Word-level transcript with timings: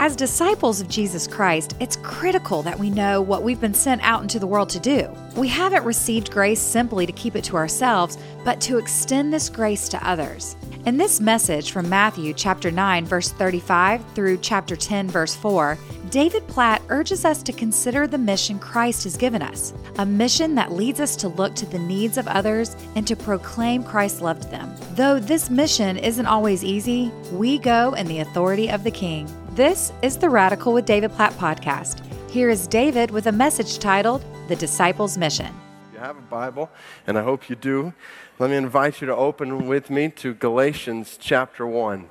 As 0.00 0.14
disciples 0.14 0.80
of 0.80 0.88
Jesus 0.88 1.26
Christ, 1.26 1.74
it's 1.80 1.96
critical 1.96 2.62
that 2.62 2.78
we 2.78 2.88
know 2.88 3.20
what 3.20 3.42
we've 3.42 3.60
been 3.60 3.74
sent 3.74 4.00
out 4.04 4.22
into 4.22 4.38
the 4.38 4.46
world 4.46 4.68
to 4.70 4.78
do. 4.78 5.12
We 5.34 5.48
haven't 5.48 5.84
received 5.84 6.30
grace 6.30 6.60
simply 6.60 7.04
to 7.04 7.12
keep 7.12 7.34
it 7.34 7.42
to 7.44 7.56
ourselves, 7.56 8.16
but 8.44 8.60
to 8.60 8.78
extend 8.78 9.32
this 9.32 9.48
grace 9.48 9.88
to 9.88 10.08
others. 10.08 10.56
In 10.86 10.98
this 10.98 11.20
message 11.20 11.72
from 11.72 11.88
Matthew 11.88 12.32
chapter 12.32 12.70
9 12.70 13.06
verse 13.06 13.32
35 13.32 14.04
through 14.14 14.38
chapter 14.38 14.76
10 14.76 15.08
verse 15.08 15.34
4, 15.34 15.76
David 16.10 16.46
Platt 16.46 16.80
urges 16.90 17.24
us 17.24 17.42
to 17.42 17.52
consider 17.52 18.06
the 18.06 18.16
mission 18.16 18.60
Christ 18.60 19.02
has 19.02 19.16
given 19.16 19.42
us, 19.42 19.74
a 19.98 20.06
mission 20.06 20.54
that 20.54 20.70
leads 20.70 21.00
us 21.00 21.16
to 21.16 21.28
look 21.28 21.56
to 21.56 21.66
the 21.66 21.78
needs 21.80 22.18
of 22.18 22.28
others 22.28 22.76
and 22.94 23.04
to 23.08 23.16
proclaim 23.16 23.82
Christ 23.82 24.22
loved 24.22 24.48
them. 24.48 24.72
Though 24.92 25.18
this 25.18 25.50
mission 25.50 25.96
isn't 25.96 26.24
always 26.24 26.62
easy, 26.62 27.10
we 27.32 27.58
go 27.58 27.94
in 27.94 28.06
the 28.06 28.20
authority 28.20 28.70
of 28.70 28.84
the 28.84 28.92
King. 28.92 29.28
This 29.58 29.92
is 30.02 30.16
the 30.16 30.30
Radical 30.30 30.72
with 30.72 30.84
David 30.84 31.10
Platt 31.10 31.32
podcast. 31.32 32.00
Here 32.30 32.48
is 32.48 32.68
David 32.68 33.10
with 33.10 33.26
a 33.26 33.32
message 33.32 33.80
titled 33.80 34.24
The 34.46 34.54
Disciples' 34.54 35.18
Mission. 35.18 35.52
You 35.92 35.98
have 35.98 36.16
a 36.16 36.20
Bible, 36.20 36.70
and 37.08 37.18
I 37.18 37.24
hope 37.24 37.50
you 37.50 37.56
do. 37.56 37.92
Let 38.38 38.50
me 38.50 38.56
invite 38.56 39.00
you 39.00 39.08
to 39.08 39.16
open 39.16 39.66
with 39.66 39.90
me 39.90 40.10
to 40.10 40.34
Galatians 40.34 41.18
chapter 41.20 41.66
1. 41.66 42.08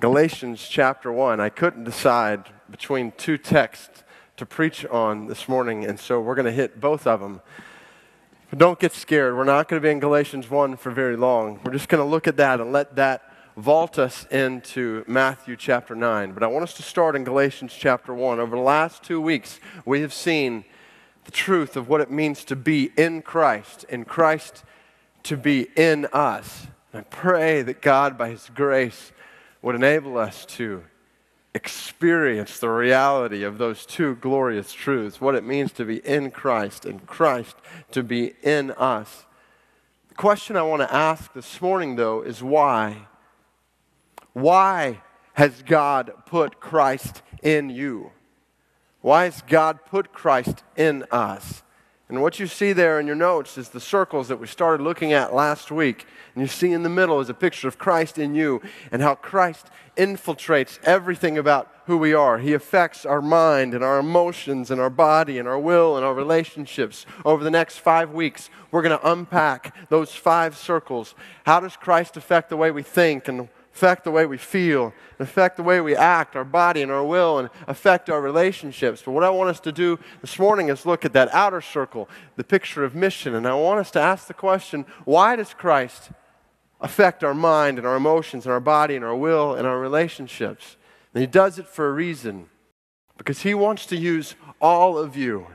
Galatians 0.00 0.68
chapter 0.68 1.10
1. 1.10 1.40
I 1.40 1.48
couldn't 1.48 1.84
decide 1.84 2.44
between 2.70 3.12
two 3.12 3.38
texts 3.38 4.04
to 4.36 4.44
preach 4.44 4.84
on 4.84 5.28
this 5.28 5.48
morning, 5.48 5.86
and 5.86 5.98
so 5.98 6.20
we're 6.20 6.34
going 6.34 6.44
to 6.44 6.52
hit 6.52 6.78
both 6.78 7.06
of 7.06 7.20
them. 7.20 7.40
But 8.50 8.58
don't 8.58 8.78
get 8.78 8.92
scared. 8.92 9.34
We're 9.34 9.44
not 9.44 9.66
going 9.66 9.80
to 9.80 9.86
be 9.86 9.90
in 9.90 9.98
Galatians 9.98 10.50
1 10.50 10.76
for 10.76 10.90
very 10.90 11.16
long. 11.16 11.58
We're 11.64 11.72
just 11.72 11.88
going 11.88 12.04
to 12.04 12.10
look 12.10 12.28
at 12.28 12.36
that 12.36 12.60
and 12.60 12.70
let 12.70 12.96
that 12.96 13.27
vault 13.58 13.98
us 13.98 14.24
into 14.26 15.02
Matthew 15.08 15.56
chapter 15.56 15.96
9. 15.96 16.32
But 16.32 16.44
I 16.44 16.46
want 16.46 16.62
us 16.62 16.74
to 16.74 16.82
start 16.82 17.16
in 17.16 17.24
Galatians 17.24 17.74
chapter 17.76 18.14
1. 18.14 18.38
Over 18.38 18.54
the 18.54 18.62
last 18.62 19.02
two 19.02 19.20
weeks, 19.20 19.58
we 19.84 20.00
have 20.02 20.12
seen 20.12 20.64
the 21.24 21.32
truth 21.32 21.76
of 21.76 21.88
what 21.88 22.00
it 22.00 22.08
means 22.08 22.44
to 22.44 22.56
be 22.56 22.92
in 22.96 23.20
Christ, 23.20 23.84
in 23.88 24.04
Christ 24.04 24.62
to 25.24 25.36
be 25.36 25.66
in 25.74 26.06
us. 26.12 26.68
And 26.92 27.00
I 27.00 27.04
pray 27.04 27.62
that 27.62 27.82
God, 27.82 28.16
by 28.16 28.30
His 28.30 28.48
grace, 28.54 29.10
would 29.60 29.74
enable 29.74 30.16
us 30.16 30.46
to 30.46 30.84
experience 31.52 32.60
the 32.60 32.68
reality 32.68 33.42
of 33.42 33.58
those 33.58 33.84
two 33.84 34.14
glorious 34.14 34.72
truths 34.72 35.20
what 35.20 35.34
it 35.34 35.42
means 35.42 35.72
to 35.72 35.84
be 35.84 35.96
in 36.06 36.30
Christ 36.30 36.84
and 36.84 37.04
Christ 37.08 37.56
to 37.90 38.04
be 38.04 38.34
in 38.44 38.70
us. 38.70 39.26
The 40.10 40.14
question 40.14 40.56
I 40.56 40.62
want 40.62 40.82
to 40.82 40.94
ask 40.94 41.32
this 41.32 41.60
morning, 41.60 41.96
though, 41.96 42.22
is 42.22 42.40
why? 42.40 43.08
Why 44.40 45.02
has 45.32 45.62
God 45.62 46.12
put 46.26 46.60
Christ 46.60 47.22
in 47.42 47.70
you? 47.70 48.12
Why 49.00 49.24
has 49.24 49.42
God 49.42 49.80
put 49.84 50.12
Christ 50.12 50.62
in 50.76 51.04
us? 51.10 51.62
And 52.08 52.22
what 52.22 52.38
you 52.38 52.46
see 52.46 52.72
there 52.72 52.98
in 52.98 53.06
your 53.06 53.16
notes 53.16 53.58
is 53.58 53.68
the 53.68 53.80
circles 53.80 54.28
that 54.28 54.40
we 54.40 54.46
started 54.46 54.82
looking 54.82 55.12
at 55.12 55.34
last 55.34 55.70
week. 55.70 56.06
And 56.34 56.40
you 56.40 56.46
see 56.46 56.72
in 56.72 56.82
the 56.82 56.88
middle 56.88 57.20
is 57.20 57.28
a 57.28 57.34
picture 57.34 57.68
of 57.68 57.78
Christ 57.78 58.16
in 58.16 58.34
you 58.34 58.62
and 58.90 59.02
how 59.02 59.14
Christ 59.14 59.66
infiltrates 59.96 60.78
everything 60.84 61.36
about 61.36 61.70
who 61.86 61.98
we 61.98 62.14
are. 62.14 62.38
He 62.38 62.54
affects 62.54 63.04
our 63.04 63.20
mind 63.20 63.74
and 63.74 63.84
our 63.84 63.98
emotions 63.98 64.70
and 64.70 64.80
our 64.80 64.88
body 64.88 65.38
and 65.38 65.48
our 65.48 65.58
will 65.58 65.96
and 65.96 66.06
our 66.06 66.14
relationships. 66.14 67.04
Over 67.24 67.44
the 67.44 67.50
next 67.50 67.78
five 67.78 68.12
weeks, 68.12 68.48
we're 68.70 68.82
going 68.82 68.98
to 68.98 69.10
unpack 69.10 69.74
those 69.90 70.12
five 70.12 70.56
circles. 70.56 71.14
How 71.44 71.60
does 71.60 71.76
Christ 71.76 72.16
affect 72.16 72.48
the 72.48 72.56
way 72.56 72.70
we 72.70 72.82
think 72.82 73.28
and 73.28 73.48
affect 73.78 74.02
the 74.02 74.10
way 74.10 74.26
we 74.26 74.36
feel, 74.36 74.92
affect 75.20 75.56
the 75.56 75.62
way 75.62 75.80
we 75.80 75.94
act, 75.94 76.34
our 76.34 76.44
body 76.44 76.82
and 76.82 76.90
our 76.90 77.04
will, 77.04 77.38
and 77.38 77.48
affect 77.68 78.10
our 78.10 78.20
relationships. 78.20 79.02
But 79.04 79.12
what 79.12 79.22
I 79.22 79.30
want 79.30 79.50
us 79.50 79.60
to 79.60 79.70
do 79.70 80.00
this 80.20 80.36
morning 80.36 80.68
is 80.68 80.84
look 80.84 81.04
at 81.04 81.12
that 81.12 81.32
outer 81.32 81.60
circle, 81.60 82.08
the 82.34 82.42
picture 82.42 82.82
of 82.82 82.96
mission. 82.96 83.36
And 83.36 83.46
I 83.46 83.54
want 83.54 83.78
us 83.78 83.92
to 83.92 84.00
ask 84.00 84.26
the 84.26 84.34
question 84.34 84.84
why 85.04 85.36
does 85.36 85.54
Christ 85.54 86.10
affect 86.80 87.22
our 87.22 87.34
mind 87.34 87.78
and 87.78 87.86
our 87.86 87.94
emotions 87.94 88.46
and 88.46 88.52
our 88.52 88.58
body 88.58 88.96
and 88.96 89.04
our 89.04 89.14
will 89.14 89.54
and 89.54 89.64
our 89.64 89.78
relationships? 89.78 90.76
And 91.14 91.20
He 91.20 91.28
does 91.28 91.60
it 91.60 91.68
for 91.68 91.88
a 91.88 91.92
reason 91.92 92.48
because 93.16 93.42
He 93.42 93.54
wants 93.54 93.86
to 93.86 93.96
use 93.96 94.34
all 94.60 94.98
of 94.98 95.16
you 95.16 95.46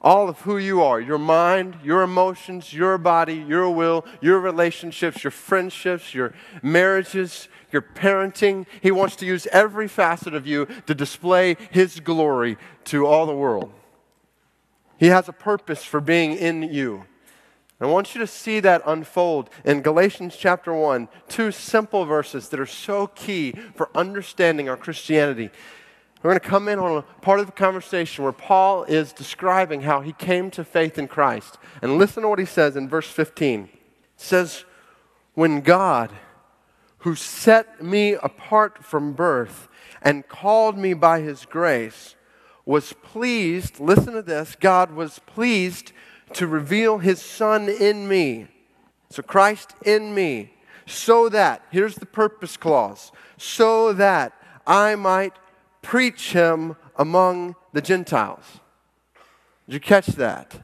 all 0.00 0.28
of 0.28 0.40
who 0.40 0.56
you 0.56 0.82
are 0.82 1.00
your 1.00 1.18
mind, 1.18 1.76
your 1.82 2.02
emotions, 2.02 2.72
your 2.72 2.96
body, 2.98 3.34
your 3.34 3.70
will, 3.70 4.04
your 4.20 4.40
relationships, 4.40 5.22
your 5.22 5.30
friendships, 5.30 6.14
your 6.14 6.32
marriages, 6.62 7.48
your 7.70 7.82
parenting. 7.82 8.66
He 8.80 8.90
wants 8.90 9.16
to 9.16 9.26
use 9.26 9.46
every 9.48 9.88
facet 9.88 10.34
of 10.34 10.46
you 10.46 10.66
to 10.86 10.94
display 10.94 11.56
His 11.70 12.00
glory 12.00 12.56
to 12.84 13.06
all 13.06 13.26
the 13.26 13.34
world. 13.34 13.72
He 14.98 15.06
has 15.06 15.28
a 15.28 15.32
purpose 15.32 15.84
for 15.84 16.00
being 16.00 16.32
in 16.32 16.62
you. 16.62 17.04
I 17.82 17.86
want 17.86 18.14
you 18.14 18.20
to 18.20 18.26
see 18.26 18.60
that 18.60 18.82
unfold 18.84 19.48
in 19.64 19.80
Galatians 19.80 20.36
chapter 20.36 20.74
1, 20.74 21.08
two 21.28 21.50
simple 21.50 22.04
verses 22.04 22.50
that 22.50 22.60
are 22.60 22.66
so 22.66 23.06
key 23.06 23.52
for 23.74 23.88
understanding 23.94 24.68
our 24.68 24.76
Christianity. 24.76 25.48
We're 26.22 26.32
going 26.32 26.40
to 26.40 26.48
come 26.48 26.68
in 26.68 26.78
on 26.78 26.98
a 26.98 27.02
part 27.22 27.40
of 27.40 27.46
the 27.46 27.52
conversation 27.52 28.24
where 28.24 28.32
Paul 28.32 28.84
is 28.84 29.12
describing 29.12 29.82
how 29.82 30.02
he 30.02 30.12
came 30.12 30.50
to 30.50 30.64
faith 30.64 30.98
in 30.98 31.08
Christ. 31.08 31.56
And 31.80 31.96
listen 31.96 32.22
to 32.22 32.28
what 32.28 32.38
he 32.38 32.44
says 32.44 32.76
in 32.76 32.90
verse 32.90 33.08
15. 33.08 33.62
It 33.62 33.70
says, 34.16 34.64
When 35.32 35.62
God, 35.62 36.10
who 36.98 37.14
set 37.14 37.82
me 37.82 38.12
apart 38.12 38.84
from 38.84 39.14
birth 39.14 39.68
and 40.02 40.28
called 40.28 40.76
me 40.76 40.92
by 40.92 41.20
his 41.20 41.46
grace, 41.46 42.16
was 42.66 42.92
pleased, 42.92 43.80
listen 43.80 44.12
to 44.12 44.22
this, 44.22 44.56
God 44.60 44.92
was 44.92 45.20
pleased 45.20 45.92
to 46.34 46.46
reveal 46.46 46.98
his 46.98 47.22
Son 47.22 47.68
in 47.68 48.06
me. 48.06 48.48
So 49.08 49.22
Christ 49.22 49.74
in 49.86 50.14
me, 50.14 50.52
so 50.86 51.30
that, 51.30 51.62
here's 51.70 51.96
the 51.96 52.06
purpose 52.06 52.58
clause, 52.58 53.10
so 53.38 53.94
that 53.94 54.34
I 54.66 54.94
might 54.96 55.32
preach 55.82 56.32
him 56.32 56.76
among 56.96 57.56
the 57.72 57.80
Gentiles. 57.80 58.60
Did 59.66 59.74
you 59.74 59.80
catch 59.80 60.06
that? 60.06 60.60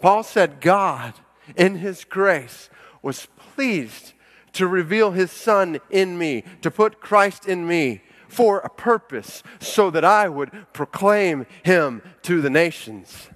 Paul 0.00 0.22
said, 0.22 0.60
God, 0.60 1.14
in 1.56 1.76
his 1.76 2.04
grace, 2.04 2.70
was 3.02 3.26
pleased 3.36 4.12
to 4.52 4.66
reveal 4.66 5.12
his 5.12 5.30
Son 5.30 5.80
in 5.90 6.18
me, 6.18 6.44
to 6.62 6.70
put 6.70 7.00
Christ 7.00 7.46
in 7.46 7.66
me 7.66 8.02
for 8.28 8.58
a 8.58 8.68
purpose, 8.68 9.42
so 9.60 9.90
that 9.90 10.04
I 10.04 10.28
would 10.28 10.50
proclaim 10.72 11.46
him 11.62 12.02
to 12.22 12.40
the 12.40 12.50
nations. 12.50 13.30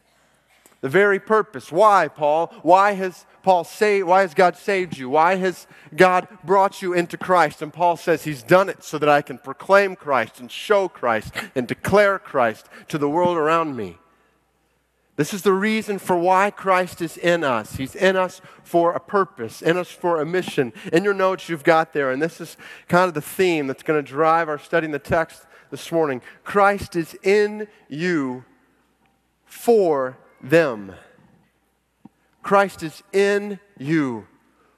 The 0.83 0.89
very 0.89 1.19
purpose. 1.21 1.73
Why, 1.73 2.09
Paul? 2.09 2.53
Why 2.63 2.93
has 2.93 3.25
Paul 3.43 3.65
say, 3.65 4.03
why 4.03 4.23
has 4.23 4.35
God 4.35 4.57
saved 4.57 4.99
you? 4.99 5.09
Why 5.09 5.37
has 5.37 5.67
God 5.97 6.29
brought 6.45 6.83
you 6.83 6.93
into 6.93 7.17
Christ? 7.17 7.63
And 7.63 7.73
Paul 7.73 7.97
says 7.97 8.25
he's 8.25 8.43
done 8.43 8.69
it 8.69 8.85
so 8.85 8.99
that 8.99 9.09
I 9.09 9.23
can 9.23 9.39
proclaim 9.39 9.97
Christ 9.97 10.41
and 10.41 10.51
show 10.51 10.89
Christ 10.89 11.33
and 11.55 11.67
declare 11.67 12.19
Christ 12.19 12.69
to 12.89 12.99
the 12.99 13.09
world 13.09 13.37
around 13.37 13.77
me. 13.77 13.99
This 15.15 15.33
is 15.33 15.43
the 15.43 15.53
reason 15.53 15.99
for 15.99 16.17
why 16.17 16.51
Christ 16.51 17.01
is 17.01 17.17
in 17.17 17.45
us. 17.45 17.77
He's 17.77 17.95
in 17.95 18.17
us 18.17 18.41
for 18.65 18.93
a 18.93 19.01
purpose, 19.01 19.63
in 19.63 19.77
us 19.77 19.91
for 19.91 20.21
a 20.21 20.27
mission. 20.27 20.73
In 20.93 21.05
your 21.05 21.15
notes, 21.15 21.49
you've 21.49 21.65
got 21.65 21.93
there, 21.93 22.11
and 22.11 22.21
this 22.21 22.41
is 22.41 22.57
kind 22.89 23.07
of 23.07 23.15
the 23.15 23.21
theme 23.21 23.67
that's 23.67 23.83
going 23.83 24.03
to 24.03 24.11
drive 24.11 24.49
our 24.49 24.59
study 24.59 24.87
in 24.87 24.91
the 24.91 24.99
text 24.99 25.47
this 25.71 25.93
morning. 25.93 26.23
Christ 26.45 26.97
is 26.97 27.15
in 27.23 27.69
you 27.89 28.45
for 29.45 30.17
them. 30.43 30.95
Christ 32.43 32.83
is 32.83 33.03
in 33.13 33.61
you 33.79 34.27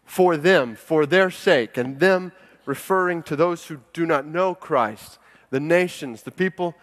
for 0.04 0.36
them, 0.36 0.76
for 0.76 1.06
their 1.06 1.30
sake, 1.30 1.76
and 1.76 1.98
them 1.98 2.32
referring 2.66 3.22
to 3.24 3.36
those 3.36 3.66
who 3.66 3.80
do 3.92 4.06
not 4.06 4.26
know 4.26 4.54
Christ, 4.54 5.18
the 5.50 5.60
nations, 5.60 6.22
the 6.22 6.30
people 6.30 6.74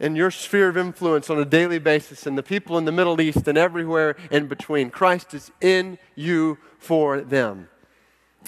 in 0.00 0.14
your 0.14 0.30
sphere 0.30 0.68
of 0.68 0.76
influence 0.76 1.28
on 1.28 1.38
a 1.38 1.44
daily 1.44 1.78
basis, 1.80 2.26
and 2.26 2.38
the 2.38 2.42
people 2.42 2.78
in 2.78 2.84
the 2.84 2.92
Middle 2.92 3.20
East 3.20 3.48
and 3.48 3.58
everywhere 3.58 4.16
in 4.30 4.46
between. 4.46 4.90
Christ 4.90 5.34
is 5.34 5.50
in 5.60 5.98
you 6.14 6.58
for 6.78 7.20
them. 7.20 7.68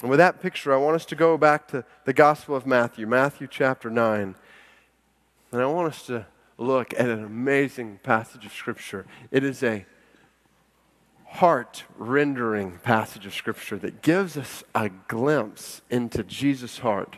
And 0.01 0.09
with 0.09 0.19
that 0.19 0.41
picture, 0.41 0.73
I 0.73 0.77
want 0.77 0.95
us 0.95 1.05
to 1.07 1.15
go 1.15 1.37
back 1.37 1.67
to 1.69 1.83
the 2.05 2.13
Gospel 2.13 2.55
of 2.55 2.65
Matthew, 2.65 3.05
Matthew 3.05 3.47
chapter 3.49 3.89
9. 3.89 4.35
And 5.51 5.61
I 5.61 5.65
want 5.65 5.89
us 5.89 6.05
to 6.05 6.25
look 6.61 6.93
at 6.93 7.09
an 7.09 7.23
amazing 7.23 7.99
passage 8.03 8.45
of 8.45 8.53
Scripture. 8.53 9.05
It 9.31 9.43
is 9.43 9.63
a 9.63 9.85
heart 11.25 11.85
rendering 11.97 12.79
passage 12.83 13.25
of 13.25 13.33
Scripture 13.33 13.77
that 13.77 14.01
gives 14.01 14.37
us 14.37 14.63
a 14.75 14.89
glimpse 15.07 15.81
into 15.89 16.23
Jesus' 16.23 16.79
heart 16.79 17.17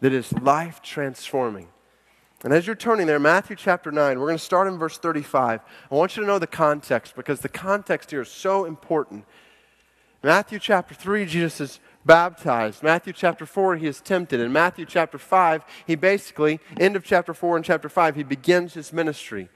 that 0.00 0.12
is 0.12 0.32
life 0.32 0.82
transforming. 0.82 1.68
And 2.44 2.52
as 2.52 2.66
you're 2.66 2.74
turning 2.74 3.06
there, 3.06 3.20
Matthew 3.20 3.54
chapter 3.54 3.92
9, 3.92 4.18
we're 4.18 4.26
going 4.26 4.38
to 4.38 4.44
start 4.44 4.66
in 4.66 4.76
verse 4.76 4.98
35. 4.98 5.60
I 5.90 5.94
want 5.94 6.16
you 6.16 6.22
to 6.22 6.26
know 6.26 6.40
the 6.40 6.46
context 6.48 7.14
because 7.14 7.40
the 7.40 7.48
context 7.48 8.10
here 8.10 8.22
is 8.22 8.28
so 8.28 8.64
important. 8.64 9.24
Matthew 10.24 10.58
chapter 10.58 10.94
3, 10.94 11.24
Jesus 11.24 11.60
is 11.60 11.80
baptized. 12.04 12.82
Matthew 12.82 13.12
chapter 13.12 13.46
4, 13.46 13.76
he 13.76 13.86
is 13.86 14.00
tempted. 14.00 14.40
In 14.40 14.52
Matthew 14.52 14.86
chapter 14.86 15.18
5, 15.18 15.64
he 15.86 15.94
basically, 15.94 16.60
end 16.78 16.96
of 16.96 17.04
chapter 17.04 17.34
4 17.34 17.56
and 17.56 17.64
chapter 17.64 17.88
5, 17.88 18.16
he 18.16 18.22
begins 18.22 18.74
his 18.74 18.92
ministry. 18.92 19.48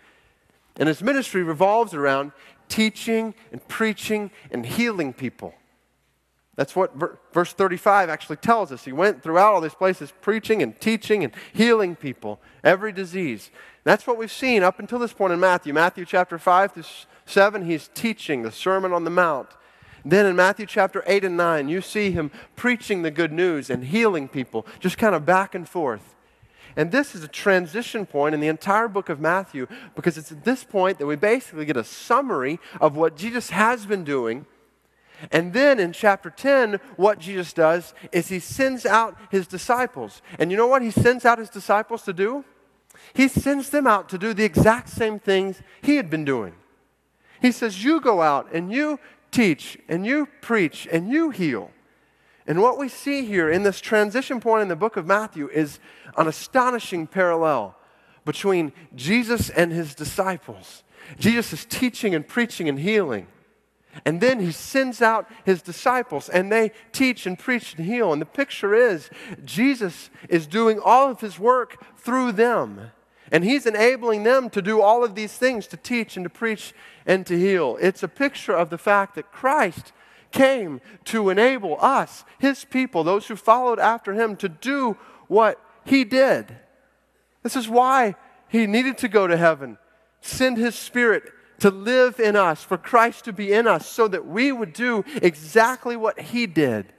And 0.76 0.88
his 0.88 1.02
ministry 1.02 1.42
revolves 1.42 1.94
around 1.94 2.32
teaching 2.68 3.34
and 3.52 3.66
preaching 3.68 4.30
and 4.50 4.66
healing 4.66 5.12
people. 5.12 5.54
That's 6.56 6.74
what 6.74 6.92
verse 7.34 7.52
35 7.52 8.08
actually 8.08 8.36
tells 8.36 8.72
us. 8.72 8.84
He 8.86 8.92
went 8.92 9.22
throughout 9.22 9.52
all 9.52 9.60
these 9.60 9.74
places 9.74 10.12
preaching 10.22 10.62
and 10.62 10.78
teaching 10.80 11.22
and 11.22 11.32
healing 11.52 11.94
people, 11.96 12.40
every 12.64 12.92
disease. 12.92 13.50
That's 13.84 14.06
what 14.06 14.16
we've 14.16 14.32
seen 14.32 14.62
up 14.62 14.80
until 14.80 14.98
this 14.98 15.12
point 15.12 15.34
in 15.34 15.40
Matthew. 15.40 15.74
Matthew 15.74 16.06
chapter 16.06 16.38
5 16.38 16.72
through 16.72 16.84
7, 17.26 17.66
he's 17.66 17.88
teaching 17.94 18.42
the 18.42 18.50
Sermon 18.50 18.92
on 18.92 19.04
the 19.04 19.10
Mount. 19.10 19.48
Then 20.08 20.26
in 20.26 20.36
Matthew 20.36 20.66
chapter 20.66 21.02
8 21.06 21.24
and 21.24 21.36
9, 21.36 21.68
you 21.68 21.80
see 21.80 22.12
him 22.12 22.30
preaching 22.54 23.02
the 23.02 23.10
good 23.10 23.32
news 23.32 23.68
and 23.68 23.84
healing 23.84 24.28
people, 24.28 24.66
just 24.80 24.98
kind 24.98 25.14
of 25.14 25.26
back 25.26 25.54
and 25.54 25.68
forth. 25.68 26.14
And 26.76 26.92
this 26.92 27.14
is 27.14 27.24
a 27.24 27.28
transition 27.28 28.06
point 28.06 28.34
in 28.34 28.40
the 28.40 28.48
entire 28.48 28.86
book 28.86 29.08
of 29.08 29.18
Matthew 29.18 29.66
because 29.94 30.16
it's 30.16 30.30
at 30.30 30.44
this 30.44 30.62
point 30.62 30.98
that 30.98 31.06
we 31.06 31.16
basically 31.16 31.64
get 31.64 31.76
a 31.76 31.84
summary 31.84 32.60
of 32.80 32.96
what 32.96 33.16
Jesus 33.16 33.50
has 33.50 33.86
been 33.86 34.04
doing 34.04 34.46
and 35.30 35.52
then 35.52 35.80
in 35.80 35.92
chapter 35.92 36.30
10, 36.30 36.78
what 36.96 37.18
Jesus 37.18 37.52
does 37.52 37.94
is 38.12 38.28
he 38.28 38.38
sends 38.38 38.84
out 38.84 39.16
his 39.30 39.46
disciples. 39.46 40.22
And 40.38 40.50
you 40.50 40.56
know 40.56 40.66
what 40.66 40.82
he 40.82 40.90
sends 40.90 41.24
out 41.24 41.38
his 41.38 41.50
disciples 41.50 42.02
to 42.02 42.12
do? 42.12 42.44
He 43.14 43.28
sends 43.28 43.70
them 43.70 43.86
out 43.86 44.08
to 44.10 44.18
do 44.18 44.34
the 44.34 44.44
exact 44.44 44.88
same 44.88 45.18
things 45.18 45.62
he 45.82 45.96
had 45.96 46.10
been 46.10 46.24
doing. 46.24 46.54
He 47.40 47.52
says, 47.52 47.84
You 47.84 48.00
go 48.00 48.22
out 48.22 48.52
and 48.52 48.72
you 48.72 48.98
teach 49.36 49.78
and 49.86 50.06
you 50.06 50.26
preach 50.40 50.88
and 50.90 51.10
you 51.10 51.30
heal. 51.30 51.70
And 52.46 52.62
what 52.62 52.78
we 52.78 52.88
see 52.88 53.26
here 53.26 53.50
in 53.50 53.64
this 53.64 53.80
transition 53.80 54.40
point 54.40 54.62
in 54.62 54.68
the 54.68 54.76
book 54.76 54.96
of 54.96 55.06
Matthew 55.06 55.48
is 55.48 55.78
an 56.16 56.26
astonishing 56.26 57.06
parallel 57.06 57.76
between 58.24 58.72
Jesus 58.94 59.50
and 59.50 59.72
his 59.72 59.94
disciples. 59.94 60.84
Jesus 61.18 61.52
is 61.52 61.64
teaching 61.66 62.14
and 62.14 62.26
preaching 62.26 62.68
and 62.68 62.78
healing. 62.78 63.26
And 64.04 64.20
then 64.20 64.40
he 64.40 64.52
sends 64.52 65.02
out 65.02 65.28
his 65.44 65.60
disciples 65.60 66.28
and 66.28 66.50
they 66.50 66.72
teach 66.92 67.26
and 67.26 67.38
preach 67.38 67.74
and 67.74 67.84
heal. 67.84 68.12
And 68.12 68.22
the 68.22 68.26
picture 68.26 68.74
is 68.74 69.10
Jesus 69.44 70.08
is 70.28 70.46
doing 70.46 70.80
all 70.82 71.10
of 71.10 71.20
his 71.20 71.38
work 71.38 71.84
through 71.98 72.32
them. 72.32 72.90
And 73.32 73.44
he's 73.44 73.66
enabling 73.66 74.22
them 74.22 74.50
to 74.50 74.62
do 74.62 74.80
all 74.80 75.04
of 75.04 75.14
these 75.14 75.32
things 75.32 75.66
to 75.68 75.76
teach 75.76 76.16
and 76.16 76.24
to 76.24 76.30
preach 76.30 76.72
and 77.04 77.26
to 77.26 77.38
heal. 77.38 77.76
It's 77.80 78.02
a 78.02 78.08
picture 78.08 78.54
of 78.54 78.70
the 78.70 78.78
fact 78.78 79.14
that 79.16 79.32
Christ 79.32 79.92
came 80.30 80.80
to 81.06 81.30
enable 81.30 81.76
us, 81.80 82.24
his 82.38 82.64
people, 82.64 83.04
those 83.04 83.26
who 83.26 83.36
followed 83.36 83.78
after 83.78 84.12
him, 84.12 84.36
to 84.36 84.48
do 84.48 84.96
what 85.28 85.60
he 85.84 86.04
did. 86.04 86.56
This 87.42 87.56
is 87.56 87.68
why 87.68 88.16
he 88.48 88.66
needed 88.66 88.98
to 88.98 89.08
go 89.08 89.26
to 89.26 89.36
heaven, 89.36 89.78
send 90.20 90.56
his 90.56 90.74
spirit 90.74 91.24
to 91.60 91.70
live 91.70 92.20
in 92.20 92.36
us, 92.36 92.62
for 92.62 92.76
Christ 92.76 93.24
to 93.24 93.32
be 93.32 93.52
in 93.52 93.66
us, 93.66 93.88
so 93.88 94.08
that 94.08 94.26
we 94.26 94.52
would 94.52 94.72
do 94.72 95.04
exactly 95.22 95.96
what 95.96 96.20
he 96.20 96.46
did. 96.46 96.92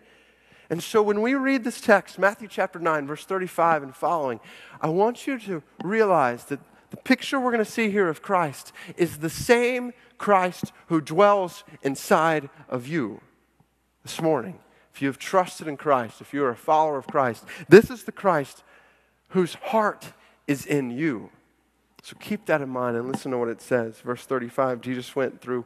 And 0.69 0.83
so 0.83 1.01
when 1.01 1.21
we 1.21 1.33
read 1.33 1.63
this 1.63 1.79
text, 1.79 2.19
Matthew 2.19 2.47
chapter 2.47 2.79
9, 2.79 3.07
verse 3.07 3.23
35 3.23 3.83
and 3.83 3.95
following, 3.95 4.39
I 4.81 4.89
want 4.89 5.25
you 5.25 5.39
to 5.39 5.63
realize 5.83 6.45
that 6.45 6.59
the 6.89 6.97
picture 6.97 7.39
we're 7.39 7.51
going 7.51 7.63
to 7.63 7.69
see 7.69 7.89
here 7.89 8.09
of 8.09 8.21
Christ 8.21 8.71
is 8.95 9.17
the 9.17 9.29
same 9.29 9.93
Christ 10.17 10.71
who 10.87 11.01
dwells 11.01 11.63
inside 11.83 12.49
of 12.69 12.87
you 12.87 13.21
this 14.03 14.21
morning. 14.21 14.59
If 14.93 15.01
you 15.01 15.07
have 15.07 15.17
trusted 15.17 15.67
in 15.67 15.77
Christ, 15.77 16.21
if 16.21 16.33
you 16.33 16.43
are 16.43 16.49
a 16.49 16.55
follower 16.55 16.97
of 16.97 17.07
Christ, 17.07 17.45
this 17.69 17.89
is 17.89 18.03
the 18.03 18.11
Christ 18.11 18.63
whose 19.29 19.53
heart 19.55 20.13
is 20.47 20.65
in 20.65 20.91
you. 20.91 21.29
So 22.01 22.15
keep 22.19 22.45
that 22.45 22.61
in 22.61 22.69
mind 22.69 22.95
and 22.95 23.11
listen 23.11 23.31
to 23.31 23.37
what 23.37 23.49
it 23.49 23.61
says. 23.61 23.99
Verse 23.99 24.25
35 24.25 24.81
Jesus 24.81 25.15
went 25.15 25.41
through 25.41 25.65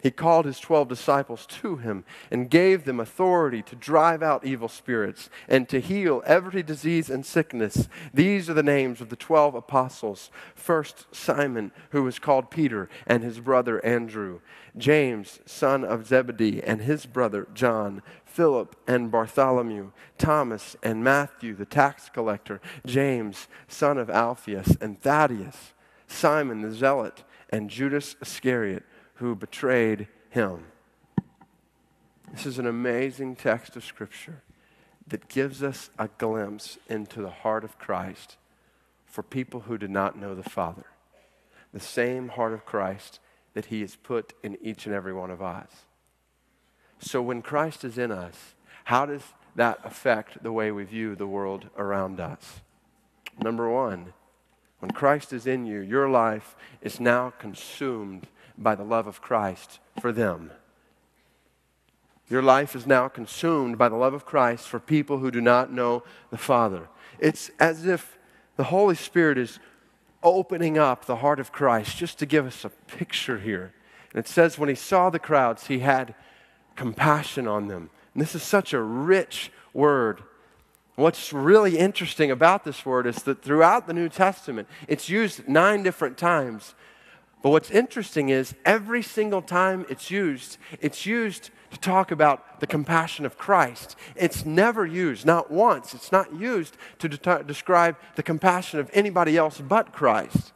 He 0.00 0.12
called 0.12 0.44
his 0.44 0.60
12 0.60 0.86
disciples 0.86 1.44
to 1.46 1.76
him 1.76 2.04
and 2.30 2.48
gave 2.48 2.84
them 2.84 3.00
authority 3.00 3.62
to 3.62 3.74
drive 3.74 4.22
out 4.22 4.44
evil 4.44 4.68
spirits 4.68 5.28
and 5.48 5.68
to 5.68 5.80
heal 5.80 6.22
every 6.24 6.62
disease 6.62 7.10
and 7.10 7.26
sickness. 7.26 7.88
These 8.14 8.48
are 8.48 8.54
the 8.54 8.62
names 8.62 9.00
of 9.00 9.08
the 9.08 9.16
12 9.16 9.56
apostles. 9.56 10.30
First, 10.54 11.06
Simon, 11.10 11.72
who 11.90 12.04
was 12.04 12.20
called 12.20 12.48
Peter, 12.48 12.88
and 13.08 13.24
his 13.24 13.40
brother 13.40 13.84
Andrew. 13.84 14.38
James, 14.76 15.40
son 15.46 15.82
of 15.82 16.06
Zebedee, 16.06 16.62
and 16.62 16.82
his 16.82 17.04
brother 17.04 17.48
John. 17.52 18.02
Philip 18.24 18.76
and 18.86 19.10
Bartholomew, 19.10 19.90
Thomas 20.16 20.76
and 20.80 21.02
Matthew, 21.02 21.56
the 21.56 21.66
tax 21.66 22.08
collector, 22.08 22.60
James, 22.86 23.48
son 23.66 23.98
of 23.98 24.08
Alphaeus, 24.08 24.76
and 24.80 25.00
Thaddeus, 25.02 25.72
Simon 26.06 26.62
the 26.62 26.72
zealot, 26.72 27.24
and 27.50 27.68
Judas 27.68 28.14
Iscariot, 28.22 28.84
who 29.18 29.34
betrayed 29.34 30.06
him. 30.30 30.64
This 32.32 32.46
is 32.46 32.58
an 32.58 32.66
amazing 32.66 33.36
text 33.36 33.74
of 33.74 33.84
Scripture 33.84 34.42
that 35.08 35.28
gives 35.28 35.62
us 35.62 35.90
a 35.98 36.08
glimpse 36.18 36.78
into 36.88 37.20
the 37.20 37.30
heart 37.30 37.64
of 37.64 37.78
Christ 37.78 38.36
for 39.06 39.22
people 39.22 39.60
who 39.60 39.76
do 39.76 39.88
not 39.88 40.16
know 40.16 40.34
the 40.34 40.48
Father. 40.48 40.84
The 41.72 41.80
same 41.80 42.28
heart 42.28 42.52
of 42.52 42.64
Christ 42.64 43.18
that 43.54 43.66
He 43.66 43.80
has 43.80 43.96
put 43.96 44.34
in 44.42 44.56
each 44.62 44.86
and 44.86 44.94
every 44.94 45.12
one 45.12 45.30
of 45.30 45.42
us. 45.42 45.86
So 47.00 47.20
when 47.20 47.42
Christ 47.42 47.84
is 47.84 47.98
in 47.98 48.12
us, 48.12 48.54
how 48.84 49.06
does 49.06 49.22
that 49.56 49.80
affect 49.84 50.42
the 50.42 50.52
way 50.52 50.70
we 50.70 50.84
view 50.84 51.16
the 51.16 51.26
world 51.26 51.70
around 51.76 52.20
us? 52.20 52.60
Number 53.42 53.68
one, 53.68 54.12
when 54.78 54.92
Christ 54.92 55.32
is 55.32 55.46
in 55.46 55.66
you, 55.66 55.80
your 55.80 56.08
life 56.08 56.54
is 56.80 57.00
now 57.00 57.32
consumed 57.38 58.28
by 58.58 58.74
the 58.74 58.84
love 58.84 59.06
of 59.06 59.20
Christ 59.20 59.78
for 60.00 60.12
them. 60.12 60.50
Your 62.28 62.42
life 62.42 62.76
is 62.76 62.86
now 62.86 63.08
consumed 63.08 63.78
by 63.78 63.88
the 63.88 63.96
love 63.96 64.12
of 64.12 64.26
Christ 64.26 64.68
for 64.68 64.78
people 64.78 65.18
who 65.18 65.30
do 65.30 65.40
not 65.40 65.72
know 65.72 66.02
the 66.30 66.36
Father. 66.36 66.88
It's 67.18 67.50
as 67.58 67.86
if 67.86 68.18
the 68.56 68.64
Holy 68.64 68.94
Spirit 68.94 69.38
is 69.38 69.58
opening 70.22 70.76
up 70.76 71.04
the 71.04 71.16
heart 71.16 71.40
of 71.40 71.52
Christ 71.52 71.96
just 71.96 72.18
to 72.18 72.26
give 72.26 72.46
us 72.46 72.64
a 72.64 72.68
picture 72.68 73.38
here. 73.38 73.72
And 74.12 74.18
it 74.18 74.28
says, 74.28 74.58
when 74.58 74.68
he 74.68 74.74
saw 74.74 75.10
the 75.10 75.18
crowds, 75.18 75.68
he 75.68 75.78
had 75.78 76.14
compassion 76.76 77.46
on 77.46 77.68
them. 77.68 77.90
And 78.12 78.22
this 78.22 78.34
is 78.34 78.42
such 78.42 78.72
a 78.72 78.80
rich 78.80 79.50
word. 79.72 80.22
What's 80.96 81.32
really 81.32 81.78
interesting 81.78 82.30
about 82.30 82.64
this 82.64 82.84
word 82.84 83.06
is 83.06 83.22
that 83.22 83.42
throughout 83.42 83.86
the 83.86 83.94
New 83.94 84.08
Testament, 84.08 84.68
it's 84.88 85.08
used 85.08 85.48
nine 85.48 85.82
different 85.82 86.18
times. 86.18 86.74
But 87.42 87.50
what's 87.50 87.70
interesting 87.70 88.30
is 88.30 88.54
every 88.64 89.02
single 89.02 89.42
time 89.42 89.86
it's 89.88 90.10
used, 90.10 90.58
it's 90.80 91.06
used 91.06 91.50
to 91.70 91.78
talk 91.78 92.10
about 92.10 92.60
the 92.60 92.66
compassion 92.66 93.24
of 93.26 93.38
Christ. 93.38 93.94
It's 94.16 94.44
never 94.44 94.84
used, 94.84 95.24
not 95.24 95.50
once, 95.50 95.94
it's 95.94 96.10
not 96.10 96.34
used 96.34 96.76
to 96.98 97.08
de- 97.08 97.44
describe 97.44 97.96
the 98.16 98.22
compassion 98.22 98.80
of 98.80 98.90
anybody 98.92 99.36
else 99.36 99.60
but 99.60 99.92
Christ. 99.92 100.52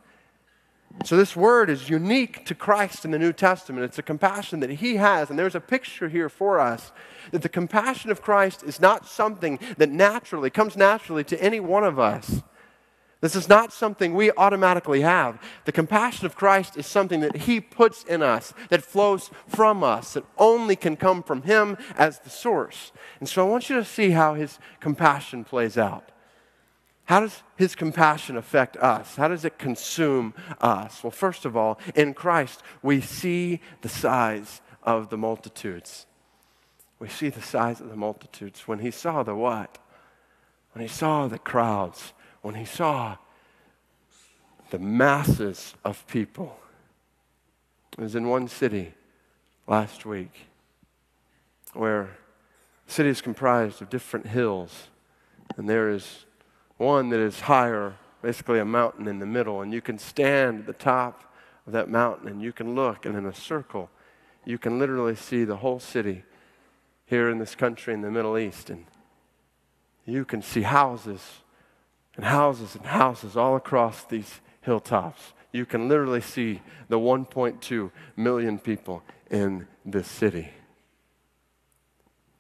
So, 1.05 1.17
this 1.17 1.35
word 1.35 1.71
is 1.71 1.89
unique 1.89 2.45
to 2.47 2.55
Christ 2.55 3.05
in 3.05 3.13
the 3.13 3.19
New 3.19 3.33
Testament. 3.33 3.85
It's 3.85 3.99
a 3.99 4.03
compassion 4.03 4.61
that 4.61 4.71
He 4.71 4.97
has. 4.97 5.31
And 5.31 5.39
there's 5.39 5.55
a 5.55 5.61
picture 5.61 6.09
here 6.09 6.29
for 6.29 6.61
us 6.61 6.93
that 7.31 7.43
the 7.43 7.49
compassion 7.49 8.11
of 8.11 8.21
Christ 8.21 8.63
is 8.63 8.79
not 8.79 9.07
something 9.07 9.59
that 9.79 9.89
naturally 9.89 10.51
comes 10.51 10.77
naturally 10.77 11.25
to 11.25 11.43
any 11.43 11.61
one 11.61 11.83
of 11.83 11.99
us. 11.99 12.43
This 13.23 13.35
is 13.35 13.49
not 13.49 13.73
something 13.73 14.13
we 14.13 14.31
automatically 14.33 15.01
have. 15.01 15.41
The 15.65 15.73
compassion 15.73 16.27
of 16.27 16.37
Christ 16.37 16.77
is 16.77 16.87
something 16.87 17.21
that 17.21 17.37
He 17.37 17.61
puts 17.61 18.05
in 18.05 18.23
us, 18.23 18.53
that 18.69 18.85
flows 18.85 19.31
from 19.47 19.83
us, 19.83 20.13
that 20.13 20.25
only 20.37 20.77
can 20.77 20.97
come 20.97 21.23
from 21.23 21.43
Him 21.43 21.79
as 21.97 22.19
the 22.19 22.29
source. 22.29 22.93
And 23.21 23.29
so 23.29 23.47
I 23.47 23.49
want 23.49 23.71
you 23.71 23.77
to 23.77 23.85
see 23.85 24.11
how 24.11 24.35
His 24.35 24.59
compassion 24.81 25.45
plays 25.45 25.79
out. 25.79 26.11
How 27.07 27.21
does 27.21 27.43
his 27.57 27.75
compassion 27.75 28.37
affect 28.37 28.77
us? 28.77 29.17
How 29.17 29.27
does 29.27 29.45
it 29.45 29.59
consume 29.59 30.35
us? 30.61 31.03
Well, 31.03 31.11
first 31.11 31.45
of 31.45 31.57
all, 31.57 31.81
in 31.97 32.15
Christ, 32.15 32.63
we 32.81 33.01
see 33.01 33.61
the 33.83 33.89
size 33.89 34.61
of 34.85 35.11
the 35.11 35.19
multitudes. 35.19 36.07
We 37.01 37.09
see 37.09 37.29
the 37.29 37.43
size 37.43 37.81
of 37.81 37.91
the 37.91 37.97
multitudes. 37.97 38.69
When 38.69 38.79
he 38.79 38.93
saw 38.93 39.25
the 39.25 39.35
what? 39.35 39.79
when 40.73 40.83
he 40.83 40.89
saw 40.89 41.29
the 41.29 41.39
crowds, 41.39 42.13
when 42.43 42.55
he 42.55 42.65
saw 42.65 43.17
the 44.71 44.79
masses 44.79 45.75
of 45.85 46.07
people. 46.07 46.59
I 47.99 48.03
was 48.03 48.15
in 48.15 48.29
one 48.29 48.49
city 48.49 48.95
last 49.67 50.05
week 50.05 50.33
where 51.73 52.17
the 52.87 52.93
city 52.93 53.09
is 53.09 53.21
comprised 53.21 53.81
of 53.81 53.91
different 53.91 54.27
hills, 54.27 54.89
and 55.57 55.69
there 55.69 55.89
is 55.89 56.27
one 56.77 57.11
that 57.11 57.21
is 57.21 57.41
higher, 57.41 57.95
basically 58.23 58.59
a 58.59 58.65
mountain 58.65 59.09
in 59.09 59.19
the 59.19 59.27
middle, 59.27 59.63
and 59.63 59.73
you 59.73 59.81
can 59.81 59.99
stand 59.99 60.61
at 60.61 60.67
the 60.67 60.73
top 60.73 61.33
of 61.67 61.73
that 61.73 61.89
mountain 61.89 62.29
and 62.29 62.43
you 62.43 62.53
can 62.53 62.75
look, 62.75 63.07
and 63.07 63.17
in 63.17 63.27
a 63.27 63.35
circle, 63.35 63.89
you 64.45 64.59
can 64.59 64.79
literally 64.79 65.15
see 65.15 65.45
the 65.45 65.57
whole 65.57 65.79
city 65.79 66.25
here 67.07 67.31
in 67.31 67.39
this 67.39 67.55
country 67.55 67.95
in 67.95 68.01
the 68.01 68.11
Middle 68.11 68.37
East. 68.39 68.71
And 68.71 68.87
you 70.05 70.25
can 70.25 70.43
see 70.43 70.63
houses 70.63 71.21
and 72.17 72.25
houses 72.25 72.75
and 72.75 72.87
houses 72.87 73.37
all 73.37 73.57
across 73.57 74.05
these 74.05 74.41
hilltops. 74.63 75.33
You 75.53 75.67
can 75.67 75.89
literally 75.89 76.21
see 76.21 76.63
the 76.89 76.99
1.2 76.99 77.91
million 78.17 78.59
people 78.59 79.03
in 79.31 79.67
this 79.85 80.09
city. 80.09 80.51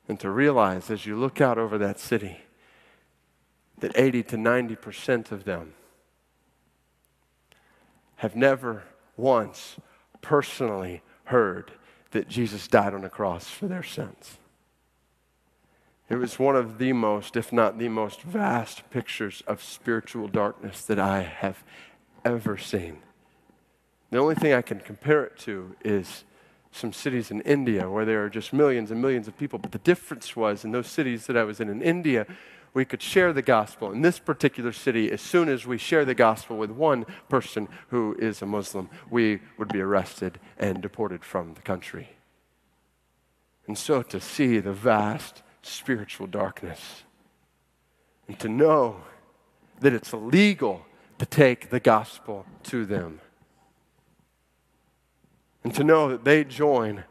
And 0.08 0.18
to 0.20 0.30
realize 0.30 0.90
as 0.90 1.06
you 1.06 1.16
look 1.16 1.40
out 1.40 1.58
over 1.58 1.78
that 1.78 1.98
city 1.98 2.38
that 3.80 3.92
80 3.96 4.22
to 4.24 4.36
90% 4.36 5.32
of 5.32 5.44
them 5.44 5.74
have 8.16 8.36
never 8.36 8.84
once 9.16 9.76
personally 10.20 11.02
heard 11.24 11.72
that 12.12 12.28
Jesus 12.28 12.68
died 12.68 12.94
on 12.94 13.02
the 13.02 13.08
cross 13.08 13.48
for 13.48 13.66
their 13.66 13.82
sins. 13.82 14.38
It 16.12 16.16
was 16.16 16.38
one 16.38 16.56
of 16.56 16.76
the 16.76 16.92
most, 16.92 17.36
if 17.36 17.54
not 17.54 17.78
the 17.78 17.88
most 17.88 18.20
vast 18.20 18.82
pictures 18.90 19.42
of 19.46 19.62
spiritual 19.62 20.28
darkness 20.28 20.84
that 20.84 20.98
I 20.98 21.22
have 21.22 21.64
ever 22.22 22.58
seen. 22.58 22.98
The 24.10 24.18
only 24.18 24.34
thing 24.34 24.52
I 24.52 24.60
can 24.60 24.78
compare 24.80 25.24
it 25.24 25.38
to 25.38 25.74
is 25.82 26.24
some 26.70 26.92
cities 26.92 27.30
in 27.30 27.40
India 27.40 27.88
where 27.88 28.04
there 28.04 28.22
are 28.22 28.28
just 28.28 28.52
millions 28.52 28.90
and 28.90 29.00
millions 29.00 29.26
of 29.26 29.38
people. 29.38 29.58
But 29.58 29.72
the 29.72 29.78
difference 29.78 30.36
was 30.36 30.66
in 30.66 30.72
those 30.72 30.86
cities 30.86 31.24
that 31.28 31.36
I 31.38 31.44
was 31.44 31.60
in 31.60 31.70
in 31.70 31.80
India, 31.80 32.26
we 32.74 32.84
could 32.84 33.00
share 33.00 33.32
the 33.32 33.40
gospel. 33.40 33.90
In 33.90 34.02
this 34.02 34.18
particular 34.18 34.72
city, 34.72 35.10
as 35.10 35.22
soon 35.22 35.48
as 35.48 35.66
we 35.66 35.78
share 35.78 36.04
the 36.04 36.14
gospel 36.14 36.58
with 36.58 36.72
one 36.72 37.06
person 37.30 37.68
who 37.88 38.16
is 38.18 38.42
a 38.42 38.46
Muslim, 38.46 38.90
we 39.08 39.40
would 39.56 39.72
be 39.72 39.80
arrested 39.80 40.38
and 40.58 40.82
deported 40.82 41.24
from 41.24 41.54
the 41.54 41.62
country. 41.62 42.10
And 43.66 43.78
so 43.78 44.02
to 44.02 44.20
see 44.20 44.58
the 44.58 44.74
vast 44.74 45.42
spiritual 45.62 46.26
darkness. 46.26 47.04
And 48.28 48.38
to 48.40 48.48
know 48.48 49.02
that 49.80 49.92
it's 49.92 50.12
illegal 50.12 50.84
to 51.18 51.26
take 51.26 51.70
the 51.70 51.80
gospel 51.80 52.46
to 52.64 52.84
them. 52.84 53.20
And 55.64 55.74
to 55.74 55.84
know 55.84 56.08
that 56.08 56.24
they 56.24 56.44
join 56.44 57.04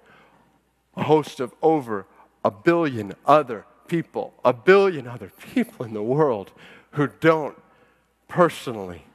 a 0.96 1.04
host 1.04 1.40
of 1.40 1.54
over 1.62 2.06
a 2.44 2.52
billion 2.52 3.14
other 3.26 3.66
people, 3.88 4.34
a 4.44 4.54
billion 4.54 5.08
other 5.08 5.32
people 5.54 5.86
in 5.86 5.94
the 5.94 6.04
world 6.04 6.52
who 6.92 7.08
don't 7.20 7.62
personally 8.28 9.06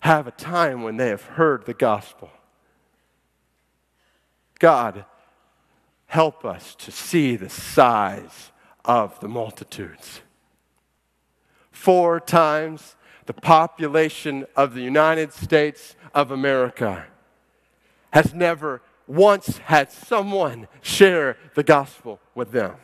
have 0.00 0.26
a 0.26 0.32
time 0.32 0.82
when 0.82 0.96
they 0.96 1.08
have 1.08 1.22
heard 1.22 1.66
the 1.66 1.74
gospel. 1.74 2.30
God, 4.58 5.04
help 6.06 6.44
us 6.44 6.74
to 6.76 6.90
see 6.90 7.36
the 7.36 7.48
size 7.48 8.52
of 8.84 9.18
the 9.20 9.28
multitudes. 9.28 10.20
Four 11.70 12.20
times 12.20 12.96
the 13.26 13.32
population 13.32 14.46
of 14.56 14.74
the 14.74 14.82
United 14.82 15.32
States 15.32 15.96
of 16.14 16.30
America 16.30 17.06
has 18.12 18.34
never 18.34 18.82
once 19.06 19.58
had 19.58 19.90
someone 19.90 20.68
share 20.80 21.36
the 21.54 21.62
gospel 21.62 22.20
with 22.34 22.52
them. 22.52 22.76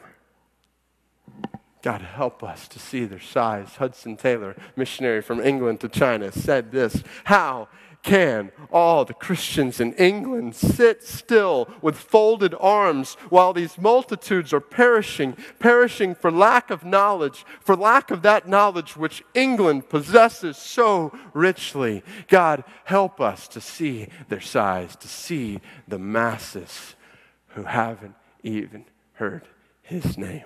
God 1.83 2.03
help 2.03 2.43
us 2.43 2.69
to 2.69 2.79
see 2.79 3.07
their 3.07 3.21
size. 3.21 3.77
Hudson 3.77 4.17
Taylor, 4.17 4.55
missionary 4.77 5.23
from 5.23 5.41
England 5.41 5.81
to 5.81 5.89
China, 5.89 6.31
said 6.31 6.73
this 6.73 7.03
How 7.25 7.69
can 8.03 8.51
all 8.73 9.05
the 9.05 9.15
Christians 9.15 9.81
in 9.81 9.93
England 9.95 10.55
sit 10.55 11.03
still 11.03 11.69
with 11.83 11.97
folded 11.97 12.55
arms 12.59 13.15
while 13.29 13.53
these 13.53 13.79
multitudes 13.79 14.53
are 14.53 14.61
perishing, 14.61 15.37
perishing 15.59 16.15
for 16.15 16.31
lack 16.31 16.71
of 16.71 16.85
knowledge, 16.85 17.45
for 17.61 17.77
lack 17.77 18.11
of 18.11 18.23
that 18.23 18.49
knowledge 18.49 18.97
which 18.97 19.23
England 19.35 19.89
possesses 19.89 20.57
so 20.57 21.13
richly? 21.35 22.03
God, 22.29 22.65
help 22.85 23.21
us 23.21 23.49
to 23.49 23.61
see 23.61 24.09
their 24.29 24.41
size, 24.41 24.97
to 24.97 25.09
see 25.09 25.61
the 25.87 25.99
masses 25.99 26.95
who 27.49 27.65
haven't 27.65 28.15
even 28.43 28.85
heard 29.15 29.43
his 29.83 30.17
name. 30.17 30.45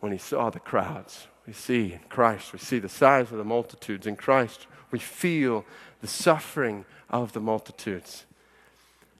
When 0.00 0.12
he 0.12 0.18
saw 0.18 0.50
the 0.50 0.60
crowds, 0.60 1.26
we 1.46 1.52
see 1.52 1.94
in 1.94 2.00
Christ, 2.08 2.52
we 2.52 2.58
see 2.58 2.78
the 2.78 2.88
size 2.88 3.32
of 3.32 3.38
the 3.38 3.44
multitudes 3.44 4.06
in 4.06 4.16
Christ 4.16 4.66
we 4.90 4.98
feel 4.98 5.64
the 6.00 6.06
suffering 6.06 6.84
of 7.10 7.32
the 7.32 7.40
multitudes. 7.40 8.24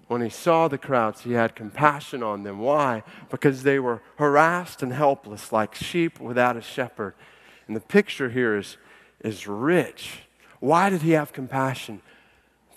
When 0.06 0.22
he 0.22 0.30
saw 0.30 0.68
the 0.68 0.78
crowds, 0.78 1.22
he 1.22 1.32
had 1.32 1.54
compassion 1.54 2.22
on 2.22 2.42
them. 2.42 2.60
Why? 2.60 3.02
Because 3.30 3.62
they 3.62 3.78
were 3.78 4.00
harassed 4.16 4.82
and 4.82 4.92
helpless, 4.92 5.52
like 5.52 5.74
sheep 5.74 6.18
without 6.18 6.56
a 6.56 6.62
shepherd. 6.62 7.14
And 7.66 7.76
the 7.76 7.80
picture 7.80 8.30
here 8.30 8.56
is, 8.56 8.78
is 9.22 9.46
rich. 9.46 10.20
Why 10.60 10.88
did 10.88 11.02
he 11.02 11.10
have 11.10 11.32
compassion? 11.32 12.00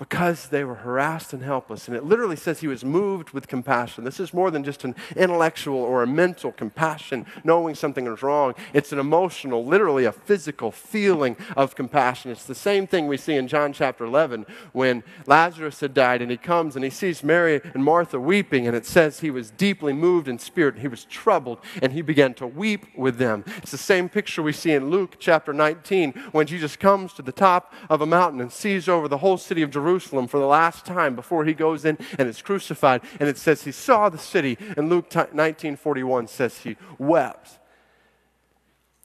Because 0.01 0.47
they 0.47 0.63
were 0.63 0.73
harassed 0.73 1.31
and 1.31 1.43
helpless. 1.43 1.87
And 1.87 1.95
it 1.95 2.03
literally 2.03 2.35
says 2.35 2.59
he 2.59 2.67
was 2.67 2.83
moved 2.83 3.29
with 3.33 3.47
compassion. 3.47 4.03
This 4.03 4.19
is 4.19 4.33
more 4.33 4.49
than 4.49 4.63
just 4.63 4.83
an 4.83 4.95
intellectual 5.15 5.77
or 5.77 6.01
a 6.01 6.07
mental 6.07 6.51
compassion, 6.51 7.27
knowing 7.43 7.75
something 7.75 8.07
is 8.07 8.23
wrong. 8.23 8.55
It's 8.73 8.91
an 8.91 8.97
emotional, 8.97 9.63
literally 9.63 10.05
a 10.05 10.11
physical 10.11 10.71
feeling 10.71 11.37
of 11.55 11.75
compassion. 11.75 12.31
It's 12.31 12.47
the 12.47 12.55
same 12.55 12.87
thing 12.87 13.05
we 13.05 13.15
see 13.15 13.35
in 13.35 13.47
John 13.47 13.73
chapter 13.73 14.03
11 14.03 14.47
when 14.71 15.03
Lazarus 15.27 15.81
had 15.81 15.93
died 15.93 16.23
and 16.23 16.31
he 16.31 16.37
comes 16.37 16.75
and 16.75 16.83
he 16.83 16.89
sees 16.89 17.23
Mary 17.23 17.61
and 17.75 17.83
Martha 17.83 18.19
weeping. 18.19 18.65
And 18.65 18.75
it 18.75 18.87
says 18.87 19.19
he 19.19 19.29
was 19.29 19.51
deeply 19.51 19.93
moved 19.93 20.27
in 20.27 20.39
spirit. 20.39 20.79
He 20.79 20.87
was 20.87 21.05
troubled 21.05 21.59
and 21.79 21.93
he 21.93 22.01
began 22.01 22.33
to 22.35 22.47
weep 22.47 22.87
with 22.97 23.19
them. 23.19 23.45
It's 23.57 23.69
the 23.69 23.77
same 23.77 24.09
picture 24.09 24.41
we 24.41 24.51
see 24.51 24.71
in 24.71 24.89
Luke 24.89 25.17
chapter 25.19 25.53
19 25.53 26.13
when 26.31 26.47
Jesus 26.47 26.75
comes 26.75 27.13
to 27.13 27.21
the 27.21 27.31
top 27.31 27.71
of 27.87 28.01
a 28.01 28.07
mountain 28.07 28.41
and 28.41 28.51
sees 28.51 28.89
over 28.89 29.07
the 29.07 29.19
whole 29.19 29.37
city 29.37 29.61
of 29.61 29.69
Jerusalem 29.69 29.90
Jerusalem 29.91 30.27
for 30.27 30.39
the 30.39 30.45
last 30.45 30.85
time 30.85 31.15
before 31.15 31.43
he 31.43 31.53
goes 31.53 31.83
in 31.83 31.97
and 32.17 32.29
is 32.29 32.41
crucified. 32.41 33.01
And 33.19 33.27
it 33.27 33.37
says 33.37 33.63
he 33.63 33.71
saw 33.73 34.07
the 34.07 34.17
city, 34.17 34.57
and 34.77 34.89
Luke 34.89 35.09
19:41 35.09 36.29
says 36.29 36.59
he 36.59 36.77
wept. 36.97 37.59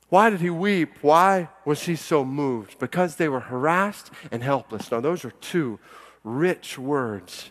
Why 0.08 0.30
did 0.30 0.40
he 0.40 0.50
weep? 0.50 0.98
Why 1.02 1.48
was 1.64 1.82
he 1.82 1.96
so 1.96 2.24
moved? 2.24 2.78
Because 2.78 3.16
they 3.16 3.28
were 3.28 3.40
harassed 3.40 4.12
and 4.30 4.44
helpless. 4.44 4.92
Now, 4.92 5.00
those 5.00 5.24
are 5.24 5.32
two 5.32 5.80
rich 6.22 6.78
words. 6.78 7.50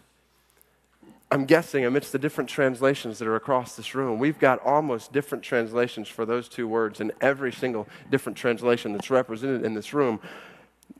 I'm 1.29 1.43
guessing 1.43 1.83
amidst 1.83 2.13
the 2.13 2.19
different 2.19 2.49
translations 2.49 3.19
that 3.19 3.27
are 3.27 3.35
across 3.35 3.75
this 3.75 3.93
room, 3.93 4.19
we've 4.19 4.39
got 4.39 4.59
almost 4.61 5.11
different 5.11 5.43
translations 5.43 6.07
for 6.07 6.25
those 6.25 6.47
two 6.47 6.65
words 6.65 7.01
in 7.01 7.11
every 7.19 7.51
single 7.51 7.89
different 8.09 8.37
translation 8.37 8.93
that's 8.93 9.09
represented 9.09 9.65
in 9.65 9.73
this 9.73 9.93
room. 9.93 10.21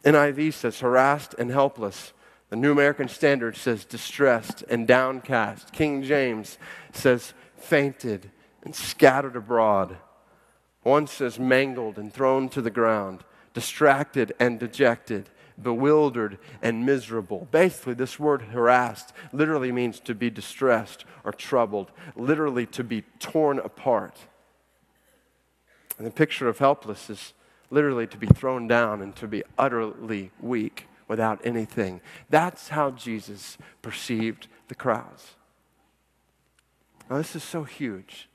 NIV 0.04 0.54
says 0.54 0.82
harassed 0.82 1.36
and 1.39 1.51
helpless. 1.51 2.12
The 2.50 2.56
New 2.56 2.72
American 2.72 3.08
Standard 3.08 3.58
says 3.58 3.86
distressed 3.86 4.64
and 4.70 4.88
downcast. 4.88 5.74
King 5.74 6.04
James 6.04 6.58
says 6.92 7.34
fainted 7.58 8.30
and 8.64 8.75
scattered 8.75 9.36
abroad. 9.36 9.98
One 10.84 11.08
says 11.08 11.40
mangled 11.40 11.98
and 11.98 12.14
thrown 12.14 12.50
to 12.50 12.62
the 12.62 12.70
ground, 12.70 13.24
distracted 13.56 14.34
and 14.40 14.60
dejected, 14.60 15.30
bewildered 15.60 16.38
and 16.62 16.86
miserable. 16.86 17.48
Basically, 17.50 17.96
this 17.96 18.20
word 18.20 18.44
harassed 18.44 19.14
literally 19.34 19.72
means 19.72 20.00
to 20.02 20.14
be 20.14 20.30
distressed 20.30 21.06
or 21.24 21.32
troubled, 21.32 21.92
literally 22.16 22.68
to 22.68 22.84
be 22.84 23.02
torn 23.20 23.58
apart. 23.58 24.20
And 25.98 26.06
the 26.06 26.12
picture 26.12 26.48
of 26.48 26.60
helpless 26.60 27.10
is 27.10 27.34
literally 27.72 28.06
to 28.06 28.18
be 28.18 28.28
thrown 28.28 28.68
down 28.68 29.02
and 29.02 29.16
to 29.16 29.28
be 29.28 29.44
utterly 29.58 30.32
weak 30.40 30.88
without 31.08 31.40
anything. 31.46 32.02
That's 32.30 32.70
how 32.70 32.92
Jesus 32.92 33.58
perceived 33.82 34.48
the 34.68 34.76
crowds. 34.76 35.36
Now, 37.10 37.18
this 37.18 37.36
is 37.36 37.44
so 37.44 37.64
huge. 37.64 38.30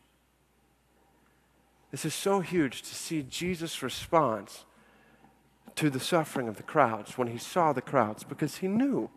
This 1.90 2.04
is 2.04 2.14
so 2.14 2.40
huge 2.40 2.82
to 2.82 2.94
see 2.94 3.22
Jesus' 3.22 3.82
response 3.82 4.64
to 5.74 5.90
the 5.90 6.00
suffering 6.00 6.46
of 6.46 6.56
the 6.56 6.62
crowds 6.62 7.18
when 7.18 7.28
he 7.28 7.38
saw 7.38 7.72
the 7.72 7.82
crowds 7.82 8.22
because 8.22 8.58
he 8.58 8.68
knew. 8.68 9.10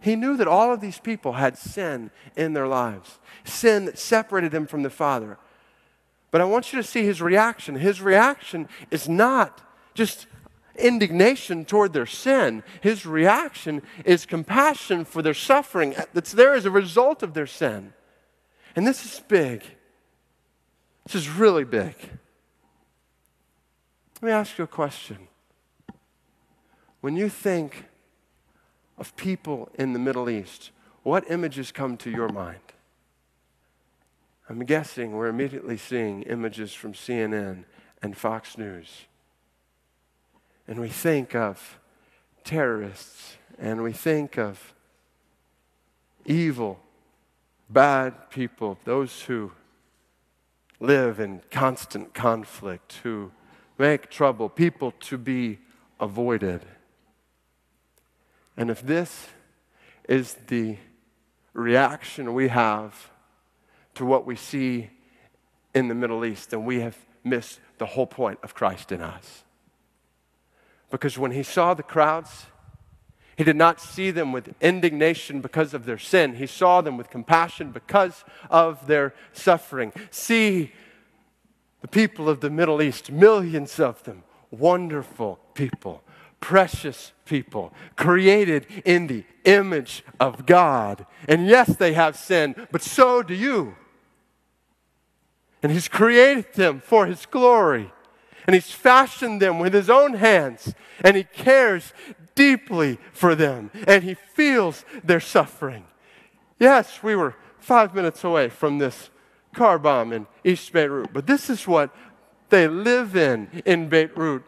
He 0.00 0.14
knew 0.14 0.36
that 0.36 0.48
all 0.48 0.72
of 0.72 0.80
these 0.80 0.98
people 0.98 1.32
had 1.32 1.58
sin 1.58 2.10
in 2.36 2.52
their 2.52 2.68
lives, 2.68 3.18
sin 3.44 3.86
that 3.86 3.98
separated 3.98 4.52
them 4.52 4.66
from 4.66 4.82
the 4.82 4.90
Father. 4.90 5.38
But 6.30 6.40
I 6.40 6.44
want 6.44 6.72
you 6.72 6.80
to 6.80 6.86
see 6.86 7.04
his 7.04 7.20
reaction. 7.20 7.74
His 7.76 8.00
reaction 8.00 8.68
is 8.90 9.08
not 9.08 9.60
just 9.94 10.26
indignation 10.76 11.64
toward 11.64 11.92
their 11.92 12.06
sin. 12.06 12.62
His 12.80 13.06
reaction 13.06 13.82
is 14.04 14.26
compassion 14.26 15.04
for 15.04 15.22
their 15.22 15.34
suffering 15.34 15.94
that's 16.12 16.32
there 16.32 16.54
as 16.54 16.64
a 16.64 16.70
result 16.70 17.22
of 17.22 17.34
their 17.34 17.46
sin. 17.46 17.92
And 18.74 18.86
this 18.86 19.04
is 19.04 19.20
big. 19.20 19.62
This 21.04 21.14
is 21.14 21.28
really 21.28 21.64
big. 21.64 21.94
Let 24.20 24.22
me 24.22 24.30
ask 24.30 24.56
you 24.56 24.64
a 24.64 24.68
question. 24.68 25.28
When 27.00 27.16
you 27.16 27.28
think 27.28 27.86
of 28.96 29.16
people 29.16 29.68
in 29.74 29.92
the 29.92 29.98
Middle 29.98 30.30
East, 30.30 30.70
what 31.02 31.28
images 31.28 31.72
come 31.72 31.96
to 31.98 32.10
your 32.10 32.28
mind? 32.28 32.60
I'm 34.48 34.60
guessing 34.60 35.12
we're 35.12 35.28
immediately 35.28 35.76
seeing 35.76 36.22
images 36.22 36.72
from 36.72 36.92
CNN 36.92 37.64
and 38.00 38.16
Fox 38.16 38.56
News. 38.56 39.06
And 40.66 40.80
we 40.80 40.88
think 40.88 41.34
of 41.34 41.78
terrorists 42.44 43.36
and 43.58 43.82
we 43.82 43.92
think 43.92 44.38
of 44.38 44.74
evil, 46.24 46.80
bad 47.68 48.30
people, 48.30 48.78
those 48.84 49.22
who 49.22 49.52
live 50.80 51.20
in 51.20 51.40
constant 51.50 52.12
conflict, 52.14 53.00
who 53.02 53.30
make 53.78 54.10
trouble, 54.10 54.48
people 54.48 54.92
to 55.00 55.18
be 55.18 55.58
avoided. 56.00 56.64
And 58.56 58.70
if 58.70 58.82
this 58.82 59.28
is 60.08 60.34
the 60.48 60.76
reaction 61.52 62.34
we 62.34 62.48
have 62.48 63.10
to 63.94 64.04
what 64.04 64.26
we 64.26 64.36
see 64.36 64.90
in 65.74 65.88
the 65.88 65.94
Middle 65.94 66.24
East, 66.24 66.50
then 66.50 66.64
we 66.64 66.80
have 66.80 66.96
missed 67.24 67.60
the 67.78 67.86
whole 67.86 68.06
point 68.06 68.38
of 68.42 68.54
Christ 68.54 68.92
in 68.92 69.00
us. 69.00 69.44
Because 70.92 71.18
when 71.18 71.32
he 71.32 71.42
saw 71.42 71.72
the 71.72 71.82
crowds, 71.82 72.46
he 73.36 73.44
did 73.44 73.56
not 73.56 73.80
see 73.80 74.10
them 74.10 74.30
with 74.30 74.54
indignation 74.60 75.40
because 75.40 75.72
of 75.72 75.86
their 75.86 75.98
sin. 75.98 76.34
He 76.34 76.46
saw 76.46 76.82
them 76.82 76.98
with 76.98 77.08
compassion 77.08 77.72
because 77.72 78.24
of 78.50 78.86
their 78.86 79.14
suffering. 79.32 79.94
See 80.10 80.70
the 81.80 81.88
people 81.88 82.28
of 82.28 82.40
the 82.40 82.50
Middle 82.50 82.82
East, 82.82 83.10
millions 83.10 83.80
of 83.80 84.02
them, 84.04 84.22
wonderful 84.50 85.40
people, 85.54 86.02
precious 86.40 87.12
people, 87.24 87.72
created 87.96 88.66
in 88.84 89.06
the 89.06 89.24
image 89.44 90.04
of 90.20 90.44
God. 90.44 91.06
And 91.26 91.46
yes, 91.46 91.74
they 91.74 91.94
have 91.94 92.16
sinned, 92.16 92.68
but 92.70 92.82
so 92.82 93.22
do 93.22 93.34
you. 93.34 93.76
And 95.62 95.72
He's 95.72 95.88
created 95.88 96.52
them 96.52 96.80
for 96.80 97.06
His 97.06 97.24
glory. 97.24 97.90
And 98.46 98.54
He's 98.54 98.70
fashioned 98.70 99.40
them 99.40 99.58
with 99.58 99.74
His 99.74 99.90
own 99.90 100.14
hands. 100.14 100.74
And 101.02 101.16
He 101.16 101.24
cares 101.24 101.92
deeply 102.34 102.98
for 103.12 103.34
them. 103.34 103.70
And 103.86 104.04
He 104.04 104.14
feels 104.14 104.84
their 105.04 105.20
suffering. 105.20 105.84
Yes, 106.58 107.02
we 107.02 107.16
were 107.16 107.34
five 107.58 107.94
minutes 107.94 108.24
away 108.24 108.48
from 108.48 108.78
this 108.78 109.10
car 109.54 109.78
bomb 109.78 110.12
in 110.12 110.26
East 110.44 110.72
Beirut, 110.72 111.12
but 111.12 111.26
this 111.26 111.50
is 111.50 111.66
what 111.66 111.94
they 112.50 112.68
live 112.68 113.16
in 113.16 113.62
in 113.64 113.88
Beirut 113.88 114.42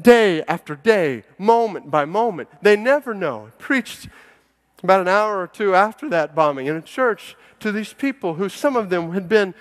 day 0.00 0.42
after 0.42 0.74
day, 0.74 1.22
moment 1.38 1.90
by 1.90 2.04
moment. 2.04 2.48
They 2.62 2.76
never 2.76 3.14
know. 3.14 3.46
I 3.46 3.50
preached 3.62 4.08
about 4.82 5.00
an 5.00 5.08
hour 5.08 5.40
or 5.40 5.46
two 5.46 5.74
after 5.74 6.08
that 6.10 6.34
bombing 6.34 6.66
in 6.66 6.76
a 6.76 6.82
church 6.82 7.34
to 7.60 7.72
these 7.72 7.92
people 7.92 8.34
who 8.34 8.48
some 8.48 8.76
of 8.76 8.90
them 8.90 9.12
had 9.12 9.28
been 9.28 9.54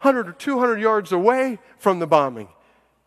100 0.00 0.28
or 0.28 0.32
200 0.32 0.80
yards 0.80 1.12
away 1.12 1.58
from 1.78 1.98
the 1.98 2.06
bombing. 2.06 2.48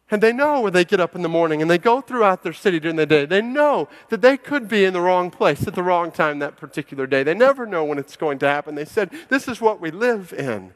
And 0.09 0.23
they 0.23 0.31
know 0.31 0.61
when 0.61 0.71
they 0.71 0.85
get 0.85 1.01
up 1.01 1.15
in 1.15 1.21
the 1.21 1.29
morning 1.29 1.61
and 1.61 1.69
they 1.69 1.77
go 1.77 1.99
throughout 1.99 2.41
their 2.41 2.53
city 2.53 2.79
during 2.79 2.95
the 2.95 3.05
day, 3.05 3.25
they 3.25 3.41
know 3.41 3.89
that 4.09 4.21
they 4.21 4.37
could 4.37 4.69
be 4.69 4.85
in 4.85 4.93
the 4.93 5.01
wrong 5.01 5.29
place 5.29 5.67
at 5.67 5.75
the 5.75 5.83
wrong 5.83 6.11
time 6.11 6.39
that 6.39 6.55
particular 6.55 7.05
day. 7.05 7.23
They 7.23 7.33
never 7.33 7.65
know 7.65 7.83
when 7.83 7.97
it's 7.97 8.15
going 8.15 8.39
to 8.39 8.47
happen. 8.47 8.75
They 8.75 8.85
said, 8.85 9.11
This 9.27 9.47
is 9.49 9.59
what 9.59 9.81
we 9.81 9.91
live 9.91 10.31
in. 10.31 10.73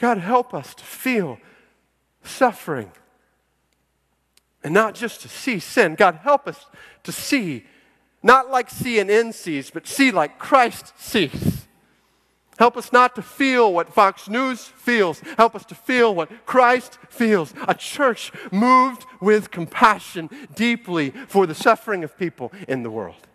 God, 0.00 0.18
help 0.18 0.54
us 0.54 0.74
to 0.74 0.84
feel 0.84 1.38
suffering 2.22 2.92
and 4.62 4.72
not 4.72 4.94
just 4.94 5.20
to 5.22 5.28
see 5.28 5.58
sin. 5.58 5.94
God, 5.94 6.16
help 6.22 6.46
us 6.46 6.66
to 7.02 7.12
see, 7.12 7.66
not 8.22 8.50
like 8.50 8.70
CNN 8.70 9.34
sees, 9.34 9.70
but 9.70 9.86
see 9.86 10.10
like 10.10 10.38
Christ 10.38 10.92
sees. 10.98 11.66
Help 12.60 12.76
us 12.76 12.92
not 12.92 13.14
to 13.14 13.22
feel 13.22 13.72
what 13.72 13.90
Fox 13.90 14.28
News 14.28 14.66
feels. 14.66 15.20
Help 15.38 15.54
us 15.54 15.64
to 15.64 15.74
feel 15.74 16.14
what 16.14 16.44
Christ 16.44 16.98
feels. 17.08 17.54
A 17.66 17.72
church 17.72 18.30
moved 18.52 19.06
with 19.18 19.50
compassion 19.50 20.28
deeply 20.54 21.08
for 21.26 21.46
the 21.46 21.54
suffering 21.54 22.04
of 22.04 22.18
people 22.18 22.52
in 22.68 22.82
the 22.82 22.90
world. 22.90 23.26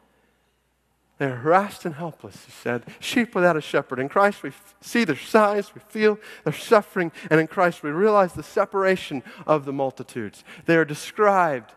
They're 1.17 1.37
harassed 1.37 1.85
and 1.85 1.95
helpless, 1.95 2.45
he 2.45 2.51
said. 2.51 2.83
Sheep 2.99 3.33
without 3.33 3.57
a 3.57 3.61
shepherd. 3.61 3.97
In 3.97 4.09
Christ, 4.09 4.43
we 4.43 4.49
f- 4.49 4.75
see 4.79 5.03
their 5.05 5.15
size, 5.15 5.73
we 5.73 5.81
feel 5.87 6.19
their 6.43 6.53
suffering, 6.53 7.11
and 7.31 7.39
in 7.39 7.47
Christ, 7.47 7.81
we 7.81 7.89
realize 7.89 8.33
the 8.33 8.43
separation 8.43 9.23
of 9.47 9.65
the 9.65 9.73
multitudes. 9.73 10.43
They 10.67 10.75
are 10.75 10.85
described 10.85 11.71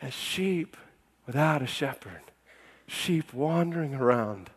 as 0.00 0.12
sheep 0.12 0.76
without 1.26 1.60
a 1.60 1.66
shepherd, 1.66 2.22
sheep 2.86 3.34
wandering 3.34 3.96
around 3.96 4.50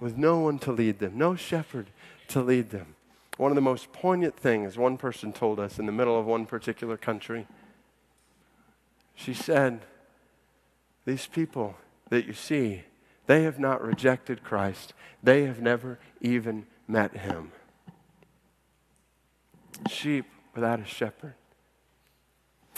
with 0.00 0.16
no 0.16 0.38
one 0.38 0.58
to 0.60 0.72
lead 0.72 0.98
them, 0.98 1.16
no 1.16 1.34
shepherd 1.34 1.86
to 2.28 2.42
lead 2.42 2.70
them. 2.70 2.94
One 3.36 3.50
of 3.50 3.54
the 3.54 3.60
most 3.60 3.92
poignant 3.92 4.36
things 4.36 4.78
one 4.78 4.96
person 4.96 5.32
told 5.32 5.60
us 5.60 5.78
in 5.78 5.86
the 5.86 5.92
middle 5.92 6.18
of 6.18 6.26
one 6.26 6.46
particular 6.46 6.96
country, 6.96 7.46
she 9.14 9.34
said, 9.34 9.80
these 11.04 11.26
people 11.26 11.76
that 12.10 12.26
you 12.26 12.32
see, 12.32 12.82
they 13.26 13.42
have 13.44 13.58
not 13.58 13.82
rejected 13.82 14.44
Christ. 14.44 14.92
They 15.22 15.44
have 15.44 15.60
never 15.60 15.98
even 16.20 16.66
met 16.86 17.16
him. 17.16 17.52
Sheep 19.88 20.26
without 20.54 20.80
a 20.80 20.84
shepherd. 20.84 21.34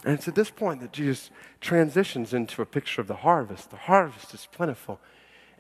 And 0.04 0.14
it's 0.14 0.28
at 0.28 0.35
this 0.35 0.50
point 0.50 0.81
that 0.81 0.92
Jesus 0.92 1.31
transitions 1.61 2.33
into 2.33 2.62
a 2.62 2.66
picture 2.66 3.00
of 3.00 3.09
the 3.09 3.16
harvest. 3.16 3.70
The 3.70 3.76
harvest 3.76 4.33
is 4.33 4.46
plentiful. 4.50 5.00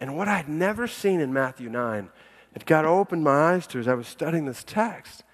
And 0.00 0.16
what 0.16 0.28
I'd 0.28 0.48
never 0.48 0.86
seen 0.86 1.20
in 1.20 1.32
Matthew 1.32 1.68
9 1.68 2.08
that 2.52 2.66
God 2.66 2.84
opened 2.84 3.24
my 3.24 3.52
eyes 3.52 3.66
to 3.68 3.78
as 3.78 3.88
I 3.88 3.94
was 3.94 4.06
studying 4.06 4.44
this 4.44 4.64
text 4.64 5.24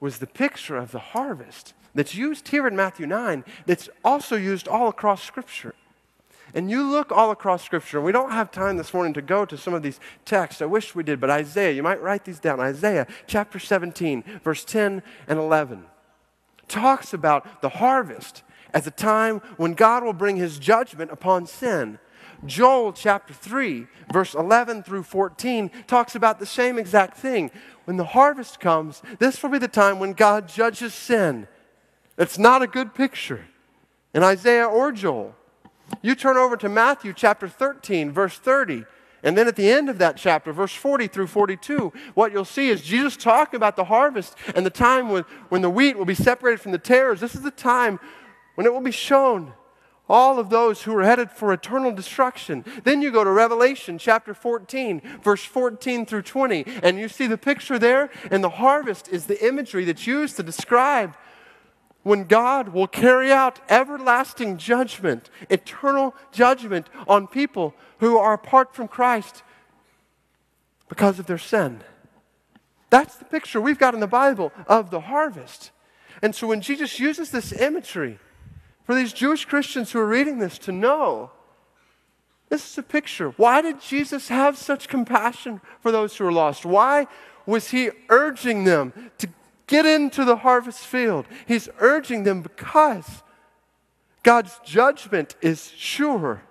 was 0.00 0.18
the 0.18 0.26
picture 0.26 0.76
of 0.76 0.92
the 0.92 0.98
harvest 0.98 1.74
that's 1.94 2.14
used 2.14 2.48
here 2.48 2.66
in 2.66 2.76
Matthew 2.76 3.06
9 3.06 3.44
that's 3.66 3.88
also 4.04 4.36
used 4.36 4.68
all 4.68 4.88
across 4.88 5.22
Scripture. 5.22 5.74
And 6.52 6.70
you 6.70 6.82
look 6.82 7.12
all 7.12 7.30
across 7.30 7.62
Scripture, 7.64 7.98
and 7.98 8.04
we 8.04 8.12
don't 8.12 8.32
have 8.32 8.50
time 8.50 8.76
this 8.76 8.92
morning 8.92 9.12
to 9.14 9.22
go 9.22 9.44
to 9.44 9.56
some 9.56 9.74
of 9.74 9.82
these 9.82 10.00
texts. 10.24 10.60
I 10.60 10.66
wish 10.66 10.94
we 10.94 11.04
did, 11.04 11.20
but 11.20 11.30
Isaiah, 11.30 11.72
you 11.72 11.82
might 11.82 12.02
write 12.02 12.24
these 12.24 12.40
down. 12.40 12.58
Isaiah 12.58 13.06
chapter 13.28 13.60
17, 13.60 14.24
verse 14.42 14.64
10 14.64 15.02
and 15.28 15.38
11 15.38 15.84
talks 16.66 17.12
about 17.12 17.60
the 17.62 17.68
harvest 17.68 18.42
as 18.72 18.86
a 18.86 18.90
time 18.90 19.40
when 19.56 19.74
God 19.74 20.04
will 20.04 20.12
bring 20.12 20.36
his 20.36 20.58
judgment 20.58 21.10
upon 21.10 21.46
sin. 21.46 21.98
Joel 22.46 22.92
chapter 22.92 23.34
3, 23.34 23.86
verse 24.12 24.34
11 24.34 24.82
through 24.82 25.02
14 25.02 25.70
talks 25.86 26.14
about 26.14 26.38
the 26.38 26.46
same 26.46 26.78
exact 26.78 27.16
thing. 27.16 27.50
When 27.84 27.96
the 27.96 28.04
harvest 28.04 28.60
comes, 28.60 29.02
this 29.18 29.42
will 29.42 29.50
be 29.50 29.58
the 29.58 29.68
time 29.68 29.98
when 29.98 30.12
God 30.12 30.48
judges 30.48 30.94
sin. 30.94 31.46
It's 32.16 32.38
not 32.38 32.62
a 32.62 32.66
good 32.66 32.94
picture 32.94 33.46
in 34.14 34.22
Isaiah 34.22 34.66
or 34.66 34.92
Joel. 34.92 35.34
You 36.02 36.14
turn 36.14 36.36
over 36.36 36.56
to 36.56 36.68
Matthew 36.68 37.12
chapter 37.12 37.48
13, 37.48 38.12
verse 38.12 38.38
30. 38.38 38.84
And 39.22 39.36
then 39.36 39.48
at 39.48 39.56
the 39.56 39.70
end 39.70 39.90
of 39.90 39.98
that 39.98 40.16
chapter, 40.16 40.52
verse 40.52 40.72
40 40.72 41.08
through 41.08 41.26
42, 41.26 41.92
what 42.14 42.32
you'll 42.32 42.44
see 42.44 42.70
is 42.70 42.80
Jesus 42.80 43.16
talking 43.16 43.56
about 43.56 43.76
the 43.76 43.84
harvest 43.84 44.34
and 44.54 44.64
the 44.64 44.70
time 44.70 45.10
when, 45.10 45.24
when 45.50 45.60
the 45.60 45.68
wheat 45.68 45.98
will 45.98 46.06
be 46.06 46.14
separated 46.14 46.60
from 46.60 46.72
the 46.72 46.78
tares. 46.78 47.20
This 47.20 47.34
is 47.34 47.42
the 47.42 47.50
time 47.50 48.00
when 48.54 48.66
it 48.66 48.72
will 48.72 48.80
be 48.80 48.90
shown 48.90 49.52
all 50.10 50.40
of 50.40 50.50
those 50.50 50.82
who 50.82 50.94
are 50.96 51.04
headed 51.04 51.30
for 51.30 51.52
eternal 51.52 51.92
destruction. 51.92 52.64
Then 52.82 53.00
you 53.00 53.12
go 53.12 53.22
to 53.22 53.30
Revelation 53.30 53.96
chapter 53.96 54.34
14, 54.34 55.00
verse 55.22 55.44
14 55.44 56.04
through 56.04 56.22
20, 56.22 56.64
and 56.82 56.98
you 56.98 57.08
see 57.08 57.28
the 57.28 57.38
picture 57.38 57.78
there, 57.78 58.10
and 58.30 58.42
the 58.42 58.50
harvest 58.50 59.08
is 59.08 59.26
the 59.26 59.46
imagery 59.46 59.84
that's 59.84 60.08
used 60.08 60.36
to 60.36 60.42
describe 60.42 61.14
when 62.02 62.24
God 62.24 62.70
will 62.70 62.88
carry 62.88 63.30
out 63.30 63.60
everlasting 63.68 64.56
judgment, 64.56 65.30
eternal 65.48 66.14
judgment 66.32 66.88
on 67.06 67.28
people 67.28 67.74
who 67.98 68.18
are 68.18 68.32
apart 68.32 68.74
from 68.74 68.88
Christ 68.88 69.44
because 70.88 71.20
of 71.20 71.26
their 71.26 71.38
sin. 71.38 71.82
That's 72.88 73.14
the 73.14 73.24
picture 73.24 73.60
we've 73.60 73.78
got 73.78 73.94
in 73.94 74.00
the 74.00 74.08
Bible 74.08 74.52
of 74.66 74.90
the 74.90 75.00
harvest. 75.00 75.70
And 76.20 76.34
so 76.34 76.48
when 76.48 76.60
Jesus 76.60 76.98
uses 76.98 77.30
this 77.30 77.52
imagery 77.52 78.18
for 78.90 78.96
these 78.96 79.12
Jewish 79.12 79.44
Christians 79.44 79.92
who 79.92 80.00
are 80.00 80.04
reading 80.04 80.40
this 80.40 80.58
to 80.58 80.72
know, 80.72 81.30
this 82.48 82.72
is 82.72 82.76
a 82.76 82.82
picture. 82.82 83.28
Why 83.36 83.62
did 83.62 83.80
Jesus 83.80 84.26
have 84.26 84.58
such 84.58 84.88
compassion 84.88 85.60
for 85.78 85.92
those 85.92 86.16
who 86.16 86.26
are 86.26 86.32
lost? 86.32 86.66
Why 86.66 87.06
was 87.46 87.70
he 87.70 87.90
urging 88.08 88.64
them 88.64 89.12
to 89.18 89.28
get 89.68 89.86
into 89.86 90.24
the 90.24 90.38
harvest 90.38 90.80
field? 90.80 91.26
He's 91.46 91.68
urging 91.78 92.24
them 92.24 92.42
because 92.42 93.22
God's 94.24 94.58
judgment 94.64 95.36
is 95.40 95.70
sure. 95.76 96.42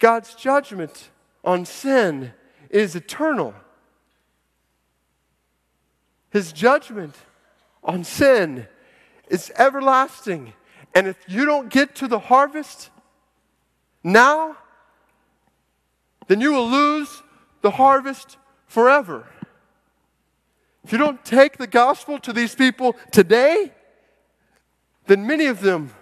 God's 0.00 0.34
judgment 0.34 1.10
on 1.44 1.64
sin 1.64 2.32
is 2.68 2.96
eternal. 2.96 3.54
His 6.30 6.50
judgment 6.50 7.14
on 7.84 8.02
sin 8.02 8.66
is 9.30 9.50
everlasting. 9.56 10.52
And 10.94 11.06
if 11.06 11.16
you 11.26 11.46
don't 11.46 11.70
get 11.70 11.94
to 11.96 12.08
the 12.08 12.18
harvest 12.18 12.90
now, 14.04 14.56
then 16.26 16.40
you 16.40 16.52
will 16.52 16.68
lose 16.68 17.22
the 17.62 17.70
harvest 17.70 18.36
forever. 18.66 19.26
If 20.84 20.92
you 20.92 20.98
don't 20.98 21.24
take 21.24 21.58
the 21.58 21.66
gospel 21.66 22.18
to 22.20 22.32
these 22.32 22.54
people 22.54 22.96
today, 23.12 23.72
then 25.06 25.26
many 25.26 25.46
of 25.46 25.60
them 25.60 25.92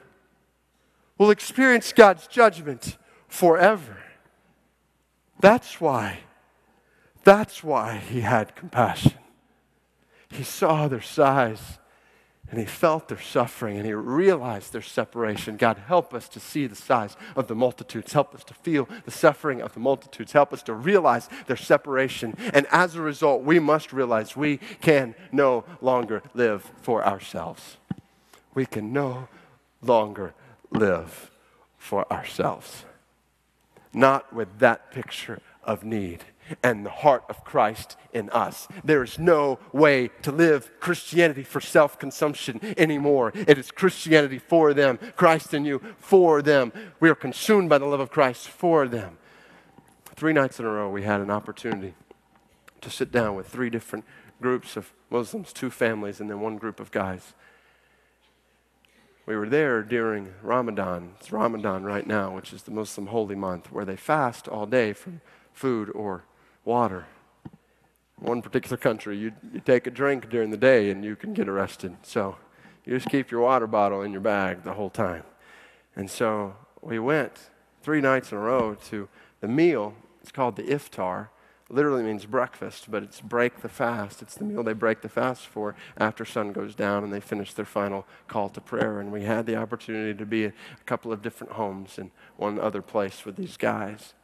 will 1.19 1.31
experience 1.31 1.93
God's 1.93 2.27
judgment 2.27 2.97
forever. 3.27 3.99
That's 5.41 5.81
why, 5.81 6.21
that's 7.25 7.62
why 7.62 7.97
he 7.97 8.21
had 8.21 8.57
compassion. 8.57 9.14
He 10.31 10.43
saw 10.43 10.88
their 10.88 11.01
size 11.01 11.79
and 12.51 12.59
he 12.59 12.65
felt 12.65 13.09
their 13.09 13.21
suffering 13.21 13.77
and 13.77 13.85
he 13.85 13.93
realized 13.93 14.73
their 14.73 14.81
separation. 14.81 15.57
God, 15.57 15.79
help 15.87 16.15
us 16.15 16.29
to 16.31 16.41
see 16.41 16.67
the 16.67 16.75
size 16.75 17.17
of 17.37 17.47
the 17.47 17.55
multitudes. 17.55 18.15
Help 18.15 18.35
us 18.35 18.43
to 18.45 18.55
feel 18.55 18.89
the 19.05 19.11
suffering 19.11 19.61
of 19.61 19.75
the 19.75 19.81
multitudes. 19.81 20.33
Help 20.33 20.53
us 20.55 20.63
to 20.63 20.73
realize 20.73 21.29
their 21.47 21.57
separation. 21.57 22.35
And 22.55 22.67
as 22.71 22.95
a 22.95 23.03
result, 23.03 23.43
we 23.43 23.59
must 23.59 23.93
realize 23.93 24.35
we 24.35 24.59
can 24.81 25.15
no 25.31 25.65
longer 25.83 26.23
live 26.33 26.73
for 26.81 27.07
ourselves. 27.07 27.77
We 28.55 28.65
can 28.65 28.93
no 28.95 29.29
longer 29.83 30.33
live 30.71 31.31
for 31.77 32.11
ourselves. 32.11 32.85
Not 33.93 34.33
with 34.33 34.59
that 34.59 34.91
picture 34.91 35.41
of 35.65 35.85
need 35.85 36.25
and 36.63 36.85
the 36.85 36.91
heart 36.91 37.25
of 37.29 37.45
Christ 37.45 37.97
in 38.13 38.31
us. 38.31 38.69
There 38.85 39.03
is 39.03 39.19
no 39.19 39.59
way 39.73 40.11
to 40.23 40.33
live 40.33 40.71
Christianity 40.81 41.43
for 41.43 41.61
self 41.61 41.99
consumption 41.99 42.61
anymore. 42.77 43.33
It 43.35 43.59
is 43.59 43.71
Christianity 43.71 44.39
for 44.39 44.75
them, 44.75 44.99
Christ 45.17 45.55
in 45.55 45.65
you 45.65 45.81
for 45.99 46.43
them. 46.43 46.73
We 47.01 47.11
are 47.11 47.15
consumed 47.15 47.69
by 47.69 47.79
the 47.79 47.87
love 47.87 48.01
of 48.01 48.11
Christ 48.11 48.49
for 48.49 48.89
them. 48.89 49.19
Three 50.17 50.33
nights 50.33 50.59
in 50.59 50.67
a 50.67 50.71
row, 50.71 50.91
we 50.91 51.03
had 51.03 51.21
an 51.21 51.31
opportunity 51.31 51.95
to 52.81 52.91
sit 52.91 53.13
down 53.13 53.37
with 53.37 53.47
three 53.47 53.71
different 53.71 54.05
groups 54.41 54.77
of 54.77 54.93
Muslims, 55.11 55.53
two 55.53 55.71
families, 55.71 56.21
and 56.21 56.31
then 56.31 56.41
one 56.41 56.57
group 56.57 56.81
of 56.81 56.91
guys. 56.91 57.35
We 59.27 59.37
were 59.37 59.49
there 59.49 59.83
during 59.83 60.33
Ramadan. 60.43 61.13
It's 61.21 61.31
Ramadan 61.31 61.85
right 61.85 62.07
now, 62.07 62.35
which 62.35 62.53
is 62.53 62.63
the 62.63 62.71
Muslim 62.71 63.09
holy 63.09 63.35
month, 63.35 63.71
where 63.71 63.85
they 63.85 63.97
fast 63.97 64.49
all 64.49 64.65
day 64.65 64.95
from 64.95 65.21
food 65.53 65.91
or 65.91 66.25
water. 66.64 67.07
One 68.16 68.42
particular 68.42 68.77
country, 68.77 69.16
you, 69.16 69.33
you 69.53 69.61
take 69.61 69.87
a 69.87 69.90
drink 69.90 70.29
during 70.29 70.51
the 70.51 70.57
day 70.57 70.90
and 70.90 71.05
you 71.05 71.14
can 71.14 71.35
get 71.35 71.49
arrested. 71.49 71.97
So 72.03 72.37
you 72.85 72.94
just 72.97 73.09
keep 73.09 73.31
your 73.31 73.42
water 73.42 73.66
bottle 73.66 74.03
in 74.03 74.12
your 74.12 74.21
bag 74.21 74.64
the 74.64 74.73
whole 74.73 74.90
time. 74.90 75.25
And 75.94 76.11
so 76.11 76.57
we 76.81 76.99
went 76.99 77.51
three 77.83 78.01
nights 78.01 78.33
in 78.33 78.38
a 78.38 78.40
row 78.40 78.75
to 78.87 79.09
the 79.40 79.49
meal. 79.49 79.94
It's 80.21 80.33
called 80.33 80.57
the 80.57 80.64
iftar. 80.64 81.29
Literally 81.71 82.03
means 82.03 82.25
breakfast, 82.25 82.90
but 82.90 83.03
it's 83.03 83.21
break 83.21 83.61
the 83.61 83.68
fast. 83.68 84.23
It's 84.23 84.35
the 84.35 84.44
meal 84.44 84.62
they 84.62 84.73
break 84.73 85.03
the 85.03 85.09
fast 85.09 85.47
for 85.47 85.77
after 85.99 86.25
sun 86.25 86.53
goes 86.53 86.75
down 86.75 87.05
and 87.05 87.12
they 87.12 87.21
finish 87.21 87.53
their 87.53 87.66
final 87.66 88.07
call 88.27 88.49
to 88.49 88.61
prayer. 88.61 89.01
And 89.01 89.12
we 89.12 89.25
had 89.25 89.44
the 89.44 89.57
opportunity 89.57 90.16
to 90.18 90.27
be 90.27 90.47
at 90.47 90.55
a 90.81 90.85
couple 90.85 91.12
of 91.12 91.21
different 91.21 91.53
homes 91.53 91.99
and 91.99 92.11
one 92.37 92.59
other 92.59 92.81
place 92.81 93.25
with 93.25 93.37
these 93.37 93.59
guys 93.59 94.14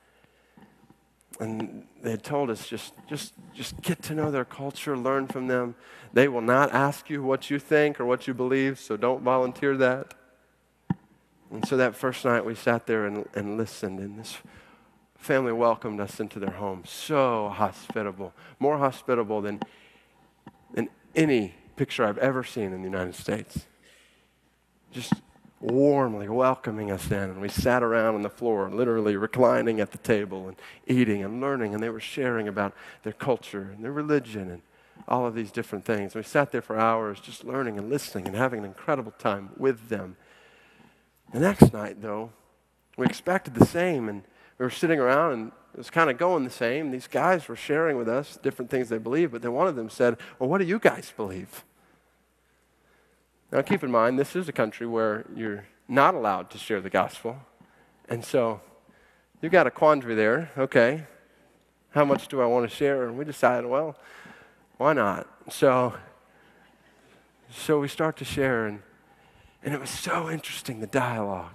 and 1.40 1.84
they 2.02 2.10
had 2.10 2.22
told 2.22 2.50
us 2.50 2.66
just, 2.66 2.94
just, 3.08 3.34
just 3.52 3.80
get 3.82 4.02
to 4.04 4.14
know 4.14 4.30
their 4.30 4.44
culture, 4.44 4.96
learn 4.96 5.26
from 5.26 5.48
them. 5.48 5.74
They 6.12 6.28
will 6.28 6.40
not 6.40 6.72
ask 6.72 7.10
you 7.10 7.22
what 7.22 7.50
you 7.50 7.58
think 7.58 7.98
or 8.00 8.04
what 8.04 8.26
you 8.26 8.34
believe, 8.34 8.78
so 8.78 8.96
don't 8.96 9.22
volunteer 9.22 9.76
that. 9.78 10.14
And 11.50 11.66
so 11.66 11.76
that 11.76 11.94
first 11.94 12.24
night 12.24 12.44
we 12.44 12.54
sat 12.54 12.86
there 12.86 13.06
and, 13.06 13.28
and 13.34 13.56
listened, 13.56 13.98
and 14.00 14.18
this 14.18 14.38
family 15.16 15.52
welcomed 15.52 16.00
us 16.00 16.20
into 16.20 16.38
their 16.38 16.50
home. 16.50 16.82
So 16.84 17.48
hospitable, 17.48 18.32
more 18.58 18.78
hospitable 18.78 19.40
than, 19.40 19.60
than 20.72 20.88
any 21.14 21.54
picture 21.76 22.04
I've 22.04 22.18
ever 22.18 22.44
seen 22.44 22.72
in 22.72 22.78
the 22.82 22.88
United 22.88 23.14
States. 23.14 23.66
Just 24.92 25.12
warmly 25.64 26.28
welcoming 26.28 26.90
us 26.90 27.10
in. 27.10 27.18
And 27.18 27.40
we 27.40 27.48
sat 27.48 27.82
around 27.82 28.14
on 28.14 28.22
the 28.22 28.30
floor, 28.30 28.70
literally 28.70 29.16
reclining 29.16 29.80
at 29.80 29.92
the 29.92 29.98
table 29.98 30.48
and 30.48 30.56
eating 30.86 31.24
and 31.24 31.40
learning. 31.40 31.74
And 31.74 31.82
they 31.82 31.88
were 31.88 32.00
sharing 32.00 32.48
about 32.48 32.74
their 33.02 33.12
culture 33.12 33.70
and 33.74 33.82
their 33.82 33.92
religion 33.92 34.50
and 34.50 34.62
all 35.08 35.26
of 35.26 35.34
these 35.34 35.50
different 35.50 35.84
things. 35.84 36.14
And 36.14 36.22
we 36.22 36.28
sat 36.28 36.52
there 36.52 36.62
for 36.62 36.78
hours 36.78 37.18
just 37.18 37.44
learning 37.44 37.78
and 37.78 37.88
listening 37.88 38.26
and 38.26 38.36
having 38.36 38.60
an 38.60 38.66
incredible 38.66 39.12
time 39.12 39.50
with 39.56 39.88
them. 39.88 40.16
The 41.32 41.40
next 41.40 41.72
night, 41.72 42.00
though, 42.00 42.30
we 42.96 43.06
expected 43.06 43.54
the 43.54 43.66
same. 43.66 44.08
And 44.08 44.22
we 44.58 44.64
were 44.64 44.70
sitting 44.70 45.00
around 45.00 45.32
and 45.32 45.52
it 45.72 45.78
was 45.78 45.90
kind 45.90 46.10
of 46.10 46.18
going 46.18 46.44
the 46.44 46.50
same. 46.50 46.90
These 46.90 47.08
guys 47.08 47.48
were 47.48 47.56
sharing 47.56 47.96
with 47.96 48.08
us 48.08 48.38
different 48.42 48.70
things 48.70 48.88
they 48.88 48.98
believe, 48.98 49.32
but 49.32 49.42
then 49.42 49.52
one 49.52 49.66
of 49.66 49.74
them 49.74 49.90
said, 49.90 50.16
Well, 50.38 50.48
what 50.48 50.58
do 50.58 50.64
you 50.64 50.78
guys 50.78 51.12
believe? 51.16 51.64
Now, 53.54 53.62
keep 53.62 53.84
in 53.84 53.90
mind, 53.92 54.18
this 54.18 54.34
is 54.34 54.48
a 54.48 54.52
country 54.52 54.84
where 54.84 55.24
you're 55.32 55.64
not 55.86 56.16
allowed 56.16 56.50
to 56.50 56.58
share 56.58 56.80
the 56.80 56.90
gospel. 56.90 57.36
And 58.08 58.24
so 58.24 58.60
you've 59.40 59.52
got 59.52 59.68
a 59.68 59.70
quandary 59.70 60.16
there. 60.16 60.50
Okay, 60.58 61.04
how 61.90 62.04
much 62.04 62.26
do 62.26 62.42
I 62.42 62.46
want 62.46 62.68
to 62.68 62.76
share? 62.76 63.06
And 63.06 63.16
we 63.16 63.24
decided, 63.24 63.70
well, 63.70 63.96
why 64.78 64.92
not? 64.92 65.28
So, 65.50 65.94
so 67.48 67.78
we 67.78 67.86
start 67.86 68.16
to 68.16 68.24
share, 68.24 68.66
and, 68.66 68.82
and 69.62 69.72
it 69.72 69.80
was 69.80 69.90
so 69.90 70.28
interesting 70.28 70.80
the 70.80 70.88
dialogue. 70.88 71.54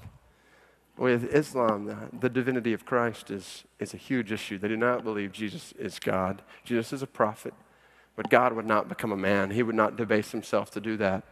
With 0.95 1.25
Islam, 1.35 1.83
the, 1.83 1.97
the 2.17 2.29
divinity 2.29 2.71
of 2.71 2.85
Christ 2.85 3.29
is, 3.29 3.65
is 3.77 3.93
a 3.93 3.97
huge 3.97 4.31
issue. 4.31 4.57
They 4.57 4.69
do 4.69 4.77
not 4.77 5.03
believe 5.03 5.33
Jesus 5.33 5.73
is 5.73 5.99
God. 5.99 6.43
Jesus 6.63 6.93
is 6.93 7.01
a 7.01 7.07
prophet, 7.07 7.53
but 8.15 8.29
God 8.29 8.53
would 8.53 8.65
not 8.65 8.87
become 8.87 9.11
a 9.11 9.17
man. 9.17 9.51
He 9.51 9.63
would 9.63 9.75
not 9.75 9.97
debase 9.97 10.31
himself 10.31 10.71
to 10.71 10.79
do 10.79 10.95
that. 10.95 11.25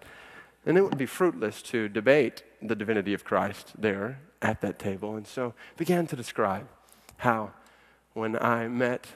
And 0.67 0.77
it 0.77 0.81
would 0.81 0.97
be 0.97 1.05
fruitless 1.05 1.61
to 1.63 1.87
debate 1.87 2.43
the 2.61 2.75
divinity 2.75 3.13
of 3.13 3.23
Christ 3.23 3.71
there 3.77 4.19
at 4.41 4.59
that 4.59 4.77
table. 4.77 5.15
And 5.15 5.25
so 5.25 5.53
began 5.77 6.07
to 6.07 6.15
describe 6.17 6.67
how 7.15 7.51
when 8.13 8.37
I 8.37 8.67
met 8.67 9.07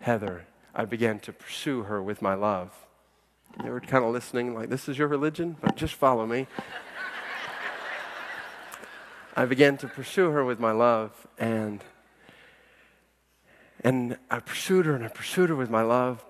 Heather, 0.00 0.44
I 0.74 0.84
began 0.84 1.18
to 1.20 1.32
pursue 1.32 1.84
her 1.84 2.02
with 2.02 2.20
my 2.20 2.34
love. 2.34 2.76
They 3.62 3.70
were 3.70 3.80
kind 3.80 4.04
of 4.04 4.12
listening, 4.12 4.54
like, 4.54 4.68
this 4.68 4.86
is 4.86 4.98
your 4.98 5.08
religion, 5.08 5.56
but 5.62 5.76
just 5.76 5.94
follow 5.94 6.26
me. 6.26 6.46
I 9.34 9.46
began 9.46 9.78
to 9.78 9.88
pursue 9.88 10.28
her 10.28 10.44
with 10.44 10.60
my 10.60 10.72
love, 10.72 11.26
and, 11.38 11.82
and 13.82 14.18
I 14.30 14.40
pursued 14.40 14.84
her 14.84 14.94
and 14.94 15.04
I 15.04 15.08
pursued 15.08 15.48
her 15.48 15.56
with 15.56 15.70
my 15.70 15.82
love, 15.82 16.22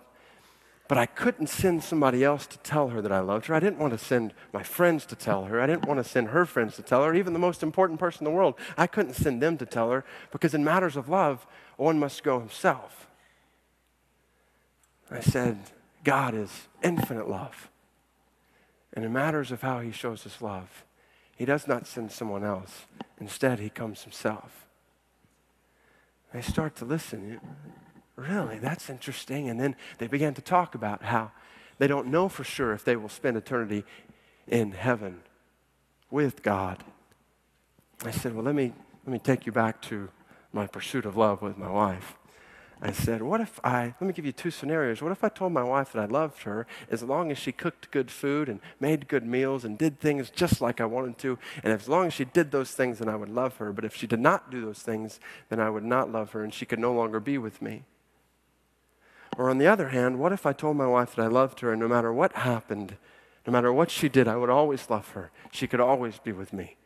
but 0.92 0.98
I 0.98 1.06
couldn't 1.06 1.46
send 1.46 1.82
somebody 1.82 2.22
else 2.22 2.46
to 2.46 2.58
tell 2.58 2.88
her 2.88 3.00
that 3.00 3.10
I 3.10 3.20
loved 3.20 3.46
her. 3.46 3.54
I 3.54 3.60
didn't 3.60 3.78
want 3.78 3.94
to 3.94 3.98
send 3.98 4.34
my 4.52 4.62
friends 4.62 5.06
to 5.06 5.16
tell 5.16 5.46
her. 5.46 5.58
I 5.58 5.66
didn't 5.66 5.86
want 5.86 5.96
to 5.96 6.04
send 6.04 6.28
her 6.28 6.44
friends 6.44 6.76
to 6.76 6.82
tell 6.82 7.02
her, 7.02 7.14
even 7.14 7.32
the 7.32 7.38
most 7.38 7.62
important 7.62 7.98
person 7.98 8.26
in 8.26 8.30
the 8.30 8.36
world. 8.36 8.56
I 8.76 8.86
couldn't 8.86 9.14
send 9.14 9.40
them 9.40 9.56
to 9.56 9.64
tell 9.64 9.90
her 9.90 10.04
because 10.32 10.52
in 10.52 10.62
matters 10.62 10.94
of 10.94 11.08
love, 11.08 11.46
one 11.78 11.98
must 11.98 12.22
go 12.22 12.38
himself. 12.38 13.08
I 15.10 15.20
said, 15.20 15.60
God 16.04 16.34
is 16.34 16.68
infinite 16.82 17.26
love. 17.26 17.70
And 18.92 19.02
in 19.02 19.14
matters 19.14 19.50
of 19.50 19.62
how 19.62 19.80
he 19.80 19.92
shows 19.92 20.24
his 20.24 20.42
love, 20.42 20.84
he 21.34 21.46
does 21.46 21.66
not 21.66 21.86
send 21.86 22.12
someone 22.12 22.44
else. 22.44 22.84
Instead, 23.18 23.60
he 23.60 23.70
comes 23.70 24.02
himself. 24.02 24.66
I 26.34 26.42
start 26.42 26.76
to 26.76 26.84
listen. 26.84 27.40
Really? 28.28 28.58
That's 28.58 28.88
interesting. 28.88 29.48
And 29.48 29.58
then 29.58 29.74
they 29.98 30.06
began 30.06 30.34
to 30.34 30.42
talk 30.42 30.74
about 30.74 31.02
how 31.02 31.32
they 31.78 31.88
don't 31.88 32.06
know 32.06 32.28
for 32.28 32.44
sure 32.44 32.72
if 32.72 32.84
they 32.84 32.94
will 32.94 33.08
spend 33.08 33.36
eternity 33.36 33.84
in 34.46 34.72
heaven 34.72 35.22
with 36.10 36.42
God. 36.42 36.84
I 38.04 38.12
said, 38.12 38.34
Well, 38.34 38.44
let 38.44 38.54
me, 38.54 38.72
let 39.04 39.12
me 39.12 39.18
take 39.18 39.44
you 39.44 39.50
back 39.50 39.82
to 39.82 40.08
my 40.52 40.68
pursuit 40.68 41.04
of 41.04 41.16
love 41.16 41.42
with 41.42 41.58
my 41.58 41.68
wife. 41.68 42.16
I 42.80 42.92
said, 42.92 43.22
What 43.22 43.40
if 43.40 43.58
I, 43.64 43.94
let 44.00 44.02
me 44.02 44.12
give 44.12 44.24
you 44.24 44.32
two 44.32 44.52
scenarios. 44.52 45.02
What 45.02 45.10
if 45.10 45.24
I 45.24 45.28
told 45.28 45.52
my 45.52 45.64
wife 45.64 45.92
that 45.92 46.02
I 46.02 46.06
loved 46.06 46.44
her 46.44 46.66
as 46.90 47.02
long 47.02 47.32
as 47.32 47.38
she 47.38 47.50
cooked 47.50 47.90
good 47.90 48.10
food 48.10 48.48
and 48.48 48.60
made 48.78 49.08
good 49.08 49.26
meals 49.26 49.64
and 49.64 49.76
did 49.76 49.98
things 49.98 50.30
just 50.30 50.60
like 50.60 50.80
I 50.80 50.84
wanted 50.84 51.18
to? 51.18 51.38
And 51.64 51.72
as 51.72 51.88
long 51.88 52.06
as 52.06 52.12
she 52.12 52.24
did 52.24 52.52
those 52.52 52.70
things, 52.70 53.00
then 53.00 53.08
I 53.08 53.16
would 53.16 53.30
love 53.30 53.56
her. 53.56 53.72
But 53.72 53.84
if 53.84 53.96
she 53.96 54.06
did 54.06 54.20
not 54.20 54.50
do 54.50 54.60
those 54.64 54.80
things, 54.80 55.18
then 55.48 55.58
I 55.58 55.70
would 55.70 55.84
not 55.84 56.12
love 56.12 56.32
her 56.32 56.44
and 56.44 56.54
she 56.54 56.66
could 56.66 56.78
no 56.78 56.92
longer 56.92 57.18
be 57.18 57.36
with 57.36 57.60
me. 57.60 57.82
Or 59.36 59.48
on 59.48 59.58
the 59.58 59.66
other 59.66 59.88
hand, 59.88 60.18
what 60.18 60.32
if 60.32 60.44
I 60.44 60.52
told 60.52 60.76
my 60.76 60.86
wife 60.86 61.14
that 61.14 61.22
I 61.22 61.28
loved 61.28 61.60
her 61.60 61.72
and 61.72 61.80
no 61.80 61.88
matter 61.88 62.12
what 62.12 62.32
happened, 62.34 62.96
no 63.46 63.52
matter 63.52 63.72
what 63.72 63.90
she 63.90 64.08
did, 64.08 64.28
I 64.28 64.36
would 64.36 64.50
always 64.50 64.90
love 64.90 65.08
her? 65.10 65.30
She 65.50 65.66
could 65.66 65.80
always 65.80 66.18
be 66.18 66.32
with 66.32 66.52
me. 66.52 66.76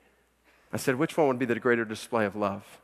I 0.72 0.76
said, 0.76 0.96
which 0.96 1.16
one 1.16 1.28
would 1.28 1.38
be 1.38 1.46
the 1.46 1.58
greater 1.58 1.84
display 1.84 2.24
of 2.24 2.36
love? 2.36 2.80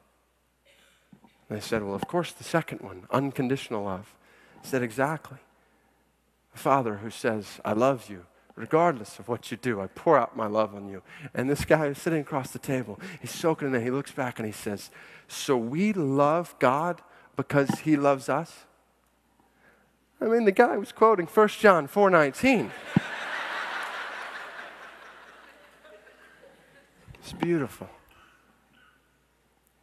And 1.48 1.59
they 1.59 1.62
said, 1.62 1.83
well, 1.83 1.94
of 1.94 2.07
course, 2.09 2.33
the 2.33 2.44
second 2.44 2.81
one, 2.81 3.07
unconditional 3.11 3.85
love. 3.85 4.14
I 4.62 4.66
said, 4.66 4.83
exactly. 4.83 5.38
A 6.55 6.59
father 6.59 6.96
who 6.96 7.11
says, 7.11 7.61
I 7.64 7.72
love 7.72 8.11
you, 8.11 8.27
regardless 8.57 9.18
of 9.18 9.29
what 9.29 9.51
you 9.51 9.57
do. 9.57 9.81
I 9.81 9.87
pour 9.87 10.18
out 10.18 10.37
my 10.37 10.46
love 10.46 10.75
on 10.75 10.88
you. 10.88 11.03
And 11.35 11.48
this 11.48 11.64
guy 11.64 11.87
is 11.87 11.98
sitting 11.98 12.20
across 12.20 12.51
the 12.51 12.59
table. 12.59 12.98
He's 13.20 13.31
soaking 13.31 13.68
in 13.68 13.75
it. 13.75 13.83
He 13.83 13.90
looks 13.90 14.12
back 14.12 14.38
and 14.38 14.46
he 14.46 14.53
says, 14.53 14.90
So 15.29 15.57
we 15.57 15.92
love 15.92 16.55
God 16.59 17.01
because 17.37 17.81
he 17.81 17.96
loves 17.96 18.29
us? 18.29 18.64
I 20.22 20.26
mean, 20.26 20.44
the 20.44 20.52
guy 20.52 20.76
was 20.76 20.92
quoting 20.92 21.26
1 21.26 21.48
John 21.48 21.88
4.19. 21.88 22.70
it's 27.18 27.32
beautiful. 27.32 27.88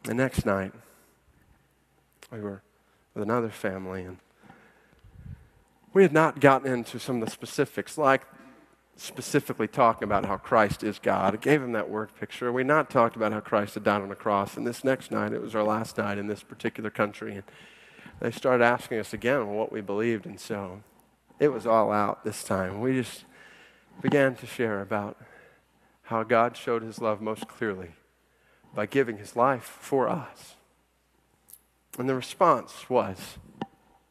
The 0.04 0.14
next 0.14 0.46
night, 0.46 0.72
we 2.32 2.40
were 2.40 2.62
with 3.12 3.22
another 3.22 3.50
family, 3.50 4.02
and 4.02 4.16
we 5.92 6.02
had 6.02 6.12
not 6.14 6.40
gotten 6.40 6.72
into 6.72 6.98
some 6.98 7.20
of 7.20 7.28
the 7.28 7.30
specifics, 7.30 7.98
like 7.98 8.22
specifically 8.96 9.68
talking 9.68 10.04
about 10.04 10.24
how 10.24 10.38
Christ 10.38 10.82
is 10.82 10.98
God. 10.98 11.34
It 11.34 11.42
gave 11.42 11.60
him 11.60 11.72
that 11.72 11.90
word 11.90 12.14
picture. 12.18 12.50
We 12.50 12.64
not 12.64 12.88
talked 12.88 13.14
about 13.14 13.32
how 13.32 13.40
Christ 13.40 13.74
had 13.74 13.84
died 13.84 14.00
on 14.00 14.08
the 14.08 14.14
cross. 14.14 14.56
And 14.56 14.66
this 14.66 14.84
next 14.84 15.10
night, 15.10 15.34
it 15.34 15.42
was 15.42 15.54
our 15.54 15.64
last 15.64 15.98
night 15.98 16.16
in 16.16 16.28
this 16.28 16.42
particular 16.42 16.88
country. 16.88 17.34
And 17.34 17.44
they 18.20 18.30
started 18.30 18.64
asking 18.64 18.98
us 18.98 19.12
again 19.12 19.48
what 19.48 19.72
we 19.72 19.80
believed. 19.80 20.26
And 20.26 20.38
so 20.38 20.82
it 21.38 21.48
was 21.48 21.66
all 21.66 21.90
out 21.90 22.24
this 22.24 22.44
time. 22.44 22.80
We 22.80 22.92
just 22.92 23.24
began 24.00 24.34
to 24.36 24.46
share 24.46 24.80
about 24.82 25.16
how 26.02 26.22
God 26.22 26.56
showed 26.56 26.82
his 26.82 27.00
love 27.00 27.20
most 27.20 27.48
clearly 27.48 27.92
by 28.74 28.86
giving 28.86 29.18
his 29.18 29.36
life 29.36 29.64
for 29.64 30.08
us. 30.08 30.54
And 31.98 32.08
the 32.08 32.14
response 32.14 32.88
was 32.88 33.38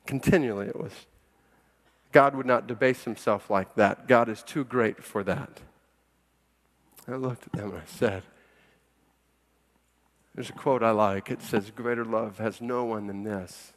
continually, 0.06 0.68
it 0.68 0.80
was, 0.80 0.94
God 2.12 2.36
would 2.36 2.46
not 2.46 2.68
debase 2.68 3.04
himself 3.04 3.50
like 3.50 3.76
that. 3.76 4.08
God 4.08 4.28
is 4.28 4.42
too 4.42 4.64
great 4.64 5.04
for 5.04 5.24
that. 5.24 5.62
I 7.08 7.16
looked 7.16 7.46
at 7.48 7.54
them 7.54 7.72
and 7.72 7.80
I 7.80 7.86
said, 7.86 8.24
There's 10.36 10.50
a 10.50 10.54
quote 10.54 10.84
I 10.84 10.92
like. 10.92 11.30
It 11.30 11.42
says, 11.42 11.72
Greater 11.72 12.06
love 12.06 12.38
has 12.40 12.62
no 12.62 12.84
one 12.86 13.08
than 13.08 13.24
this, 13.24 13.74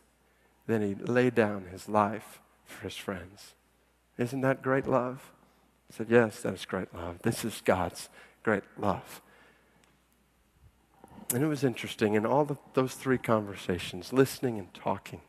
than 0.67 0.83
he 0.83 0.95
laid 0.95 1.35
down 1.35 1.67
his 1.71 1.89
life 1.89 2.41
for 2.65 2.85
his 2.85 2.97
friends. 2.97 3.55
Isn't 4.19 4.41
that 4.43 4.63
great 4.63 4.87
love? 4.87 5.33
I 5.91 5.97
said, 5.97 6.07
Yes, 6.11 6.41
that 6.43 6.55
is 6.55 6.65
great 6.65 6.95
love. 6.95 7.19
This 7.23 7.45
is 7.45 7.61
God's 7.65 8.09
great 8.43 8.65
love. 8.79 9.21
And 11.35 11.43
it 11.43 11.47
was 11.47 11.65
interesting 11.65 12.15
in 12.15 12.27
all 12.27 12.45
the, 12.45 12.57
those 12.75 12.95
three 12.95 13.19
conversations, 13.19 14.13
listening 14.13 14.59
and 14.59 14.73
talking, 14.75 15.23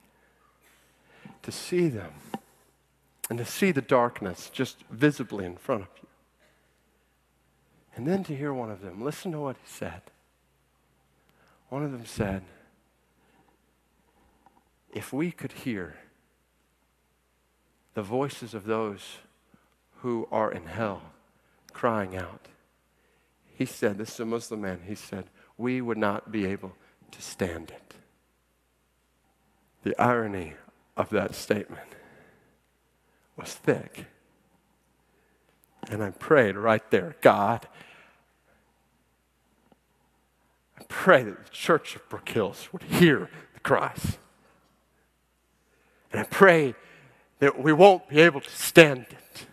to 1.41 1.51
see 1.51 1.87
them 1.87 2.11
and 3.29 3.39
to 3.39 3.45
see 3.45 3.71
the 3.71 3.81
darkness 3.81 4.49
just 4.51 4.83
visibly 4.89 5.45
in 5.45 5.55
front 5.55 5.83
of 5.83 5.87
you. 6.01 6.07
And 7.95 8.07
then 8.07 8.23
to 8.25 8.35
hear 8.35 8.53
one 8.53 8.69
of 8.69 8.81
them, 8.81 9.01
listen 9.01 9.31
to 9.31 9.39
what 9.39 9.55
he 9.55 9.67
said. 9.71 10.01
One 11.69 11.83
of 11.83 11.91
them 11.91 12.05
said, 12.05 12.43
If 14.93 15.11
we 15.11 15.31
could 15.31 15.51
hear 15.51 15.95
the 17.95 18.03
voices 18.03 18.53
of 18.53 18.65
those 18.65 19.17
who 20.01 20.27
are 20.31 20.51
in 20.51 20.67
hell 20.67 21.01
crying 21.73 22.15
out, 22.15 22.47
he 23.55 23.65
said, 23.65 23.97
This 23.97 24.13
is 24.13 24.19
a 24.19 24.25
Muslim 24.25 24.61
man, 24.61 24.81
he 24.85 24.95
said, 24.95 25.25
we 25.57 25.81
would 25.81 25.97
not 25.97 26.31
be 26.31 26.45
able 26.45 26.73
to 27.11 27.21
stand 27.21 27.71
it. 27.71 27.95
The 29.83 29.99
irony 30.01 30.53
of 30.95 31.09
that 31.09 31.35
statement 31.35 31.95
was 33.35 33.53
thick. 33.53 34.05
And 35.89 36.03
I 36.03 36.11
prayed 36.11 36.55
right 36.55 36.89
there 36.91 37.15
God, 37.21 37.67
I 40.79 40.83
pray 40.87 41.23
that 41.23 41.45
the 41.45 41.51
church 41.51 41.95
of 41.95 42.07
Brook 42.09 42.29
Hills 42.29 42.69
would 42.71 42.83
hear 42.83 43.29
the 43.53 43.59
cries. 43.59 44.17
And 46.13 46.21
I 46.21 46.23
pray 46.23 46.75
that 47.39 47.61
we 47.61 47.73
won't 47.73 48.07
be 48.07 48.21
able 48.21 48.39
to 48.39 48.49
stand 48.49 49.07
it. 49.09 49.45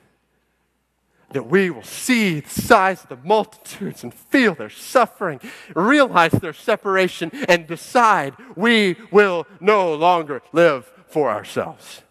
That 1.32 1.48
we 1.48 1.70
will 1.70 1.82
see 1.82 2.40
the 2.40 2.48
size 2.48 3.02
of 3.02 3.08
the 3.08 3.28
multitudes 3.28 4.04
and 4.04 4.14
feel 4.14 4.54
their 4.54 4.70
suffering, 4.70 5.40
realize 5.74 6.32
their 6.32 6.52
separation, 6.52 7.32
and 7.48 7.66
decide 7.66 8.34
we 8.54 8.94
will 9.10 9.48
no 9.60 9.92
longer 9.94 10.42
live 10.52 10.92
for 11.08 11.30
ourselves 11.30 12.02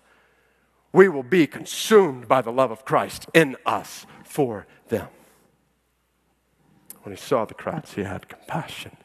we 0.91 1.07
will 1.07 1.23
be 1.23 1.47
consumed 1.47 2.27
by 2.27 2.41
the 2.41 2.51
love 2.51 2.71
of 2.71 2.85
Christ 2.85 3.27
in 3.33 3.55
us 3.65 4.05
for 4.23 4.65
them. 4.87 5.07
When 7.03 7.15
he 7.15 7.21
saw 7.21 7.45
the 7.45 7.53
crowds, 7.53 7.93
he 7.93 8.03
had 8.03 8.27
compassion 8.27 8.97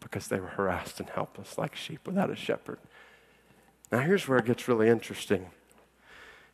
because 0.00 0.28
they 0.28 0.40
were 0.40 0.48
harassed 0.48 1.00
and 1.00 1.08
helpless 1.08 1.58
like 1.58 1.74
sheep 1.74 2.06
without 2.06 2.30
a 2.30 2.36
shepherd. 2.36 2.78
Now, 3.90 3.98
here's 3.98 4.28
where 4.28 4.38
it 4.38 4.44
gets 4.44 4.68
really 4.68 4.88
interesting. 4.88 5.46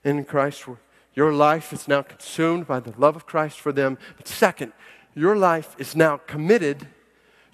In 0.05 0.25
Christ, 0.25 0.65
your 1.15 1.33
life 1.33 1.73
is 1.73 1.89
now 1.89 2.03
consumed 2.03 2.67
by 2.67 2.81
the 2.81 2.95
love 2.99 3.17
of 3.17 3.27
Christ 3.27 3.61
for 3.61 3.73
them. 3.73 3.99
But 4.17 4.29
second, 4.29 4.73
your 5.15 5.37
life 5.37 5.75
is 5.79 5.97
now 5.97 6.19
committed 6.19 6.89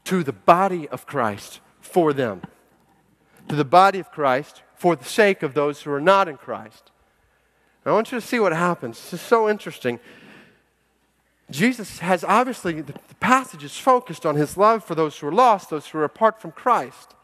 to 0.05 0.23
the 0.23 0.33
body 0.33 0.89
of 0.89 1.07
Christ 1.07 1.61
for 1.81 2.13
them. 2.13 2.43
To 3.49 3.57
the 3.57 3.65
body 3.65 3.99
of 3.99 4.11
Christ 4.11 4.63
for 4.75 4.97
the 4.97 5.05
sake 5.05 5.43
of 5.43 5.55
those 5.55 5.83
who 5.83 5.93
are 5.93 6.01
not 6.01 6.29
in 6.29 6.37
Christ. 6.37 6.91
I 7.85 7.93
want 7.93 8.13
you 8.13 8.21
to 8.21 8.27
see 8.27 8.39
what 8.39 8.53
happens. 8.53 9.01
This 9.01 9.15
is 9.15 9.21
so 9.21 9.49
interesting. 9.49 9.99
Jesus 11.51 11.99
has 11.99 12.25
obviously, 12.25 12.81
the 12.81 12.95
passage 13.21 13.65
is 13.65 13.77
focused 13.77 14.25
on 14.25 14.37
his 14.37 14.57
love 14.57 14.85
for 14.85 14.95
those 14.95 15.19
who 15.19 15.27
are 15.29 15.33
lost, 15.33 15.71
those 15.71 15.89
who 15.89 15.99
are 15.99 16.05
apart 16.05 16.41
from 16.41 16.53
Christ. 16.53 17.15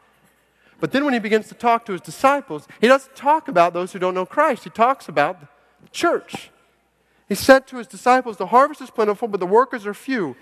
But 0.79 0.91
then 0.91 1.05
when 1.05 1.13
he 1.13 1.19
begins 1.19 1.47
to 1.49 1.55
talk 1.55 1.85
to 1.85 1.91
his 1.91 2.01
disciples, 2.01 2.67
he 2.79 2.87
doesn't 2.87 3.15
talk 3.15 3.47
about 3.47 3.73
those 3.73 3.91
who 3.91 3.99
don't 3.99 4.13
know 4.13 4.25
Christ. 4.25 4.63
He 4.63 4.69
talks 4.69 5.09
about 5.09 5.41
the 5.41 5.89
church. 5.91 6.51
He 7.27 7.35
said 7.35 7.67
to 7.67 7.77
his 7.77 7.87
disciples, 7.87 8.37
The 8.37 8.47
harvest 8.47 8.81
is 8.81 8.89
plentiful, 8.89 9.27
but 9.27 9.39
the 9.39 9.45
workers 9.45 9.85
are 9.85 9.93
few. 9.93 10.35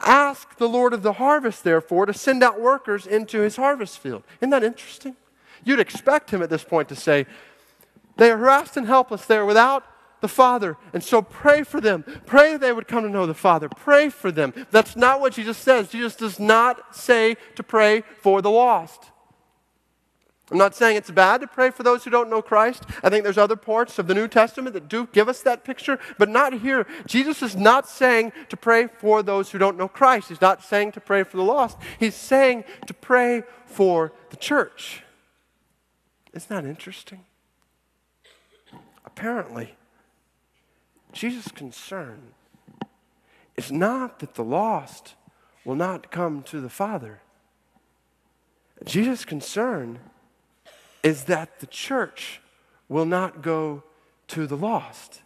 Ask 0.00 0.56
the 0.56 0.68
Lord 0.68 0.92
of 0.92 1.02
the 1.02 1.14
harvest, 1.14 1.64
therefore, 1.64 2.06
to 2.06 2.14
send 2.14 2.42
out 2.42 2.60
workers 2.60 3.06
into 3.06 3.40
his 3.40 3.56
harvest 3.56 3.98
field. 3.98 4.22
Isn't 4.40 4.50
that 4.50 4.64
interesting? 4.64 5.16
You'd 5.64 5.80
expect 5.80 6.30
him 6.30 6.42
at 6.42 6.50
this 6.50 6.64
point 6.64 6.88
to 6.88 6.96
say, 6.96 7.26
they 8.16 8.30
are 8.30 8.38
harassed 8.38 8.76
and 8.76 8.86
helpless. 8.86 9.24
They 9.24 9.36
are 9.36 9.44
without 9.44 9.84
the 10.20 10.28
Father. 10.28 10.76
And 10.92 11.02
so 11.02 11.20
pray 11.22 11.62
for 11.62 11.80
them. 11.80 12.04
Pray 12.26 12.52
that 12.52 12.60
they 12.60 12.72
would 12.72 12.88
come 12.88 13.02
to 13.02 13.10
know 13.10 13.26
the 13.26 13.34
Father. 13.34 13.68
Pray 13.68 14.08
for 14.08 14.30
them. 14.30 14.54
That's 14.70 14.96
not 14.96 15.20
what 15.20 15.34
Jesus 15.34 15.58
says. 15.58 15.88
Jesus 15.88 16.16
does 16.16 16.38
not 16.38 16.94
say 16.94 17.36
to 17.56 17.62
pray 17.62 18.04
for 18.20 18.40
the 18.40 18.50
lost. 18.50 19.10
I'm 20.50 20.58
not 20.58 20.74
saying 20.74 20.96
it's 20.96 21.10
bad 21.10 21.40
to 21.40 21.46
pray 21.46 21.70
for 21.70 21.82
those 21.82 22.04
who 22.04 22.10
don't 22.10 22.28
know 22.28 22.42
Christ. 22.42 22.84
I 23.02 23.08
think 23.08 23.24
there's 23.24 23.38
other 23.38 23.56
parts 23.56 23.98
of 23.98 24.06
the 24.06 24.14
New 24.14 24.28
Testament 24.28 24.74
that 24.74 24.88
do 24.88 25.08
give 25.12 25.28
us 25.28 25.40
that 25.42 25.64
picture, 25.64 25.98
but 26.18 26.28
not 26.28 26.52
here. 26.52 26.86
Jesus 27.06 27.42
is 27.42 27.56
not 27.56 27.88
saying 27.88 28.32
to 28.50 28.56
pray 28.56 28.88
for 28.98 29.22
those 29.22 29.50
who 29.50 29.58
don't 29.58 29.78
know 29.78 29.88
Christ. 29.88 30.28
He's 30.28 30.42
not 30.42 30.62
saying 30.62 30.92
to 30.92 31.00
pray 31.00 31.24
for 31.24 31.38
the 31.38 31.42
lost. 31.42 31.78
He's 31.98 32.14
saying 32.14 32.64
to 32.86 32.92
pray 32.92 33.42
for 33.64 34.12
the 34.30 34.36
church. 34.36 35.02
Isn't 36.34 36.48
that 36.48 36.66
interesting? 36.66 37.24
apparently, 39.16 39.76
Jesus' 41.12 41.52
concern 41.52 42.34
is 43.56 43.70
not 43.70 44.18
that 44.18 44.34
the 44.34 44.42
lost 44.42 45.14
will 45.64 45.76
not 45.76 46.10
come 46.10 46.42
to 46.42 46.60
the 46.60 46.68
Father. 46.68 47.20
Jesus' 48.84 49.24
concern 49.24 50.00
is 51.04 51.24
that 51.24 51.60
the 51.60 51.66
church 51.68 52.40
will 52.88 53.04
not 53.04 53.42
go 53.42 53.84
to 54.26 54.48
the 54.48 54.56
lost. 54.56 55.22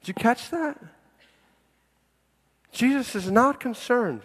Did 0.00 0.08
you 0.08 0.14
catch 0.14 0.48
that? 0.48 0.82
Jesus 2.72 3.14
is 3.14 3.30
not 3.30 3.60
concerned 3.60 4.22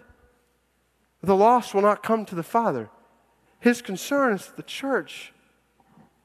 the 1.24 1.36
lost 1.36 1.74
will 1.74 1.82
not 1.82 2.02
come 2.02 2.26
to 2.26 2.36
the 2.36 2.44
Father. 2.44 2.90
His 3.60 3.82
concern 3.82 4.34
is 4.34 4.48
that 4.48 4.58
the 4.58 4.64
church 4.64 5.34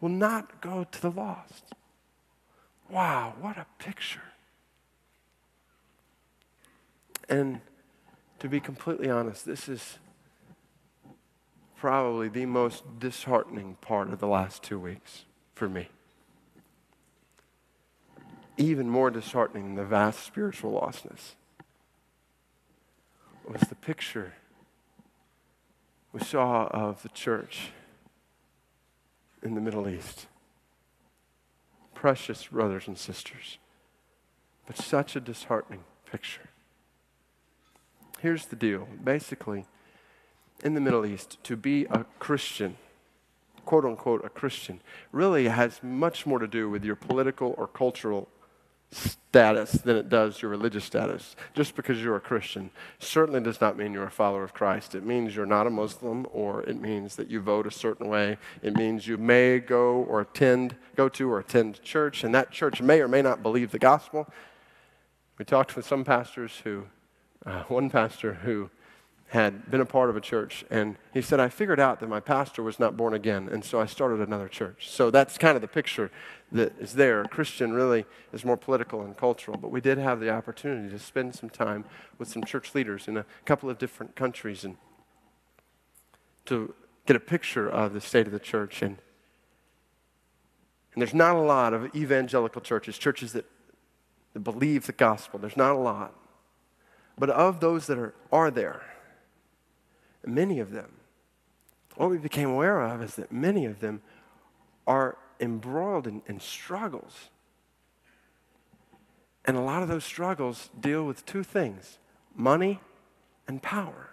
will 0.01 0.09
not 0.09 0.61
go 0.61 0.85
to 0.85 1.03
the 1.03 1.11
lost. 1.11 1.75
Wow, 2.88 3.35
what 3.40 3.59
a 3.59 3.66
picture. 3.79 4.22
And 7.29 7.61
to 8.38 8.49
be 8.49 8.61
completely 8.61 9.11
honest, 9.11 9.44
this 9.44 9.68
is 9.68 9.99
probably 11.77 12.29
the 12.29 12.47
most 12.47 12.99
disheartening 12.99 13.77
part 13.81 14.12
of 14.12 14.19
the 14.19 14.27
last 14.27 14.62
two 14.62 14.79
weeks 14.79 15.25
for 15.55 15.69
me. 15.69 15.89
Even 18.57 18.89
more 18.89 19.11
disheartening 19.11 19.75
than 19.75 19.75
the 19.77 19.85
vast 19.85 20.25
spiritual 20.25 20.81
lostness 20.81 21.35
was 23.47 23.61
the 23.69 23.75
picture 23.75 24.33
we 26.12 26.21
saw 26.21 26.67
of 26.69 27.03
the 27.03 27.09
church 27.11 27.71
in 29.43 29.55
the 29.55 29.61
Middle 29.61 29.89
East. 29.89 30.27
Precious 31.95 32.47
brothers 32.47 32.89
and 32.89 32.97
sisters, 32.97 33.59
but 34.67 34.77
such 34.77 35.15
a 35.15 35.21
disheartening 35.21 35.85
picture. 36.11 36.49
Here's 38.21 38.47
the 38.47 38.57
deal 38.57 38.89
basically, 39.03 39.67
in 40.64 40.75
the 40.75 40.81
Middle 40.81 41.07
East, 41.07 41.42
to 41.45 41.57
be 41.57 41.85
a 41.87 42.05
Christian, 42.19 42.77
quote 43.64 43.85
unquote, 43.85 44.25
a 44.25 44.29
Christian, 44.29 44.81
really 45.12 45.49
has 45.49 45.83
much 45.83 46.27
more 46.27 46.38
to 46.38 46.47
do 46.47 46.69
with 46.69 46.85
your 46.85 46.97
political 46.97 47.55
or 47.59 47.66
cultural 47.66 48.29
status 48.90 49.73
than 49.73 49.97
it 49.97 50.09
does 50.09 50.40
your 50.40 50.51
religious 50.51 50.85
status. 50.85 51.37
Just 51.55 51.75
because 51.75 52.03
you're 52.03 52.16
a 52.16 52.21
Christian 52.21 52.71
certainly 52.99 53.40
does 53.40 53.61
not 53.61 53.77
mean 53.77 53.92
you're 53.92 54.05
a 54.05 54.11
follower 54.11 54.45
of 54.45 54.55
Christ. 54.55 54.95
It 54.95 55.05
means 55.05 55.35
you're 55.35 55.45
not 55.45 55.66
a 55.66 55.71
Muslim, 55.71 56.27
or 56.33 56.62
it 56.62 56.81
means 56.81 57.16
that 57.16 57.29
you 57.29 57.40
vote 57.40 57.66
a 57.66 57.71
certain 57.71 58.09
way. 58.09 58.38
It 58.62 58.75
means 58.77 59.07
you 59.07 59.19
may 59.19 59.59
go 59.59 60.05
or 60.05 60.21
attend, 60.21 60.77
go 60.95 61.09
to 61.11 61.31
or 61.31 61.40
attend 61.40 61.83
church, 61.83 62.25
and 62.25 62.35
that 62.35 62.51
church 62.51 62.81
may 62.81 63.01
or 63.01 63.09
may 63.09 63.23
not 63.23 63.42
believe 63.42 63.73
the 63.73 63.79
gospel. 63.79 64.29
We 65.38 65.45
talked 65.45 65.77
with 65.77 65.87
some 65.87 66.05
pastors 66.05 66.62
who, 66.64 66.87
uh, 67.45 67.64
one 67.69 67.90
pastor 67.90 68.35
who 68.35 68.71
had 69.29 69.69
been 69.71 69.81
a 69.81 69.87
part 69.87 70.09
of 70.09 70.17
a 70.17 70.21
church, 70.21 70.65
and 70.71 70.97
he 71.12 71.21
said, 71.21 71.41
I 71.41 71.49
figured 71.49 71.81
out 71.81 71.99
that 71.99 72.09
my 72.09 72.21
pastor 72.21 72.62
was 72.62 72.79
not 72.79 72.97
born 72.97 73.12
again, 73.12 73.49
and 73.51 73.65
so 73.65 73.81
I 73.81 73.87
started 73.87 74.21
another 74.21 74.49
church. 74.49 74.89
So 74.89 75.11
that's 75.11 75.37
kind 75.37 75.57
of 75.57 75.62
the 75.62 75.69
picture 75.69 76.12
that 76.53 76.73
is 76.79 76.95
there. 76.95 77.25
Christian 77.25 77.73
really 77.73 78.07
is 78.33 78.45
more 78.45 78.57
political 78.57 79.03
and 79.03 79.17
cultural, 79.17 79.59
but 79.59 79.73
we 79.73 79.81
did 79.81 79.99
have 79.99 80.21
the 80.21 80.31
opportunity 80.31 80.91
to 80.91 80.99
spend 80.99 81.35
some 81.35 81.51
time 81.51 81.85
with 82.19 82.29
some 82.29 82.45
church 82.45 82.73
leaders 82.75 83.09
in 83.09 83.17
a 83.17 83.27
couple 83.45 83.69
of 83.69 83.79
different 83.79 84.15
countries 84.15 84.65
and 84.65 84.77
to 86.45 86.73
get 87.07 87.17
a 87.17 87.21
picture 87.21 87.69
of 87.69 87.95
the 87.95 88.01
state 88.01 88.27
of 88.27 88.33
the 88.33 88.39
church. 88.39 88.81
And, 88.81 88.99
and 90.95 91.03
there's 91.03 91.15
not 91.15 91.35
a 91.35 91.41
lot 91.41 91.75
of 91.75 91.95
evangelical 91.97 92.61
churches, 92.61 92.97
churches 92.97 93.33
that, 93.33 93.45
that 94.35 94.41
believe 94.41 94.87
the 94.87 94.93
gospel. 94.93 95.41
There's 95.41 95.57
not 95.57 95.73
a 95.73 95.79
lot. 95.79 96.15
But 97.19 97.31
of 97.31 97.59
those 97.59 97.89
that 97.89 97.99
are, 97.99 98.15
are 98.31 98.53
there, 98.53 98.83
many 100.27 100.59
of 100.59 100.71
them, 100.71 100.91
what 101.97 102.11
we 102.11 102.19
became 102.19 102.51
aware 102.51 102.81
of 102.81 103.03
is 103.03 103.15
that 103.17 103.33
many 103.33 103.65
of 103.65 103.81
them 103.81 104.03
are 104.87 105.17
embroiled 105.41 106.07
in, 106.07 106.23
in 106.27 106.41
struggles. 106.41 107.31
And 109.45 109.57
a 109.57 109.61
lot 109.61 109.83
of 109.83 109.89
those 109.89 110.05
struggles 110.05 110.71
deal 110.79 111.05
with 111.05 111.25
two 111.25 111.43
things 111.43 111.99
money 112.35 112.81
and 113.49 113.62
power. 113.62 114.11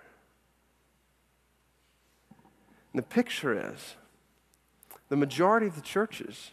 And 2.93 2.99
the 2.99 3.03
picture 3.03 3.73
is 3.73 3.95
the 5.09 5.17
majority 5.17 5.67
of 5.67 5.75
the 5.75 5.81
churches 5.81 6.51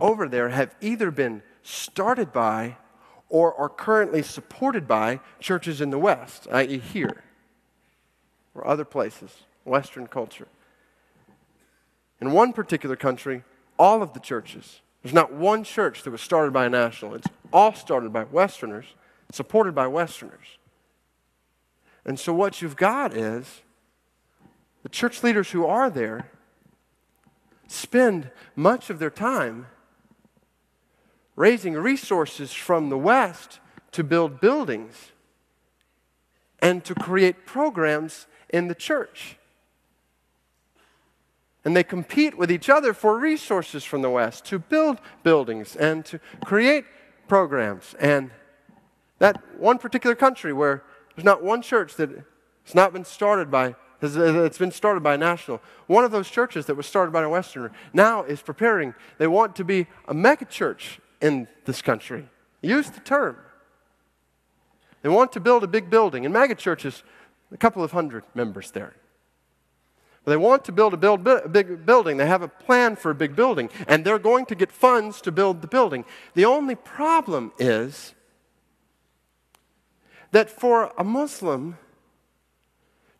over 0.00 0.28
there 0.28 0.50
have 0.50 0.76
either 0.80 1.10
been 1.10 1.42
started 1.62 2.32
by 2.32 2.76
or 3.28 3.54
are 3.54 3.68
currently 3.68 4.22
supported 4.22 4.86
by 4.86 5.18
churches 5.40 5.80
in 5.80 5.90
the 5.90 5.98
West, 5.98 6.46
i.e., 6.52 6.78
here 6.78 7.24
or 8.56 8.66
other 8.66 8.84
places, 8.84 9.44
Western 9.64 10.06
culture. 10.06 10.48
In 12.20 12.32
one 12.32 12.52
particular 12.52 12.96
country, 12.96 13.44
all 13.78 14.02
of 14.02 14.14
the 14.14 14.20
churches, 14.20 14.80
there's 15.02 15.14
not 15.14 15.32
one 15.32 15.64
church 15.64 16.02
that 16.02 16.10
was 16.10 16.22
started 16.22 16.52
by 16.52 16.66
a 16.66 16.70
national. 16.70 17.14
It's 17.14 17.28
all 17.52 17.74
started 17.74 18.12
by 18.12 18.24
Westerners, 18.24 18.86
supported 19.30 19.74
by 19.74 19.86
Westerners. 19.86 20.58
And 22.04 22.18
so 22.18 22.32
what 22.32 22.62
you've 22.62 22.76
got 22.76 23.14
is 23.14 23.62
the 24.82 24.88
church 24.88 25.22
leaders 25.22 25.50
who 25.50 25.66
are 25.66 25.90
there 25.90 26.30
spend 27.68 28.30
much 28.54 28.90
of 28.90 28.98
their 28.98 29.10
time 29.10 29.66
raising 31.34 31.74
resources 31.74 32.52
from 32.52 32.88
the 32.88 32.98
West 32.98 33.58
to 33.92 34.04
build 34.04 34.40
buildings 34.40 35.12
and 36.60 36.84
to 36.84 36.94
create 36.94 37.44
programs 37.44 38.26
in 38.50 38.68
the 38.68 38.74
church. 38.74 39.36
And 41.64 41.74
they 41.74 41.82
compete 41.82 42.38
with 42.38 42.50
each 42.50 42.70
other 42.70 42.94
for 42.94 43.18
resources 43.18 43.82
from 43.82 44.02
the 44.02 44.10
West 44.10 44.44
to 44.46 44.58
build 44.58 45.00
buildings 45.24 45.74
and 45.74 46.04
to 46.04 46.20
create 46.44 46.84
programs. 47.26 47.94
And 47.98 48.30
that 49.18 49.42
one 49.58 49.78
particular 49.78 50.14
country 50.14 50.52
where 50.52 50.84
there's 51.14 51.24
not 51.24 51.42
one 51.42 51.62
church 51.62 51.94
that 51.96 52.10
has 52.10 52.74
not 52.74 52.92
been 52.92 53.04
started 53.04 53.50
by, 53.50 53.74
it's 54.00 54.58
been 54.58 54.70
started 54.70 55.02
by 55.02 55.14
a 55.14 55.18
national. 55.18 55.60
One 55.88 56.04
of 56.04 56.12
those 56.12 56.28
churches 56.30 56.66
that 56.66 56.76
was 56.76 56.86
started 56.86 57.10
by 57.10 57.22
a 57.22 57.28
Westerner 57.28 57.72
now 57.92 58.22
is 58.22 58.42
preparing. 58.42 58.94
They 59.18 59.26
want 59.26 59.56
to 59.56 59.64
be 59.64 59.86
a 60.06 60.14
mega 60.14 60.44
church 60.44 61.00
in 61.20 61.48
this 61.64 61.82
country. 61.82 62.28
Use 62.60 62.90
the 62.90 63.00
term. 63.00 63.36
They 65.02 65.08
want 65.08 65.32
to 65.32 65.40
build 65.40 65.64
a 65.64 65.68
big 65.68 65.90
building. 65.90 66.24
And 66.24 66.32
mega 66.32 66.54
churches, 66.54 67.02
a 67.52 67.56
couple 67.56 67.82
of 67.82 67.92
hundred 67.92 68.24
members 68.34 68.70
there. 68.70 68.94
They 70.24 70.36
want 70.36 70.64
to 70.64 70.72
build 70.72 70.92
a, 70.92 70.96
build, 70.96 71.26
a 71.26 71.48
big 71.48 71.86
building. 71.86 72.16
They 72.16 72.26
have 72.26 72.42
a 72.42 72.48
plan 72.48 72.96
for 72.96 73.12
a 73.12 73.14
big 73.14 73.36
building, 73.36 73.70
and 73.86 74.04
they're 74.04 74.18
going 74.18 74.44
to 74.46 74.56
get 74.56 74.72
funds 74.72 75.20
to 75.20 75.30
build 75.30 75.62
the 75.62 75.68
building. 75.68 76.04
The 76.34 76.44
only 76.44 76.74
problem 76.74 77.52
is 77.58 78.12
that 80.32 80.50
for 80.50 80.92
a 80.98 81.04
Muslim 81.04 81.78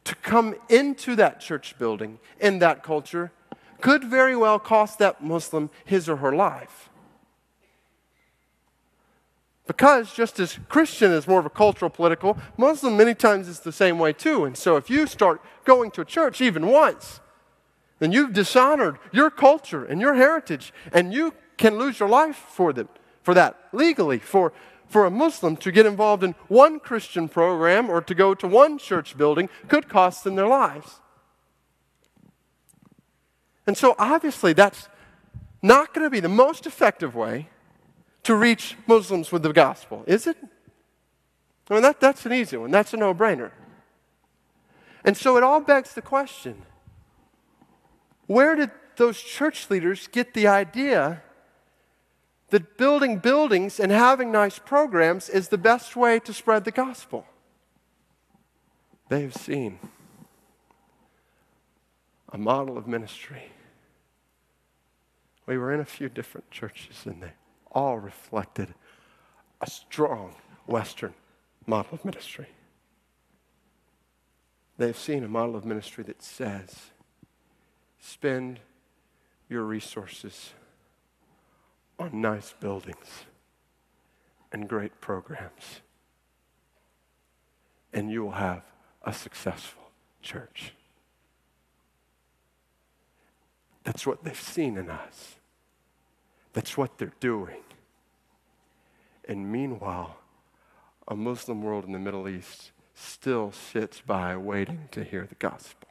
to 0.03 0.15
come 0.17 0.57
into 0.69 1.15
that 1.17 1.41
church 1.41 1.79
building 1.79 2.19
in 2.41 2.59
that 2.59 2.83
culture 2.83 3.31
could 3.81 4.03
very 4.03 4.35
well 4.35 4.59
cost 4.59 4.99
that 4.99 5.23
Muslim 5.23 5.71
his 5.85 6.09
or 6.09 6.17
her 6.17 6.35
life. 6.35 6.91
Because 9.66 10.12
just 10.12 10.38
as 10.38 10.59
Christian 10.68 11.11
is 11.11 11.26
more 11.26 11.40
of 11.40 11.46
a 11.46 11.50
cultural, 11.50 11.90
political, 11.90 12.38
Muslim 12.57 12.96
many 12.96 13.14
times 13.14 13.48
is 13.48 13.61
the 13.61 13.72
same 13.72 13.98
way 13.98 14.12
too. 14.12 14.44
And 14.44 14.57
so 14.57 14.76
if 14.76 14.88
you 14.88 15.07
start 15.07 15.40
going 15.64 15.90
to 15.92 16.02
a 16.02 16.05
church 16.05 16.40
even 16.40 16.66
once, 16.66 17.20
then 17.98 18.12
you've 18.12 18.33
dishonored 18.33 18.98
your 19.11 19.31
culture 19.31 19.85
and 19.85 20.00
your 20.00 20.14
heritage, 20.14 20.72
and 20.92 21.12
you 21.12 21.35
can 21.57 21.79
lose 21.79 21.98
your 21.98 22.09
life 22.09 22.37
for, 22.37 22.72
them, 22.72 22.88
for 23.22 23.35
that 23.35 23.59
legally. 23.72 24.18
For, 24.18 24.52
for 24.87 25.05
a 25.05 25.11
Muslim 25.11 25.57
to 25.57 25.72
get 25.72 25.87
involved 25.87 26.22
in 26.22 26.37
one 26.46 26.79
Christian 26.79 27.29
program 27.29 27.90
or 27.90 28.00
to 28.00 28.14
go 28.14 28.35
to 28.35 28.46
one 28.46 28.79
church 28.79 29.16
building 29.16 29.48
could 29.66 29.88
cost 29.88 30.22
them 30.22 30.37
their 30.37 30.46
lives. 30.46 31.00
And 33.66 33.76
so 33.76 33.96
obviously 33.98 34.52
that's 34.52 34.88
not 35.61 35.92
going 35.92 36.05
to 36.05 36.11
be 36.11 36.20
the 36.20 36.29
most 36.29 36.66
effective 36.66 37.16
way 37.16 37.48
to 38.27 38.35
reach 38.35 38.77
Muslims 38.89 39.31
with 39.31 39.45
the 39.45 39.53
gospel, 39.53 40.03
is 40.05 40.27
it? 40.27 40.37
I 41.71 41.75
mean, 41.75 41.83
that, 41.85 42.01
that's 42.01 42.27
an 42.27 42.33
easy 42.33 42.57
one. 42.57 42.73
That's 42.73 42.93
a 42.93 42.97
no 42.97 43.15
brainer. 43.15 43.53
And 45.05 45.17
so 45.17 45.37
it 45.37 45.45
all 45.45 45.61
begs 45.61 45.95
the 45.95 46.03
question 46.03 46.62
where 48.27 48.57
did 48.57 48.73
those 48.97 49.21
church 49.21 49.71
leaders 49.71 50.09
get 50.09 50.35
the 50.35 50.49
idea 50.49 51.23
that 52.51 52.77
building 52.77 53.19
buildings 53.19 53.79
and 53.79 53.93
having 53.93 54.33
nice 54.33 54.59
programs 54.59 55.29
is 55.29 55.49
the 55.49 55.59
best 55.59 55.95
way 55.95 56.19
to 56.19 56.33
spread 56.33 56.65
the 56.65 56.73
gospel? 56.73 57.25
They've 59.09 59.33
seen 59.33 59.79
a 62.33 62.39
model 62.39 62.77
of 62.77 62.89
ministry. 62.89 63.53
We 65.46 65.57
were 65.57 65.73
in 65.73 65.79
a 65.79 65.85
few 65.85 66.09
different 66.09 66.50
churches 66.50 67.07
in 67.07 67.21
there 67.21 67.35
all 67.77 67.98
reflected 67.98 68.74
a 69.60 69.68
strong 69.68 70.35
Western 70.66 71.12
model 71.66 71.90
of 71.92 72.06
ministry. 72.06 72.46
They've 74.79 74.96
seen 74.96 75.22
a 75.22 75.29
model 75.29 75.56
of 75.56 75.66
ministry 75.66 76.02
that 76.04 76.22
says, 76.22 76.87
spend 78.00 78.60
your 79.50 79.62
resources 79.64 80.54
on 81.98 82.22
nice 82.22 82.54
buildings 82.58 83.27
and 84.50 84.66
great 84.66 84.98
programs, 85.02 85.83
and 87.92 88.10
you 88.10 88.24
will 88.24 88.33
have 88.33 88.62
a 89.02 89.12
successful 89.12 89.90
church. 90.22 90.72
That's 93.85 94.06
what 94.06 94.24
they've 94.24 94.40
seen 94.40 94.79
in 94.79 94.88
us. 94.88 95.36
That's 96.57 96.79
what 96.79 96.96
they're 96.96 97.13
doing. 97.21 97.63
And 99.29 99.52
meanwhile, 99.52 100.17
a 101.07 101.15
Muslim 101.15 101.61
world 101.61 101.85
in 101.85 101.92
the 101.92 101.98
Middle 101.98 102.27
East 102.31 102.71
still 102.94 103.52
sits 103.52 104.00
by 104.00 104.38
waiting 104.38 104.88
to 104.92 105.04
hear 105.04 105.27
the 105.27 105.35
gospel. 105.35 105.87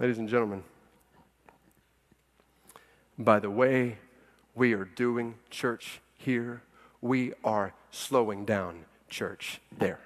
Ladies 0.00 0.18
and 0.18 0.28
gentlemen, 0.28 0.64
by 3.16 3.38
the 3.38 3.48
way 3.48 3.98
we 4.56 4.72
are 4.72 4.84
doing 4.84 5.36
church 5.50 6.00
here, 6.16 6.62
we 7.00 7.32
are 7.44 7.74
slowing 7.92 8.44
down 8.44 8.86
church 9.08 9.60
there. 9.78 10.00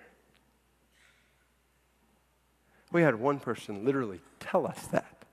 We 2.93 3.03
had 3.03 3.15
one 3.17 3.41
person 3.41 3.85
literally 3.85 4.21
tell 4.39 4.67
us 4.67 4.87
that. 4.89 5.25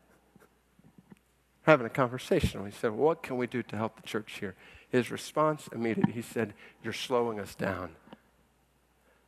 Having 1.64 1.88
a 1.88 1.92
conversation, 1.92 2.64
we 2.64 2.72
said, 2.72 2.92
What 2.92 3.22
can 3.22 3.38
we 3.38 3.46
do 3.46 3.62
to 3.64 3.76
help 3.76 3.98
the 4.02 4.08
church 4.08 4.38
here? 4.40 4.56
His 4.90 5.12
response 5.12 5.70
immediately, 5.72 6.14
he 6.14 6.22
said, 6.22 6.54
You're 6.84 6.94
slowing 6.94 7.40
us 7.40 7.54
down 7.54 7.92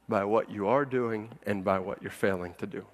by 0.07 0.23
what 0.23 0.49
you 0.49 0.67
are 0.67 0.85
doing 0.85 1.29
and 1.45 1.63
by 1.63 1.79
what 1.79 2.01
you're 2.01 2.09
failing 2.09 2.55
to 2.57 2.65
do. 2.65 2.85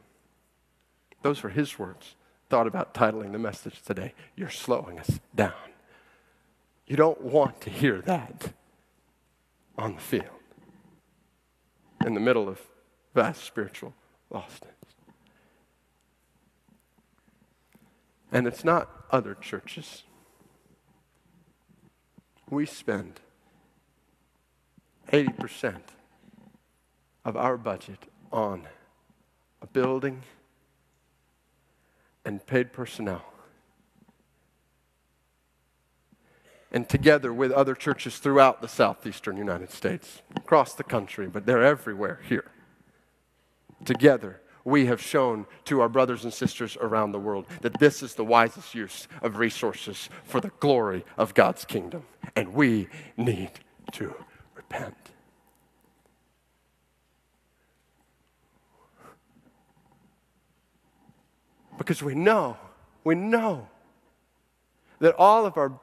Those 1.21 1.43
were 1.43 1.49
his 1.49 1.79
words. 1.79 2.15
Thought 2.49 2.67
about 2.67 2.93
titling 2.93 3.31
the 3.31 3.39
message 3.39 3.81
today 3.81 4.13
You're 4.35 4.49
slowing 4.49 4.99
us 4.99 5.19
down. 5.35 5.53
You 6.87 6.95
don't 6.95 7.21
want 7.21 7.61
to 7.61 7.69
hear 7.69 8.01
that 8.01 8.53
on 9.77 9.95
the 9.95 10.01
field 10.01 10.25
in 12.05 12.13
the 12.13 12.19
middle 12.19 12.47
of 12.47 12.61
vast 13.13 13.43
spiritual 13.43 13.93
lostness. 14.31 14.76
And 18.31 18.45
it's 18.47 18.63
not 18.63 18.89
other 19.11 19.35
churches. 19.35 20.03
We 22.49 22.65
spend 22.65 23.19
80% 25.11 25.75
of 27.23 27.35
our 27.37 27.57
budget 27.57 28.05
on 28.31 28.67
a 29.61 29.67
building 29.67 30.23
and 32.25 32.45
paid 32.45 32.73
personnel. 32.73 33.23
And 36.71 36.87
together 36.89 37.33
with 37.33 37.51
other 37.51 37.75
churches 37.75 38.17
throughout 38.17 38.61
the 38.61 38.67
southeastern 38.67 39.37
United 39.37 39.71
States, 39.71 40.21
across 40.35 40.73
the 40.73 40.83
country, 40.83 41.27
but 41.27 41.45
they're 41.45 41.63
everywhere 41.63 42.19
here. 42.27 42.51
Together, 43.85 44.41
we 44.67 44.85
have 44.87 45.01
shown 45.01 45.45
to 45.63 45.79
our 45.79 45.87
brothers 45.87 46.25
and 46.25 46.33
sisters 46.33 46.77
around 46.81 47.13
the 47.13 47.19
world 47.19 47.45
that 47.61 47.79
this 47.79 48.03
is 48.03 48.15
the 48.15 48.25
wisest 48.25 48.75
use 48.75 49.07
of 49.21 49.37
resources 49.37 50.09
for 50.25 50.41
the 50.41 50.51
glory 50.59 51.05
of 51.17 51.33
God's 51.33 51.63
kingdom. 51.63 52.03
And 52.35 52.53
we 52.53 52.89
need 53.15 53.51
to 53.93 54.13
repent. 54.55 54.97
Because 61.77 62.03
we 62.03 62.13
know, 62.13 62.57
we 63.05 63.15
know 63.15 63.69
that 64.99 65.15
all 65.15 65.45
of 65.45 65.55
our 65.55 65.79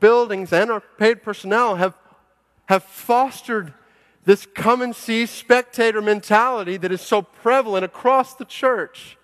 buildings 0.00 0.52
and 0.52 0.70
our 0.70 0.82
paid 0.98 1.22
personnel 1.22 1.76
have, 1.76 1.96
have 2.66 2.82
fostered 2.82 3.72
this 4.24 4.46
come 4.54 4.82
and 4.82 4.94
see 4.94 5.26
spectator 5.26 6.02
mentality 6.02 6.76
that 6.76 6.92
is 6.92 7.00
so 7.00 7.22
prevalent 7.22 7.84
across 7.84 8.34
the 8.34 8.44
church. 8.44 9.16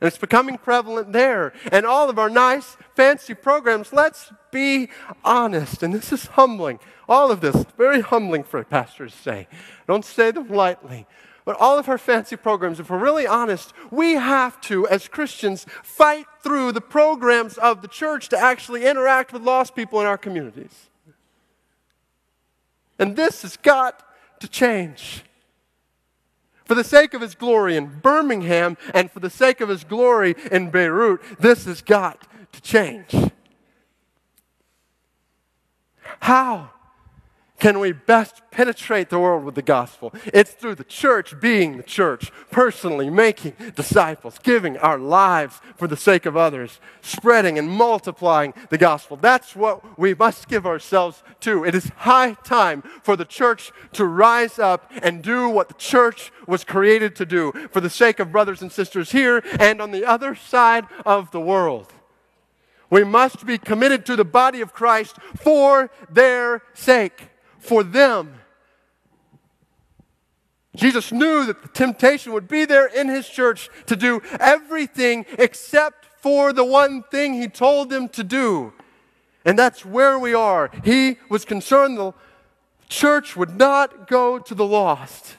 And 0.00 0.08
it's 0.08 0.18
becoming 0.18 0.56
prevalent 0.56 1.12
there. 1.12 1.52
And 1.70 1.84
all 1.84 2.08
of 2.08 2.18
our 2.18 2.30
nice, 2.30 2.76
fancy 2.94 3.34
programs, 3.34 3.92
let's 3.92 4.32
be 4.50 4.88
honest. 5.24 5.82
And 5.82 5.92
this 5.92 6.12
is 6.12 6.26
humbling. 6.26 6.78
All 7.08 7.30
of 7.30 7.40
this, 7.40 7.66
very 7.76 8.00
humbling 8.00 8.44
for 8.44 8.62
pastors 8.64 9.12
to 9.12 9.18
say. 9.18 9.48
Don't 9.86 10.04
say 10.04 10.30
them 10.30 10.48
lightly. 10.48 11.06
But 11.44 11.56
all 11.58 11.78
of 11.78 11.88
our 11.88 11.98
fancy 11.98 12.36
programs, 12.36 12.80
if 12.80 12.90
we're 12.90 12.98
really 12.98 13.26
honest, 13.26 13.72
we 13.90 14.12
have 14.12 14.60
to, 14.62 14.86
as 14.88 15.08
Christians, 15.08 15.66
fight 15.82 16.26
through 16.42 16.72
the 16.72 16.80
programs 16.80 17.58
of 17.58 17.82
the 17.82 17.88
church 17.88 18.28
to 18.28 18.38
actually 18.38 18.86
interact 18.86 19.32
with 19.32 19.42
lost 19.42 19.74
people 19.74 20.00
in 20.00 20.06
our 20.06 20.18
communities. 20.18 20.89
And 23.00 23.16
this 23.16 23.42
has 23.42 23.56
got 23.56 24.02
to 24.40 24.46
change. 24.46 25.24
For 26.66 26.74
the 26.76 26.84
sake 26.84 27.14
of 27.14 27.22
his 27.22 27.34
glory 27.34 27.74
in 27.76 27.86
Birmingham 27.86 28.76
and 28.94 29.10
for 29.10 29.18
the 29.18 29.30
sake 29.30 29.60
of 29.60 29.68
his 29.68 29.82
glory 29.82 30.36
in 30.52 30.70
Beirut, 30.70 31.20
this 31.40 31.64
has 31.64 31.82
got 31.82 32.28
to 32.52 32.60
change. 32.60 33.16
How? 36.20 36.70
Can 37.60 37.78
we 37.78 37.92
best 37.92 38.42
penetrate 38.50 39.10
the 39.10 39.18
world 39.18 39.44
with 39.44 39.54
the 39.54 39.62
gospel? 39.62 40.12
It's 40.26 40.50
through 40.50 40.76
the 40.76 40.84
church 40.84 41.38
being 41.38 41.76
the 41.76 41.82
church, 41.82 42.32
personally 42.50 43.10
making 43.10 43.54
disciples, 43.76 44.38
giving 44.42 44.78
our 44.78 44.98
lives 44.98 45.60
for 45.76 45.86
the 45.86 45.96
sake 45.96 46.26
of 46.26 46.36
others, 46.36 46.80
spreading 47.02 47.58
and 47.58 47.68
multiplying 47.68 48.54
the 48.70 48.78
gospel. 48.78 49.16
That's 49.16 49.54
what 49.54 49.98
we 49.98 50.14
must 50.14 50.48
give 50.48 50.66
ourselves 50.66 51.22
to. 51.40 51.64
It 51.64 51.74
is 51.74 51.92
high 51.96 52.34
time 52.42 52.82
for 53.02 53.14
the 53.14 53.24
church 53.26 53.70
to 53.92 54.06
rise 54.06 54.58
up 54.58 54.90
and 55.02 55.22
do 55.22 55.48
what 55.48 55.68
the 55.68 55.74
church 55.74 56.32
was 56.46 56.64
created 56.64 57.14
to 57.16 57.26
do 57.26 57.52
for 57.70 57.80
the 57.80 57.90
sake 57.90 58.18
of 58.18 58.32
brothers 58.32 58.62
and 58.62 58.72
sisters 58.72 59.12
here 59.12 59.44
and 59.58 59.80
on 59.80 59.90
the 59.90 60.04
other 60.04 60.34
side 60.34 60.86
of 61.04 61.30
the 61.30 61.40
world. 61.40 61.92
We 62.88 63.04
must 63.04 63.46
be 63.46 63.58
committed 63.58 64.04
to 64.06 64.16
the 64.16 64.24
body 64.24 64.62
of 64.62 64.72
Christ 64.72 65.16
for 65.36 65.90
their 66.10 66.62
sake 66.74 67.28
for 67.60 67.82
them. 67.82 68.34
Jesus 70.76 71.12
knew 71.12 71.46
that 71.46 71.62
the 71.62 71.68
temptation 71.68 72.32
would 72.32 72.48
be 72.48 72.64
there 72.64 72.86
in 72.86 73.08
his 73.08 73.28
church 73.28 73.68
to 73.86 73.96
do 73.96 74.20
everything 74.38 75.26
except 75.38 76.06
for 76.20 76.52
the 76.52 76.64
one 76.64 77.02
thing 77.04 77.34
he 77.34 77.48
told 77.48 77.90
them 77.90 78.08
to 78.10 78.22
do. 78.22 78.72
And 79.44 79.58
that's 79.58 79.84
where 79.84 80.18
we 80.18 80.34
are. 80.34 80.70
He 80.84 81.16
was 81.28 81.44
concerned 81.44 81.98
the 81.98 82.12
church 82.88 83.36
would 83.36 83.56
not 83.56 84.06
go 84.06 84.38
to 84.38 84.54
the 84.54 84.66
lost. 84.66 85.36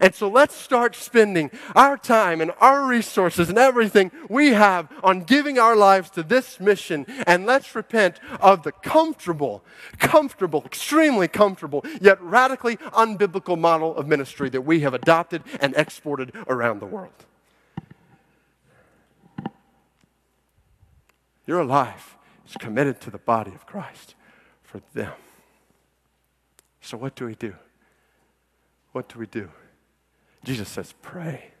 And 0.00 0.14
so 0.14 0.28
let's 0.28 0.54
start 0.54 0.94
spending 0.94 1.50
our 1.74 1.96
time 1.96 2.40
and 2.40 2.52
our 2.60 2.86
resources 2.86 3.48
and 3.48 3.58
everything 3.58 4.10
we 4.28 4.48
have 4.48 4.88
on 5.02 5.24
giving 5.24 5.58
our 5.58 5.76
lives 5.76 6.10
to 6.10 6.22
this 6.22 6.58
mission. 6.60 7.06
And 7.26 7.46
let's 7.46 7.74
repent 7.74 8.18
of 8.40 8.62
the 8.62 8.72
comfortable, 8.72 9.64
comfortable, 9.98 10.64
extremely 10.64 11.28
comfortable, 11.28 11.84
yet 12.00 12.20
radically 12.22 12.76
unbiblical 12.76 13.58
model 13.58 13.96
of 13.96 14.06
ministry 14.06 14.48
that 14.50 14.62
we 14.62 14.80
have 14.80 14.94
adopted 14.94 15.42
and 15.60 15.74
exported 15.76 16.32
around 16.48 16.80
the 16.80 16.86
world. 16.86 17.24
Your 21.46 21.64
life 21.64 22.16
is 22.48 22.56
committed 22.56 23.00
to 23.02 23.10
the 23.10 23.18
body 23.18 23.52
of 23.54 23.66
Christ 23.66 24.14
for 24.62 24.80
them. 24.94 25.12
So, 26.80 26.96
what 26.96 27.14
do 27.14 27.26
we 27.26 27.34
do? 27.34 27.54
What 28.92 29.08
do 29.08 29.18
we 29.18 29.26
do? 29.26 29.50
Jesus 30.44 30.68
says, 30.68 30.94
pray, 31.02 31.52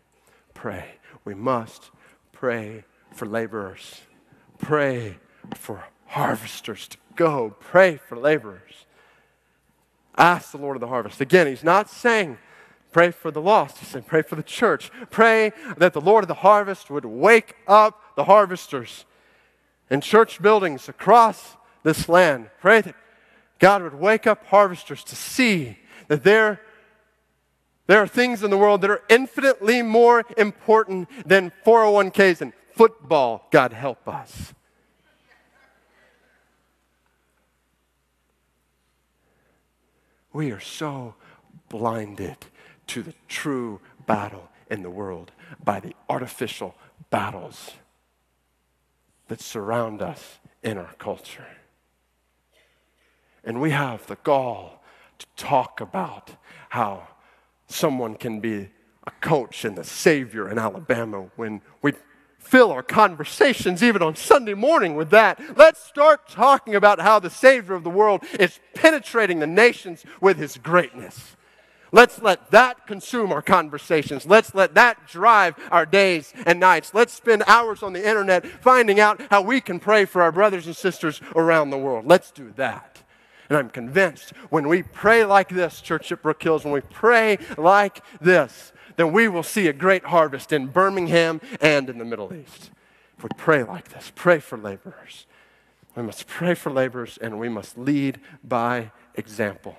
pray. 0.52 0.96
We 1.24 1.34
must 1.34 1.90
pray 2.32 2.84
for 3.12 3.26
laborers, 3.26 4.02
pray 4.58 5.16
for 5.54 5.84
harvesters 6.06 6.88
to 6.88 6.98
go, 7.16 7.56
pray 7.60 7.96
for 7.96 8.16
laborers. 8.16 8.86
Ask 10.16 10.52
the 10.52 10.58
Lord 10.58 10.76
of 10.76 10.80
the 10.80 10.88
harvest. 10.88 11.20
Again, 11.20 11.46
he's 11.46 11.64
not 11.64 11.88
saying, 11.88 12.38
pray 12.92 13.10
for 13.10 13.30
the 13.30 13.40
lost. 13.40 13.78
He's 13.78 13.88
saying, 13.88 14.04
pray 14.06 14.22
for 14.22 14.36
the 14.36 14.42
church. 14.42 14.90
Pray 15.10 15.52
that 15.76 15.92
the 15.92 16.00
Lord 16.00 16.22
of 16.22 16.28
the 16.28 16.34
harvest 16.34 16.90
would 16.90 17.04
wake 17.04 17.56
up 17.66 18.14
the 18.16 18.24
harvesters 18.24 19.06
in 19.90 20.00
church 20.00 20.40
buildings 20.40 20.88
across 20.88 21.56
this 21.82 22.08
land. 22.08 22.50
Pray 22.60 22.80
that 22.82 22.94
God 23.58 23.82
would 23.82 23.94
wake 23.94 24.26
up 24.26 24.46
harvesters 24.46 25.02
to 25.04 25.16
see 25.16 25.78
that 26.08 26.22
they're 26.22 26.60
there 27.86 28.00
are 28.00 28.06
things 28.06 28.42
in 28.42 28.50
the 28.50 28.56
world 28.56 28.80
that 28.80 28.90
are 28.90 29.02
infinitely 29.08 29.82
more 29.82 30.24
important 30.36 31.08
than 31.26 31.52
401ks 31.64 32.40
and 32.40 32.52
football, 32.74 33.46
God 33.50 33.72
help 33.72 34.08
us. 34.08 34.54
We 40.32 40.50
are 40.50 40.60
so 40.60 41.14
blinded 41.68 42.36
to 42.88 43.02
the 43.02 43.14
true 43.28 43.80
battle 44.06 44.50
in 44.70 44.82
the 44.82 44.90
world 44.90 45.30
by 45.62 45.80
the 45.80 45.94
artificial 46.08 46.74
battles 47.10 47.70
that 49.28 49.40
surround 49.40 50.02
us 50.02 50.38
in 50.62 50.76
our 50.76 50.94
culture. 50.98 51.46
And 53.44 53.60
we 53.60 53.70
have 53.70 54.06
the 54.06 54.16
gall 54.16 54.82
to 55.18 55.26
talk 55.36 55.80
about 55.80 56.30
how 56.70 57.08
someone 57.74 58.14
can 58.14 58.40
be 58.40 58.68
a 59.06 59.10
coach 59.20 59.64
and 59.64 59.76
the 59.76 59.84
savior 59.84 60.48
in 60.48 60.58
Alabama 60.58 61.26
when 61.36 61.60
we 61.82 61.92
fill 62.38 62.70
our 62.70 62.82
conversations 62.82 63.82
even 63.82 64.02
on 64.02 64.14
Sunday 64.14 64.54
morning 64.54 64.94
with 64.94 65.10
that. 65.10 65.40
Let's 65.56 65.82
start 65.82 66.28
talking 66.28 66.74
about 66.74 67.00
how 67.00 67.18
the 67.18 67.30
savior 67.30 67.74
of 67.74 67.84
the 67.84 67.90
world 67.90 68.22
is 68.38 68.60
penetrating 68.74 69.40
the 69.40 69.46
nations 69.46 70.04
with 70.20 70.36
his 70.36 70.56
greatness. 70.58 71.36
Let's 71.90 72.20
let 72.20 72.50
that 72.50 72.86
consume 72.86 73.30
our 73.30 73.40
conversations. 73.40 74.26
Let's 74.26 74.52
let 74.54 74.74
that 74.74 75.06
drive 75.06 75.54
our 75.70 75.86
days 75.86 76.34
and 76.44 76.58
nights. 76.58 76.92
Let's 76.92 77.12
spend 77.12 77.44
hours 77.46 77.82
on 77.82 77.92
the 77.92 78.06
internet 78.06 78.44
finding 78.44 78.98
out 78.98 79.20
how 79.30 79.42
we 79.42 79.60
can 79.60 79.78
pray 79.78 80.04
for 80.04 80.20
our 80.20 80.32
brothers 80.32 80.66
and 80.66 80.76
sisters 80.76 81.20
around 81.36 81.70
the 81.70 81.78
world. 81.78 82.04
Let's 82.04 82.32
do 82.32 82.52
that. 82.56 83.03
And 83.48 83.58
I'm 83.58 83.70
convinced 83.70 84.32
when 84.50 84.68
we 84.68 84.82
pray 84.82 85.24
like 85.24 85.48
this, 85.48 85.80
Church 85.80 86.10
at 86.12 86.22
Brook 86.22 86.42
Hills, 86.42 86.64
when 86.64 86.72
we 86.72 86.80
pray 86.80 87.38
like 87.58 88.02
this, 88.20 88.72
then 88.96 89.12
we 89.12 89.28
will 89.28 89.42
see 89.42 89.68
a 89.68 89.72
great 89.72 90.04
harvest 90.04 90.52
in 90.52 90.68
Birmingham 90.68 91.40
and 91.60 91.90
in 91.90 91.98
the 91.98 92.04
Middle 92.04 92.32
East. 92.32 92.70
If 93.18 93.24
we 93.24 93.30
pray 93.36 93.62
like 93.62 93.88
this, 93.88 94.12
pray 94.14 94.38
for 94.40 94.56
laborers. 94.56 95.26
We 95.94 96.02
must 96.02 96.26
pray 96.26 96.54
for 96.54 96.70
laborers 96.70 97.18
and 97.18 97.38
we 97.38 97.48
must 97.48 97.78
lead 97.78 98.20
by 98.42 98.92
example. 99.14 99.76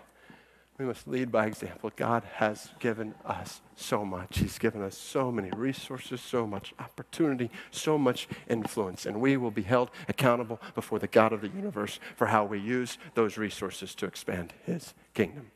We 0.78 0.84
must 0.84 1.08
lead 1.08 1.32
by 1.32 1.46
example. 1.46 1.90
God 1.96 2.24
has 2.36 2.70
given 2.80 3.16
us 3.24 3.62
so 3.78 4.04
much. 4.04 4.40
He's 4.40 4.60
given 4.60 4.82
us 4.82 4.98
so 4.98 5.32
many 5.32 5.50
resources, 5.52 6.20
so 6.20 6.46
much 6.46 6.74
opportunity, 6.80 7.50
so 7.72 7.98
much 7.98 8.28
influence. 8.50 9.06
And 9.06 9.22
we 9.22 9.38
will 9.38 9.52
be 9.52 9.62
held 9.62 9.90
accountable 10.10 10.60
before 10.74 11.00
the 11.00 11.08
God 11.08 11.32
of 11.32 11.40
the 11.40 11.48
universe 11.48 12.00
for 12.18 12.28
how 12.28 12.44
we 12.44 12.60
use 12.60 12.98
those 13.14 13.38
resources 13.38 13.96
to 13.96 14.06
expand 14.06 14.54
His 14.66 14.94
kingdom 15.14 15.52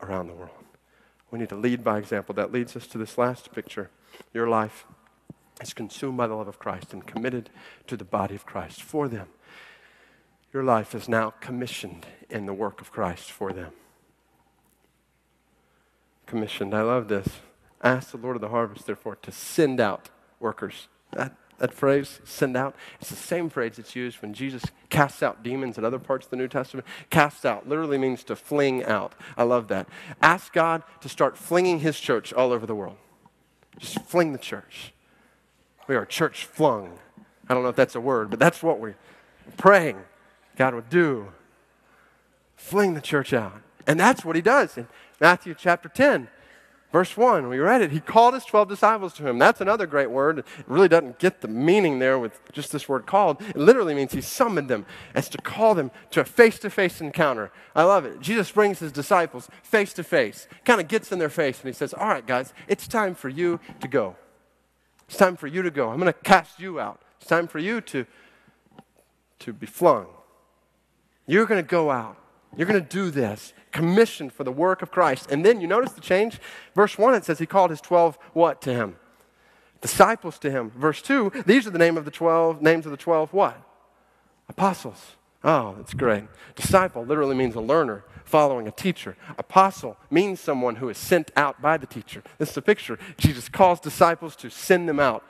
around 0.00 0.28
the 0.28 0.34
world. 0.34 0.64
We 1.30 1.38
need 1.38 1.50
to 1.50 1.56
lead 1.56 1.84
by 1.84 1.98
example. 1.98 2.34
That 2.34 2.50
leads 2.50 2.74
us 2.76 2.86
to 2.88 2.98
this 2.98 3.18
last 3.18 3.52
picture. 3.52 3.90
Your 4.32 4.48
life 4.48 4.86
is 5.60 5.74
consumed 5.74 6.16
by 6.16 6.26
the 6.26 6.34
love 6.34 6.48
of 6.48 6.58
Christ 6.58 6.94
and 6.94 7.06
committed 7.06 7.50
to 7.88 7.96
the 7.96 8.04
body 8.04 8.36
of 8.36 8.46
Christ 8.46 8.82
for 8.82 9.06
them. 9.06 9.28
Your 10.50 10.64
life 10.64 10.94
is 10.94 11.10
now 11.10 11.34
commissioned 11.40 12.06
in 12.30 12.46
the 12.46 12.54
work 12.54 12.80
of 12.80 12.90
Christ 12.90 13.30
for 13.30 13.52
them 13.52 13.72
commissioned. 16.30 16.72
I 16.74 16.82
love 16.82 17.08
this. 17.08 17.40
Ask 17.82 18.12
the 18.12 18.16
Lord 18.16 18.36
of 18.36 18.40
the 18.40 18.48
harvest, 18.48 18.86
therefore, 18.86 19.16
to 19.16 19.32
send 19.32 19.80
out 19.80 20.10
workers. 20.38 20.86
That, 21.12 21.34
that 21.58 21.74
phrase, 21.74 22.20
send 22.24 22.56
out, 22.56 22.76
it's 23.00 23.10
the 23.10 23.16
same 23.16 23.50
phrase 23.50 23.76
that's 23.76 23.96
used 23.96 24.22
when 24.22 24.32
Jesus 24.32 24.62
casts 24.90 25.22
out 25.22 25.42
demons 25.42 25.76
in 25.76 25.84
other 25.84 25.98
parts 25.98 26.26
of 26.26 26.30
the 26.30 26.36
New 26.36 26.46
Testament. 26.46 26.86
Cast 27.10 27.44
out 27.44 27.68
literally 27.68 27.98
means 27.98 28.22
to 28.24 28.36
fling 28.36 28.84
out. 28.84 29.14
I 29.36 29.42
love 29.42 29.66
that. 29.68 29.88
Ask 30.22 30.52
God 30.52 30.84
to 31.00 31.08
start 31.08 31.36
flinging 31.36 31.80
his 31.80 31.98
church 31.98 32.32
all 32.32 32.52
over 32.52 32.64
the 32.64 32.76
world. 32.76 32.96
Just 33.78 34.00
fling 34.02 34.32
the 34.32 34.38
church. 34.38 34.92
We 35.88 35.96
are 35.96 36.06
church 36.06 36.44
flung. 36.44 36.98
I 37.48 37.54
don't 37.54 37.64
know 37.64 37.70
if 37.70 37.76
that's 37.76 37.96
a 37.96 38.00
word, 38.00 38.30
but 38.30 38.38
that's 38.38 38.62
what 38.62 38.78
we're 38.78 38.96
praying 39.56 39.98
God 40.56 40.74
would 40.74 40.90
do. 40.90 41.32
Fling 42.54 42.94
the 42.94 43.00
church 43.00 43.32
out. 43.32 43.62
And 43.90 43.98
that's 43.98 44.24
what 44.24 44.36
he 44.36 44.42
does. 44.42 44.78
In 44.78 44.86
Matthew 45.20 45.52
chapter 45.52 45.88
10, 45.88 46.28
verse 46.92 47.16
1, 47.16 47.48
we 47.48 47.58
read 47.58 47.82
it. 47.82 47.90
He 47.90 47.98
called 47.98 48.34
his 48.34 48.44
12 48.44 48.68
disciples 48.68 49.12
to 49.14 49.26
him. 49.26 49.36
That's 49.36 49.60
another 49.60 49.84
great 49.84 50.12
word. 50.12 50.38
It 50.38 50.44
really 50.68 50.86
doesn't 50.86 51.18
get 51.18 51.40
the 51.40 51.48
meaning 51.48 51.98
there 51.98 52.16
with 52.16 52.40
just 52.52 52.70
this 52.70 52.88
word 52.88 53.04
called. 53.04 53.42
It 53.42 53.56
literally 53.56 53.94
means 53.94 54.12
he 54.12 54.20
summoned 54.20 54.70
them 54.70 54.86
as 55.12 55.28
to 55.30 55.38
call 55.38 55.74
them 55.74 55.90
to 56.12 56.20
a 56.20 56.24
face 56.24 56.60
to 56.60 56.70
face 56.70 57.00
encounter. 57.00 57.50
I 57.74 57.82
love 57.82 58.04
it. 58.04 58.20
Jesus 58.20 58.48
brings 58.52 58.78
his 58.78 58.92
disciples 58.92 59.48
face 59.64 59.92
to 59.94 60.04
face, 60.04 60.46
kind 60.64 60.80
of 60.80 60.86
gets 60.86 61.10
in 61.10 61.18
their 61.18 61.28
face, 61.28 61.58
and 61.58 61.66
he 61.66 61.74
says, 61.74 61.92
All 61.92 62.06
right, 62.06 62.24
guys, 62.24 62.54
it's 62.68 62.86
time 62.86 63.16
for 63.16 63.28
you 63.28 63.58
to 63.80 63.88
go. 63.88 64.14
It's 65.08 65.16
time 65.16 65.34
for 65.34 65.48
you 65.48 65.62
to 65.62 65.70
go. 65.72 65.90
I'm 65.90 65.98
going 65.98 66.12
to 66.12 66.20
cast 66.20 66.60
you 66.60 66.78
out. 66.78 67.02
It's 67.18 67.26
time 67.28 67.48
for 67.48 67.58
you 67.58 67.80
to, 67.80 68.06
to 69.40 69.52
be 69.52 69.66
flung. 69.66 70.06
You're 71.26 71.46
going 71.46 71.60
to 71.60 71.68
go 71.68 71.90
out. 71.90 72.18
You're 72.56 72.66
going 72.66 72.82
to 72.82 72.88
do 72.88 73.10
this 73.10 73.52
commissioned 73.72 74.32
for 74.32 74.44
the 74.44 74.52
work 74.52 74.82
of 74.82 74.90
Christ. 74.90 75.30
And 75.30 75.44
then 75.44 75.60
you 75.60 75.66
notice 75.66 75.92
the 75.92 76.00
change? 76.00 76.38
Verse 76.74 76.98
1, 76.98 77.14
it 77.14 77.24
says 77.24 77.38
he 77.38 77.46
called 77.46 77.70
his 77.70 77.80
12 77.80 78.18
what 78.32 78.60
to 78.62 78.74
him? 78.74 78.96
Disciples 79.80 80.38
to 80.40 80.50
him. 80.50 80.70
Verse 80.70 81.00
2, 81.02 81.44
these 81.46 81.66
are 81.66 81.70
the 81.70 81.78
name 81.78 81.96
of 81.96 82.04
the 82.04 82.10
12, 82.10 82.60
names 82.60 82.84
of 82.84 82.90
the 82.90 82.96
12 82.96 83.32
what? 83.32 83.60
Apostles. 84.48 85.16
Oh, 85.42 85.74
that's 85.76 85.94
great. 85.94 86.24
Disciple 86.54 87.04
literally 87.04 87.34
means 87.34 87.54
a 87.54 87.60
learner 87.60 88.04
following 88.24 88.68
a 88.68 88.70
teacher. 88.70 89.16
Apostle 89.38 89.96
means 90.10 90.38
someone 90.38 90.76
who 90.76 90.88
is 90.88 90.98
sent 90.98 91.30
out 91.36 91.62
by 91.62 91.76
the 91.76 91.86
teacher. 91.86 92.22
This 92.38 92.50
is 92.50 92.56
a 92.56 92.62
picture. 92.62 92.98
Jesus 93.16 93.48
calls 93.48 93.80
disciples 93.80 94.36
to 94.36 94.50
send 94.50 94.88
them 94.88 95.00
out. 95.00 95.24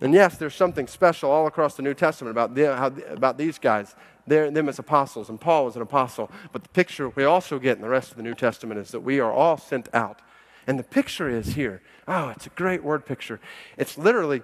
And 0.00 0.14
yes, 0.14 0.36
there's 0.36 0.54
something 0.54 0.86
special 0.86 1.30
all 1.30 1.46
across 1.46 1.76
the 1.76 1.82
New 1.82 1.94
Testament 1.94 2.32
about, 2.32 2.54
the, 2.54 2.74
how, 2.74 2.86
about 2.86 3.38
these 3.38 3.58
guys 3.58 3.94
them 4.26 4.68
as 4.68 4.78
apostles, 4.78 5.28
and 5.28 5.40
Paul 5.40 5.64
was 5.64 5.76
an 5.76 5.82
apostle. 5.82 6.30
But 6.52 6.62
the 6.62 6.68
picture 6.68 7.08
we 7.08 7.24
also 7.24 7.58
get 7.58 7.76
in 7.76 7.82
the 7.82 7.88
rest 7.88 8.10
of 8.10 8.16
the 8.16 8.22
New 8.22 8.34
Testament 8.34 8.80
is 8.80 8.90
that 8.90 9.00
we 9.00 9.20
are 9.20 9.32
all 9.32 9.56
sent 9.56 9.88
out. 9.94 10.20
And 10.66 10.78
the 10.78 10.84
picture 10.84 11.28
is 11.28 11.54
here. 11.54 11.82
Oh, 12.06 12.28
it's 12.28 12.46
a 12.46 12.50
great 12.50 12.84
word 12.84 13.04
picture. 13.04 13.40
It's 13.76 13.98
literally 13.98 14.42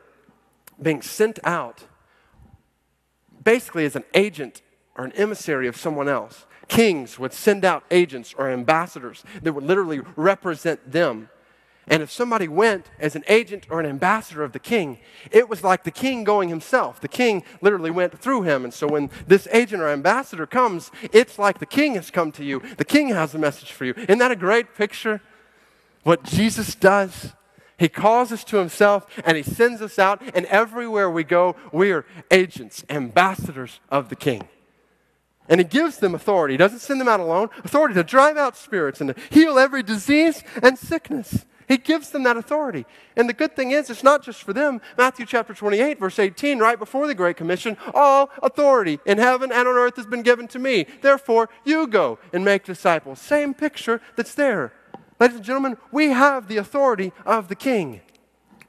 being 0.80 1.02
sent 1.02 1.38
out 1.44 1.84
basically 3.42 3.84
as 3.84 3.96
an 3.96 4.04
agent 4.14 4.62
or 4.96 5.04
an 5.04 5.12
emissary 5.12 5.68
of 5.68 5.76
someone 5.76 6.08
else. 6.08 6.44
Kings 6.66 7.18
would 7.18 7.32
send 7.32 7.64
out 7.64 7.84
agents 7.90 8.34
or 8.36 8.50
ambassadors 8.50 9.24
that 9.42 9.52
would 9.52 9.64
literally 9.64 10.00
represent 10.16 10.90
them 10.90 11.30
and 11.91 12.03
if 12.03 12.11
somebody 12.11 12.49
went 12.49 12.91
as 12.99 13.16
an 13.16 13.24
agent 13.28 13.66
or 13.70 13.80
an 13.80 13.86
ambassador 13.86 14.43
of 14.43 14.53
the 14.53 14.59
king, 14.59 14.99
it 15.30 15.49
was 15.49 15.64
like 15.64 15.84
the 15.84 15.91
king 15.91 16.24
going 16.24 16.49
himself. 16.49 17.01
The 17.01 17.09
king 17.09 17.43
literally 17.61 17.91
went 17.91 18.18
through 18.18 18.43
him. 18.43 18.64
And 18.64 18.74
so 18.74 18.86
when 18.86 19.11
this 19.26 19.49
agent 19.53 19.82
or 19.82 19.89
ambassador 19.89 20.47
comes, 20.47 20.91
it's 21.12 21.39
like 21.39 21.59
the 21.59 21.66
king 21.66 21.95
has 21.95 22.11
come 22.11 22.32
to 22.32 22.45
you. 22.45 22.62
The 22.76 22.84
king 22.84 23.09
has 23.09 23.34
a 23.34 23.39
message 23.39 23.72
for 23.72 23.84
you. 23.84 23.95
Isn't 23.97 24.18
that 24.18 24.30
a 24.30 24.36
great 24.36 24.74
picture? 24.74 25.20
What 26.03 26.24
Jesus 26.24 26.74
does? 26.74 27.32
He 27.78 27.89
calls 27.89 28.32
us 28.32 28.43
to 28.45 28.57
himself 28.57 29.07
and 29.24 29.36
he 29.36 29.43
sends 29.43 29.80
us 29.80 29.99
out, 29.99 30.20
and 30.34 30.47
everywhere 30.47 31.09
we 31.09 31.22
go, 31.22 31.55
we 31.72 31.93
are 31.93 32.05
agents, 32.30 32.84
ambassadors 32.91 33.78
of 33.89 34.09
the 34.09 34.16
king. 34.16 34.49
And 35.49 35.61
he 35.61 35.64
gives 35.64 35.99
them 35.99 36.14
authority. 36.14 36.55
He 36.55 36.59
doesn't 36.59 36.80
send 36.80 37.01
them 37.01 37.09
out 37.09 37.20
alone, 37.20 37.49
authority 37.64 37.95
to 37.95 38.05
drive 38.05 38.36
out 38.36 38.57
spirits 38.57 39.01
and 39.01 39.14
to 39.14 39.22
heal 39.30 39.59
every 39.59 39.82
disease 39.82 40.43
and 40.62 40.78
sickness. 40.78 41.47
He 41.68 41.76
gives 41.76 42.10
them 42.10 42.22
that 42.22 42.38
authority. 42.38 42.86
And 43.14 43.28
the 43.28 43.34
good 43.34 43.54
thing 43.54 43.72
is, 43.72 43.90
it's 43.90 44.02
not 44.02 44.22
just 44.22 44.42
for 44.42 44.54
them. 44.54 44.80
Matthew 44.96 45.26
chapter 45.26 45.52
28, 45.52 46.00
verse 46.00 46.18
18, 46.18 46.58
right 46.58 46.78
before 46.78 47.06
the 47.06 47.14
Great 47.14 47.36
Commission, 47.36 47.76
all 47.92 48.30
authority 48.42 48.98
in 49.04 49.18
heaven 49.18 49.52
and 49.52 49.68
on 49.68 49.76
earth 49.76 49.96
has 49.96 50.06
been 50.06 50.22
given 50.22 50.48
to 50.48 50.58
me. 50.58 50.86
Therefore, 51.02 51.50
you 51.64 51.86
go 51.86 52.18
and 52.32 52.42
make 52.42 52.64
disciples. 52.64 53.20
Same 53.20 53.52
picture 53.52 54.00
that's 54.16 54.34
there. 54.34 54.72
Ladies 55.20 55.36
and 55.36 55.44
gentlemen, 55.44 55.76
we 55.92 56.08
have 56.08 56.48
the 56.48 56.56
authority 56.56 57.12
of 57.26 57.48
the 57.48 57.56
King. 57.56 58.00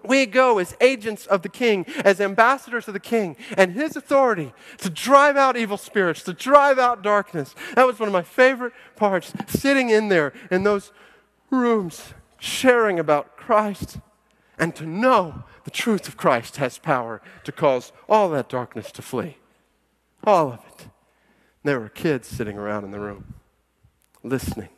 We 0.03 0.25
go 0.25 0.59
as 0.59 0.75
agents 0.81 1.25
of 1.25 1.41
the 1.41 1.49
King, 1.49 1.85
as 2.03 2.19
ambassadors 2.19 2.87
of 2.87 2.93
the 2.93 2.99
King, 2.99 3.37
and 3.57 3.73
His 3.73 3.95
authority 3.95 4.53
to 4.79 4.89
drive 4.89 5.37
out 5.37 5.55
evil 5.55 5.77
spirits, 5.77 6.23
to 6.23 6.33
drive 6.33 6.79
out 6.79 7.01
darkness. 7.01 7.55
That 7.75 7.85
was 7.85 7.99
one 7.99 8.07
of 8.07 8.13
my 8.13 8.23
favorite 8.23 8.73
parts, 8.95 9.33
sitting 9.47 9.89
in 9.89 10.09
there 10.09 10.33
in 10.51 10.63
those 10.63 10.91
rooms 11.49 12.13
sharing 12.39 12.99
about 12.99 13.37
Christ, 13.37 13.99
and 14.57 14.75
to 14.75 14.85
know 14.85 15.43
the 15.63 15.71
truth 15.71 16.07
of 16.07 16.17
Christ 16.17 16.57
has 16.57 16.77
power 16.77 17.21
to 17.43 17.51
cause 17.51 17.91
all 18.07 18.29
that 18.29 18.49
darkness 18.49 18.91
to 18.93 19.01
flee. 19.01 19.37
All 20.23 20.51
of 20.51 20.59
it. 20.65 20.87
There 21.63 21.79
were 21.79 21.89
kids 21.89 22.27
sitting 22.27 22.57
around 22.57 22.85
in 22.85 22.91
the 22.91 22.99
room, 22.99 23.35
listening. 24.23 24.69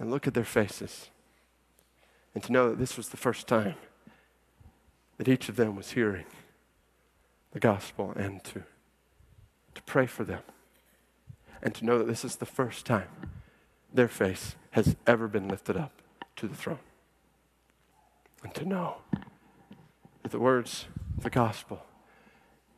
And 0.00 0.10
look 0.10 0.26
at 0.26 0.34
their 0.34 0.44
faces. 0.44 1.10
And 2.34 2.42
to 2.44 2.52
know 2.52 2.70
that 2.70 2.78
this 2.78 2.96
was 2.96 3.10
the 3.10 3.16
first 3.16 3.46
time 3.46 3.74
that 5.18 5.28
each 5.28 5.48
of 5.48 5.56
them 5.56 5.76
was 5.76 5.92
hearing 5.92 6.24
the 7.52 7.60
gospel 7.60 8.12
and 8.16 8.42
to, 8.44 8.64
to 9.74 9.82
pray 9.82 10.06
for 10.06 10.24
them. 10.24 10.42
And 11.62 11.74
to 11.76 11.84
know 11.84 11.98
that 11.98 12.08
this 12.08 12.24
is 12.24 12.36
the 12.36 12.46
first 12.46 12.84
time 12.84 13.08
their 13.94 14.08
face 14.08 14.56
has 14.72 14.96
ever 15.06 15.28
been 15.28 15.48
lifted 15.48 15.76
up 15.76 16.02
to 16.36 16.48
the 16.48 16.54
throne. 16.54 16.80
And 18.42 18.54
to 18.54 18.66
know 18.66 18.96
that 20.22 20.32
the 20.32 20.40
words 20.40 20.86
of 21.16 21.24
the 21.24 21.30
gospel, 21.30 21.84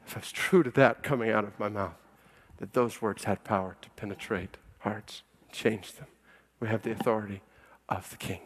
if 0.07 0.17
I 0.17 0.21
was 0.21 0.31
true 0.31 0.63
to 0.63 0.71
that 0.73 1.03
coming 1.03 1.31
out 1.31 1.45
of 1.45 1.59
my 1.59 1.69
mouth, 1.69 1.97
that 2.59 2.75
those 2.75 3.03
words 3.03 3.25
had 3.25 3.43
power 3.43 3.77
to 3.83 3.91
penetrate 3.91 4.59
hearts, 4.81 5.23
and 5.43 5.53
change 5.53 5.95
them. 5.95 6.07
We 6.61 6.69
have 6.69 6.83
the 6.83 6.93
authority 6.93 7.43
of 7.89 8.11
the 8.11 8.17
King. 8.17 8.41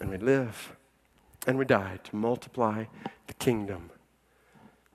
And 0.00 0.10
we 0.10 0.18
live 0.18 0.76
and 1.46 1.56
we 1.56 1.64
die 1.64 1.98
to 2.04 2.16
multiply 2.16 2.84
the 3.26 3.34
kingdom. 3.34 3.90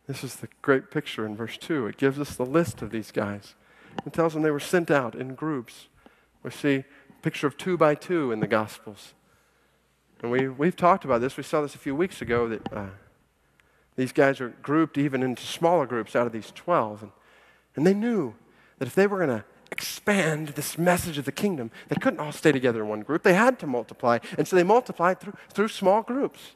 This 0.06 0.24
is 0.24 0.36
the 0.36 0.50
great 0.62 0.92
picture 0.92 1.26
in 1.26 1.36
verse 1.36 1.58
2. 1.58 1.88
It 1.88 1.98
gives 1.98 2.20
us 2.20 2.36
the 2.36 2.46
list 2.46 2.82
of 2.82 2.92
these 2.92 3.12
guys. 3.12 3.56
It 4.06 4.14
tells 4.14 4.34
them 4.34 4.42
they 4.42 4.52
were 4.52 4.60
sent 4.60 4.90
out 4.90 5.16
in 5.16 5.36
groups. 5.36 5.88
We 6.44 6.52
see 6.52 6.76
a 6.76 7.22
picture 7.22 7.48
of 7.48 7.58
two 7.58 7.78
by 7.78 7.96
two 7.96 8.32
in 8.32 8.40
the 8.40 8.48
Gospels. 8.48 9.14
And 10.22 10.32
we, 10.32 10.48
we've 10.48 10.76
talked 10.76 11.06
about 11.06 11.22
this. 11.22 11.38
We 11.38 11.44
saw 11.44 11.62
this 11.62 11.76
a 11.76 11.80
few 11.80 11.96
weeks 11.96 12.22
ago 12.22 12.48
that 12.50 12.74
uh, 12.74 12.88
these 13.96 14.12
guys 14.12 14.40
are 14.42 14.50
grouped 14.62 14.98
even 14.98 15.24
into 15.24 15.44
smaller 15.44 15.86
groups 15.86 16.16
out 16.16 16.28
of 16.28 16.34
these 16.34 16.52
12. 16.52 17.04
And, 17.04 17.12
and 17.76 17.88
they 17.88 17.94
knew 17.94 18.36
that 18.78 18.88
if 18.88 18.96
they 18.96 19.08
were 19.08 19.18
going 19.18 19.40
to 19.40 19.46
expand 19.72 20.50
this 20.50 20.78
message 20.78 21.18
of 21.18 21.26
the 21.26 21.32
kingdom, 21.32 21.72
they 21.88 21.96
couldn't 21.96 22.20
all 22.20 22.32
stay 22.32 22.52
together 22.52 22.82
in 22.82 22.90
one 22.90 23.02
group. 23.02 23.24
They 23.24 23.34
had 23.34 23.58
to 23.60 23.68
multiply. 23.68 24.20
And 24.38 24.48
so 24.48 24.56
they 24.56 24.64
multiplied 24.64 25.20
through, 25.20 25.34
through 25.50 25.70
small 25.70 26.02
groups. 26.02 26.52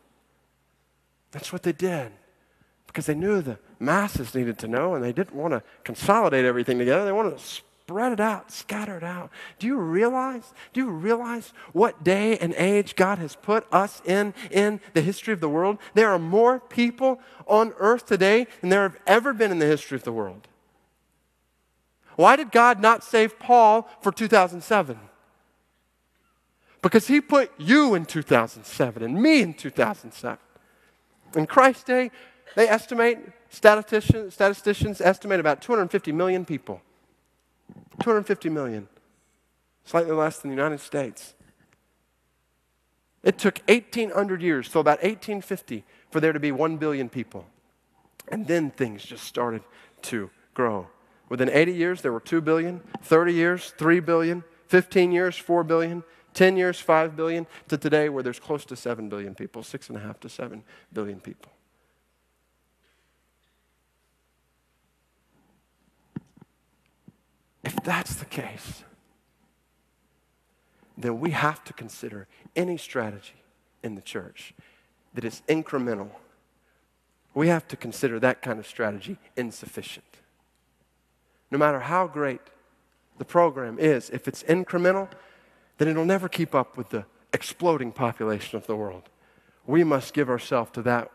That's 1.31 1.51
what 1.51 1.63
they 1.63 1.71
did 1.71 2.11
because 2.95 3.07
they 3.07 3.13
knew 3.13 3.41
the 3.41 3.59
masses 3.77 4.33
needed 4.33 4.57
to 4.57 4.69
know 4.69 4.95
and 4.95 5.03
they 5.03 5.11
didn't 5.11 5.35
want 5.35 5.51
to 5.51 5.61
consolidate 5.83 6.45
everything 6.45 6.79
together. 6.79 7.03
They 7.03 7.11
wanted 7.11 7.37
to 7.37 7.43
spread 7.43 8.13
it 8.13 8.21
out, 8.21 8.53
scatter 8.53 8.95
it 8.95 9.03
out. 9.03 9.31
Do 9.59 9.67
you 9.67 9.75
realize? 9.75 10.53
Do 10.71 10.79
you 10.79 10.89
realize 10.89 11.51
what 11.73 12.05
day 12.05 12.37
and 12.37 12.53
age 12.53 12.95
God 12.95 13.17
has 13.17 13.35
put 13.35 13.67
us 13.69 14.01
in 14.05 14.33
in 14.49 14.79
the 14.93 15.01
history 15.01 15.33
of 15.33 15.41
the 15.41 15.49
world? 15.49 15.77
There 15.93 16.09
are 16.09 16.17
more 16.17 16.61
people 16.61 17.19
on 17.47 17.73
earth 17.79 18.05
today 18.05 18.47
than 18.61 18.69
there 18.69 18.83
have 18.83 18.97
ever 19.05 19.33
been 19.33 19.51
in 19.51 19.59
the 19.59 19.65
history 19.65 19.97
of 19.97 20.03
the 20.03 20.13
world. 20.13 20.47
Why 22.15 22.37
did 22.37 22.49
God 22.49 22.79
not 22.79 23.03
save 23.03 23.37
Paul 23.37 23.89
for 23.99 24.13
2007? 24.13 24.97
Because 26.81 27.07
he 27.07 27.19
put 27.19 27.51
you 27.57 27.93
in 27.93 28.05
2007 28.05 29.03
and 29.03 29.21
me 29.21 29.41
in 29.41 29.53
2007. 29.53 30.37
In 31.35 31.45
Christ's 31.45 31.83
day, 31.83 32.11
they 32.55 32.69
estimate, 32.69 33.19
statisticians, 33.49 34.33
statisticians 34.33 35.01
estimate 35.01 35.39
about 35.39 35.61
250 35.61 36.11
million 36.11 36.45
people. 36.45 36.81
250 38.01 38.49
million, 38.49 38.87
slightly 39.83 40.11
less 40.11 40.39
than 40.39 40.51
the 40.51 40.55
United 40.55 40.79
States. 40.79 41.33
It 43.23 43.39
took 43.39 43.59
1,800 43.67 44.41
years, 44.41 44.69
so 44.69 44.79
about 44.79 44.99
1850, 44.99 45.83
for 46.11 46.19
there 46.19 46.33
to 46.33 46.39
be 46.39 46.51
1 46.51 46.77
billion 46.77 47.09
people. 47.09 47.47
And 48.27 48.45
then 48.45 48.69
things 48.69 49.03
just 49.03 49.23
started 49.23 49.63
to 50.03 50.29
grow. 50.53 50.87
Within 51.29 51.49
80 51.49 51.73
years, 51.73 52.01
there 52.01 52.11
were 52.11 52.19
2 52.19 52.41
billion, 52.41 52.81
30 53.01 53.33
years, 53.33 53.73
3 53.77 53.99
billion, 53.99 54.43
15 54.67 55.11
years, 55.11 55.37
4 55.37 55.63
billion, 55.63 56.03
10 56.35 56.57
years, 56.57 56.79
5 56.79 57.15
billion, 57.15 57.47
to 57.67 57.77
today, 57.77 58.09
where 58.09 58.21
there's 58.21 58.39
close 58.39 58.65
to 58.65 58.75
7 58.75 59.09
billion 59.09 59.33
people, 59.33 59.63
6.5 59.63 60.19
to 60.19 60.29
7 60.29 60.63
billion 60.93 61.19
people. 61.19 61.51
If 67.65 67.75
that's 67.83 68.15
the 68.15 68.25
case, 68.25 68.83
then 70.95 71.19
we 71.19 71.31
have 71.31 71.63
to 71.63 71.73
consider 71.73 72.27
any 72.55 72.77
strategy 72.77 73.33
in 73.83 73.95
the 73.95 74.01
church 74.01 74.53
that 75.15 75.25
is 75.25 75.41
incremental. 75.49 76.11
We 77.33 77.47
have 77.47 77.67
to 77.69 77.75
consider 77.75 78.19
that 78.19 78.41
kind 78.43 78.59
of 78.59 78.67
strategy 78.67 79.17
insufficient. 79.35 80.05
No 81.49 81.57
matter 81.57 81.79
how 81.79 82.07
great 82.07 82.41
the 83.17 83.25
program 83.25 83.79
is, 83.79 84.09
if 84.11 84.27
it's 84.27 84.43
incremental, 84.43 85.09
then 85.77 85.87
it'll 85.87 86.05
never 86.05 86.29
keep 86.29 86.53
up 86.53 86.77
with 86.77 86.89
the 86.89 87.05
exploding 87.33 87.91
population 87.91 88.57
of 88.57 88.67
the 88.67 88.75
world. 88.75 89.09
We 89.65 89.83
must 89.83 90.13
give 90.13 90.29
ourselves 90.29 90.71
to 90.73 90.81
that 90.83 91.11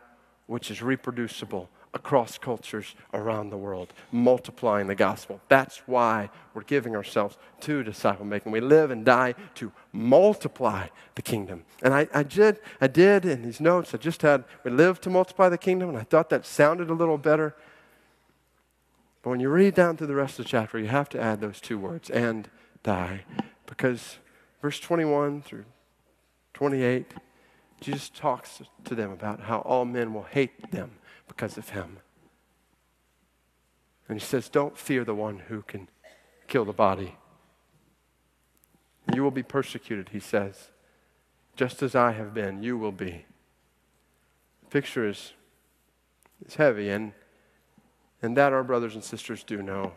which 0.47 0.69
is 0.69 0.81
reproducible 0.81 1.69
across 1.93 2.37
cultures 2.37 2.95
around 3.13 3.49
the 3.49 3.57
world, 3.57 3.93
multiplying 4.11 4.87
the 4.87 4.95
gospel. 4.95 5.41
That's 5.49 5.79
why 5.87 6.29
we're 6.53 6.63
giving 6.63 6.95
ourselves 6.95 7.37
to 7.61 7.83
disciple 7.83 8.25
making. 8.25 8.51
We 8.51 8.61
live 8.61 8.91
and 8.91 9.03
die 9.03 9.35
to 9.55 9.71
multiply 9.91 10.87
the 11.15 11.21
kingdom. 11.21 11.65
And 11.81 11.93
I, 11.93 12.07
I, 12.13 12.23
did, 12.23 12.59
I 12.79 12.87
did 12.87 13.25
in 13.25 13.41
these 13.41 13.59
notes, 13.59 13.93
I 13.93 13.97
just 13.97 14.21
had, 14.21 14.45
we 14.63 14.71
live 14.71 15.01
to 15.01 15.09
multiply 15.09 15.49
the 15.49 15.57
kingdom, 15.57 15.89
and 15.89 15.97
I 15.97 16.03
thought 16.03 16.29
that 16.29 16.45
sounded 16.45 16.89
a 16.89 16.93
little 16.93 17.17
better. 17.17 17.55
But 19.21 19.31
when 19.31 19.39
you 19.41 19.49
read 19.49 19.75
down 19.75 19.97
through 19.97 20.07
the 20.07 20.15
rest 20.15 20.39
of 20.39 20.45
the 20.45 20.49
chapter, 20.49 20.79
you 20.79 20.87
have 20.87 21.09
to 21.09 21.21
add 21.21 21.41
those 21.41 21.59
two 21.59 21.77
words, 21.77 22.09
and 22.09 22.49
die. 22.83 23.25
Because 23.65 24.17
verse 24.61 24.79
21 24.79 25.41
through 25.41 25.65
28, 26.53 27.13
Jesus 27.81 28.09
talks 28.09 28.61
to 28.85 28.95
them 28.95 29.11
about 29.11 29.41
how 29.41 29.59
all 29.59 29.83
men 29.83 30.13
will 30.13 30.23
hate 30.23 30.71
them 30.71 30.91
because 31.31 31.57
of 31.57 31.69
him. 31.69 31.97
And 34.09 34.19
he 34.19 34.25
says, 34.25 34.49
Don't 34.49 34.77
fear 34.77 35.05
the 35.05 35.15
one 35.15 35.39
who 35.47 35.61
can 35.61 35.87
kill 36.47 36.65
the 36.65 36.73
body. 36.73 37.15
You 39.13 39.23
will 39.23 39.31
be 39.31 39.43
persecuted, 39.43 40.09
he 40.09 40.19
says. 40.19 40.69
Just 41.55 41.81
as 41.81 41.95
I 41.95 42.11
have 42.11 42.33
been, 42.33 42.63
you 42.63 42.77
will 42.77 42.91
be. 42.91 43.25
The 44.63 44.67
picture 44.69 45.07
is, 45.07 45.31
is 46.45 46.55
heavy, 46.55 46.89
and, 46.89 47.13
and 48.21 48.35
that 48.35 48.51
our 48.51 48.63
brothers 48.63 48.95
and 48.95 49.03
sisters 49.03 49.43
do 49.43 49.61
know 49.61 49.93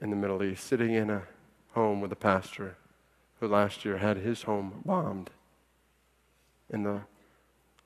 in 0.00 0.10
the 0.10 0.16
Middle 0.16 0.42
East, 0.42 0.64
sitting 0.64 0.92
in 0.92 1.08
a 1.08 1.22
home 1.72 2.00
with 2.00 2.10
a 2.10 2.16
pastor 2.16 2.76
who 3.38 3.46
last 3.46 3.84
year 3.84 3.98
had 3.98 4.16
his 4.16 4.42
home 4.42 4.82
bombed 4.84 5.30
in 6.68 6.82
the 6.82 7.02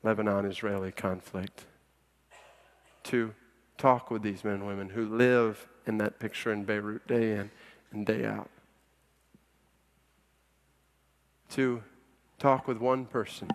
Lebanon 0.01 0.45
Israeli 0.45 0.91
conflict 0.91 1.65
to 3.03 3.33
talk 3.77 4.09
with 4.09 4.21
these 4.21 4.43
men 4.43 4.55
and 4.55 4.67
women 4.67 4.89
who 4.89 5.05
live 5.05 5.67
in 5.85 5.97
that 5.97 6.19
picture 6.19 6.51
in 6.51 6.63
Beirut 6.63 7.07
day 7.07 7.33
in 7.33 7.51
and 7.91 8.05
day 8.05 8.25
out. 8.25 8.49
To 11.51 11.83
talk 12.39 12.67
with 12.67 12.77
one 12.77 13.05
person 13.05 13.49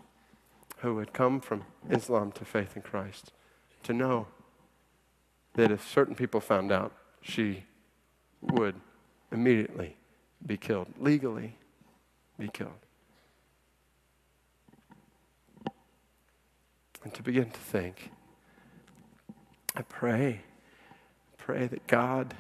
who 0.78 0.99
had 0.99 1.12
come 1.12 1.40
from 1.40 1.64
Islam 1.90 2.32
to 2.32 2.44
faith 2.44 2.76
in 2.76 2.82
Christ. 2.82 3.32
To 3.84 3.92
know 3.92 4.26
that 5.55 5.70
if 5.70 5.88
certain 5.88 6.14
people 6.14 6.40
found 6.40 6.70
out, 6.70 6.92
she 7.20 7.64
would 8.40 8.76
immediately 9.32 9.96
be 10.46 10.57
killed, 10.57 10.88
legally 11.01 11.57
be 12.38 12.49
killed. 12.49 12.70
And 17.03 17.12
to 17.14 17.22
begin 17.22 17.51
to 17.51 17.61
think 17.61 18.11
I 19.79 19.83
pray, 19.83 20.41
pray 21.37 21.68
that 21.68 21.87
God 21.87 22.35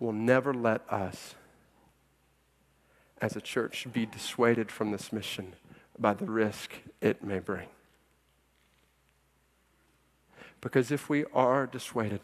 will 0.00 0.12
never 0.12 0.52
let 0.52 0.82
us 0.92 1.36
as 3.22 3.36
a 3.36 3.40
church 3.40 3.86
be 3.92 4.04
dissuaded 4.04 4.72
from 4.72 4.90
this 4.90 5.12
mission 5.12 5.54
by 5.96 6.14
the 6.14 6.24
risk 6.24 6.72
it 7.00 7.22
may 7.22 7.38
bring. 7.38 7.68
Because 10.60 10.90
if 10.90 11.08
we 11.08 11.24
are 11.32 11.64
dissuaded 11.68 12.22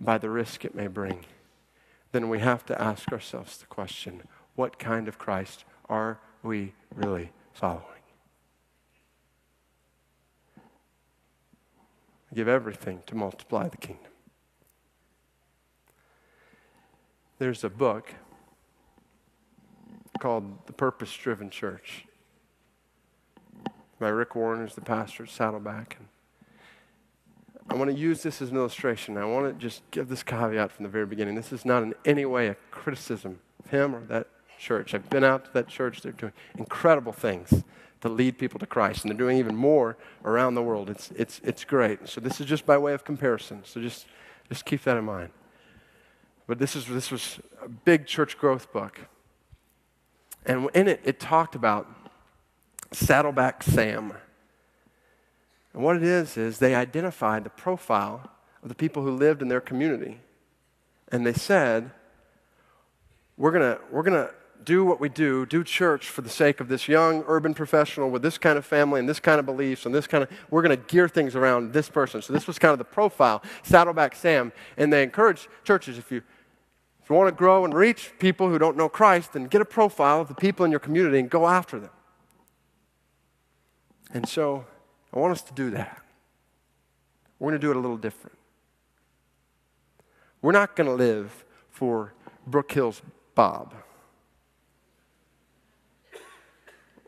by 0.00 0.16
the 0.16 0.30
risk 0.30 0.64
it 0.64 0.74
may 0.74 0.86
bring, 0.86 1.26
then 2.12 2.30
we 2.30 2.38
have 2.38 2.64
to 2.64 2.80
ask 2.80 3.12
ourselves 3.12 3.58
the 3.58 3.66
question 3.66 4.22
what 4.54 4.78
kind 4.78 5.06
of 5.06 5.18
Christ 5.18 5.66
are 5.90 6.18
we 6.42 6.72
really 6.94 7.30
following? 7.52 7.93
Give 12.34 12.48
everything 12.48 13.02
to 13.06 13.14
multiply 13.14 13.68
the 13.68 13.76
kingdom. 13.76 14.12
There's 17.38 17.64
a 17.64 17.70
book 17.70 18.14
called 20.20 20.66
The 20.66 20.72
Purpose 20.72 21.14
Driven 21.14 21.50
Church 21.50 22.06
by 23.98 24.08
Rick 24.08 24.34
Warren, 24.34 24.60
who's 24.60 24.74
the 24.74 24.80
pastor 24.80 25.24
at 25.24 25.30
Saddleback. 25.30 25.96
And 25.98 26.08
I 27.70 27.74
want 27.74 27.90
to 27.90 27.96
use 27.96 28.22
this 28.22 28.40
as 28.40 28.50
an 28.50 28.56
illustration. 28.56 29.16
I 29.16 29.24
want 29.24 29.46
to 29.52 29.60
just 29.60 29.82
give 29.90 30.08
this 30.08 30.22
caveat 30.22 30.70
from 30.70 30.84
the 30.84 30.88
very 30.88 31.06
beginning. 31.06 31.34
This 31.34 31.52
is 31.52 31.64
not 31.64 31.82
in 31.82 31.94
any 32.04 32.24
way 32.24 32.48
a 32.48 32.56
criticism 32.70 33.40
of 33.64 33.70
him 33.70 33.94
or 33.94 34.04
that 34.06 34.28
church. 34.58 34.94
I've 34.94 35.08
been 35.10 35.24
out 35.24 35.46
to 35.46 35.52
that 35.54 35.68
church. 35.68 36.02
They're 36.02 36.12
doing 36.12 36.32
incredible 36.56 37.12
things 37.12 37.64
to 38.04 38.10
lead 38.10 38.36
people 38.36 38.60
to 38.60 38.66
Christ. 38.66 39.02
And 39.02 39.10
they're 39.10 39.16
doing 39.16 39.38
even 39.38 39.56
more 39.56 39.96
around 40.26 40.56
the 40.56 40.62
world. 40.62 40.90
It's, 40.90 41.10
it's, 41.12 41.40
it's 41.42 41.64
great. 41.64 42.06
So 42.06 42.20
this 42.20 42.38
is 42.38 42.46
just 42.46 42.66
by 42.66 42.76
way 42.76 42.92
of 42.92 43.02
comparison. 43.02 43.62
So 43.64 43.80
just, 43.80 44.04
just 44.50 44.66
keep 44.66 44.82
that 44.82 44.98
in 44.98 45.06
mind. 45.06 45.30
But 46.46 46.58
this, 46.58 46.76
is, 46.76 46.84
this 46.84 47.10
was 47.10 47.40
a 47.62 47.68
big 47.70 48.06
church 48.06 48.36
growth 48.36 48.70
book. 48.74 49.00
And 50.44 50.68
in 50.74 50.86
it, 50.86 51.00
it 51.02 51.18
talked 51.18 51.54
about 51.54 51.88
Saddleback 52.92 53.62
Sam. 53.62 54.12
And 55.72 55.82
what 55.82 55.96
it 55.96 56.02
is, 56.02 56.36
is 56.36 56.58
they 56.58 56.74
identified 56.74 57.42
the 57.42 57.50
profile 57.50 58.30
of 58.62 58.68
the 58.68 58.74
people 58.74 59.02
who 59.02 59.12
lived 59.12 59.40
in 59.40 59.48
their 59.48 59.62
community. 59.62 60.20
And 61.10 61.24
they 61.24 61.32
said, 61.32 61.90
we're 63.38 63.50
going 63.50 63.78
we're 63.90 64.02
going 64.02 64.26
to 64.26 64.34
do 64.64 64.84
what 64.84 65.00
we 65.00 65.08
do, 65.08 65.46
do 65.46 65.62
church 65.62 66.08
for 66.08 66.22
the 66.22 66.28
sake 66.28 66.60
of 66.60 66.68
this 66.68 66.88
young 66.88 67.24
urban 67.26 67.54
professional 67.54 68.10
with 68.10 68.22
this 68.22 68.38
kind 68.38 68.58
of 68.58 68.64
family 68.64 69.00
and 69.00 69.08
this 69.08 69.20
kind 69.20 69.38
of 69.38 69.46
beliefs 69.46 69.86
and 69.86 69.94
this 69.94 70.06
kind 70.06 70.24
of, 70.24 70.30
we're 70.50 70.62
going 70.62 70.76
to 70.76 70.84
gear 70.86 71.08
things 71.08 71.36
around 71.36 71.72
this 71.72 71.88
person. 71.88 72.22
So 72.22 72.32
this 72.32 72.46
was 72.46 72.58
kind 72.58 72.72
of 72.72 72.78
the 72.78 72.84
profile, 72.84 73.42
Saddleback 73.62 74.14
Sam. 74.14 74.52
And 74.76 74.92
they 74.92 75.02
encourage 75.02 75.48
churches, 75.64 75.98
if 75.98 76.10
you, 76.10 76.22
if 77.02 77.10
you 77.10 77.16
want 77.16 77.28
to 77.28 77.36
grow 77.36 77.64
and 77.64 77.74
reach 77.74 78.12
people 78.18 78.48
who 78.48 78.58
don't 78.58 78.76
know 78.76 78.88
Christ, 78.88 79.34
then 79.34 79.46
get 79.46 79.60
a 79.60 79.66
profile 79.66 80.20
of 80.20 80.28
the 80.28 80.34
people 80.34 80.64
in 80.64 80.70
your 80.70 80.80
community 80.80 81.18
and 81.18 81.30
go 81.30 81.46
after 81.46 81.78
them. 81.78 81.90
And 84.12 84.28
so 84.28 84.64
I 85.12 85.18
want 85.18 85.32
us 85.32 85.42
to 85.42 85.52
do 85.52 85.70
that. 85.70 86.00
We're 87.38 87.50
going 87.50 87.60
to 87.60 87.66
do 87.66 87.70
it 87.70 87.76
a 87.76 87.80
little 87.80 87.96
different. 87.96 88.38
We're 90.40 90.52
not 90.52 90.76
going 90.76 90.88
to 90.88 90.94
live 90.94 91.44
for 91.70 92.14
Brook 92.46 92.70
Hills 92.70 93.02
Bob 93.34 93.74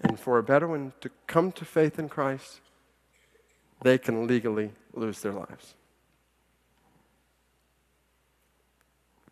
And 0.04 0.20
for 0.20 0.40
a 0.40 0.44
Bedouin 0.44 0.94
to 1.02 1.12
come 1.28 1.52
to 1.52 1.64
faith 1.64 2.00
in 2.00 2.10
Christ, 2.10 2.62
they 3.84 4.00
can 4.00 4.26
legally 4.26 4.72
lose 4.96 5.22
their 5.22 5.34
lives. 5.34 5.76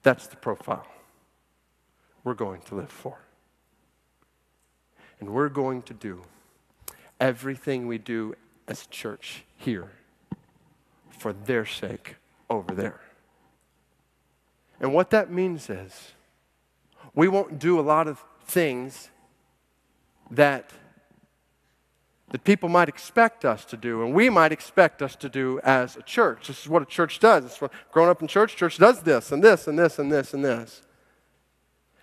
That's 0.04 0.28
the 0.28 0.36
profile 0.36 0.86
we're 2.30 2.36
going 2.36 2.62
to 2.62 2.76
live 2.76 2.92
for. 2.92 3.18
And 5.20 5.32
we're 5.32 5.50
going 5.50 5.82
to 5.82 5.96
do 5.96 6.22
everything 7.20 7.88
we 7.88 7.98
do 7.98 8.36
as 8.68 8.84
a 8.84 8.88
church 8.90 9.46
here 9.58 9.90
for 11.10 11.34
their 11.34 11.66
sake 11.66 12.18
over 12.48 12.76
there. 12.76 13.02
And 14.80 14.94
what 14.94 15.10
that 15.10 15.32
means 15.32 15.72
is 15.72 16.12
we 17.16 17.28
won't 17.28 17.58
do 17.58 17.80
a 17.80 17.82
lot 17.82 18.08
of 18.08 18.24
things 18.46 19.10
that 20.30 20.72
that 22.30 22.44
people 22.44 22.70
might 22.70 22.88
expect 22.88 23.44
us 23.44 23.66
to 23.66 23.76
do 23.76 24.04
and 24.04 24.14
we 24.14 24.30
might 24.30 24.52
expect 24.52 25.02
us 25.02 25.16
to 25.16 25.30
do 25.30 25.60
as 25.64 25.96
a 25.96 26.04
church. 26.04 26.46
This 26.46 26.62
is 26.62 26.70
what 26.70 26.84
a 26.84 26.86
church 26.86 27.20
does. 27.20 27.44
It's 27.44 27.60
what, 27.60 27.72
growing 27.92 28.08
up 28.08 28.22
in 28.22 28.28
church, 28.28 28.56
church 28.56 28.78
does 28.78 29.02
this 29.02 29.32
and 29.32 29.44
this 29.44 29.68
and 29.68 29.80
this 29.80 29.98
and 29.98 30.12
this 30.12 30.32
and 30.36 30.46
this. 30.46 30.84